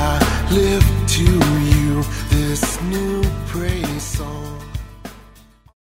[0.61, 1.27] lift to
[1.73, 1.89] you
[2.35, 3.17] this new
[3.51, 4.56] praise song.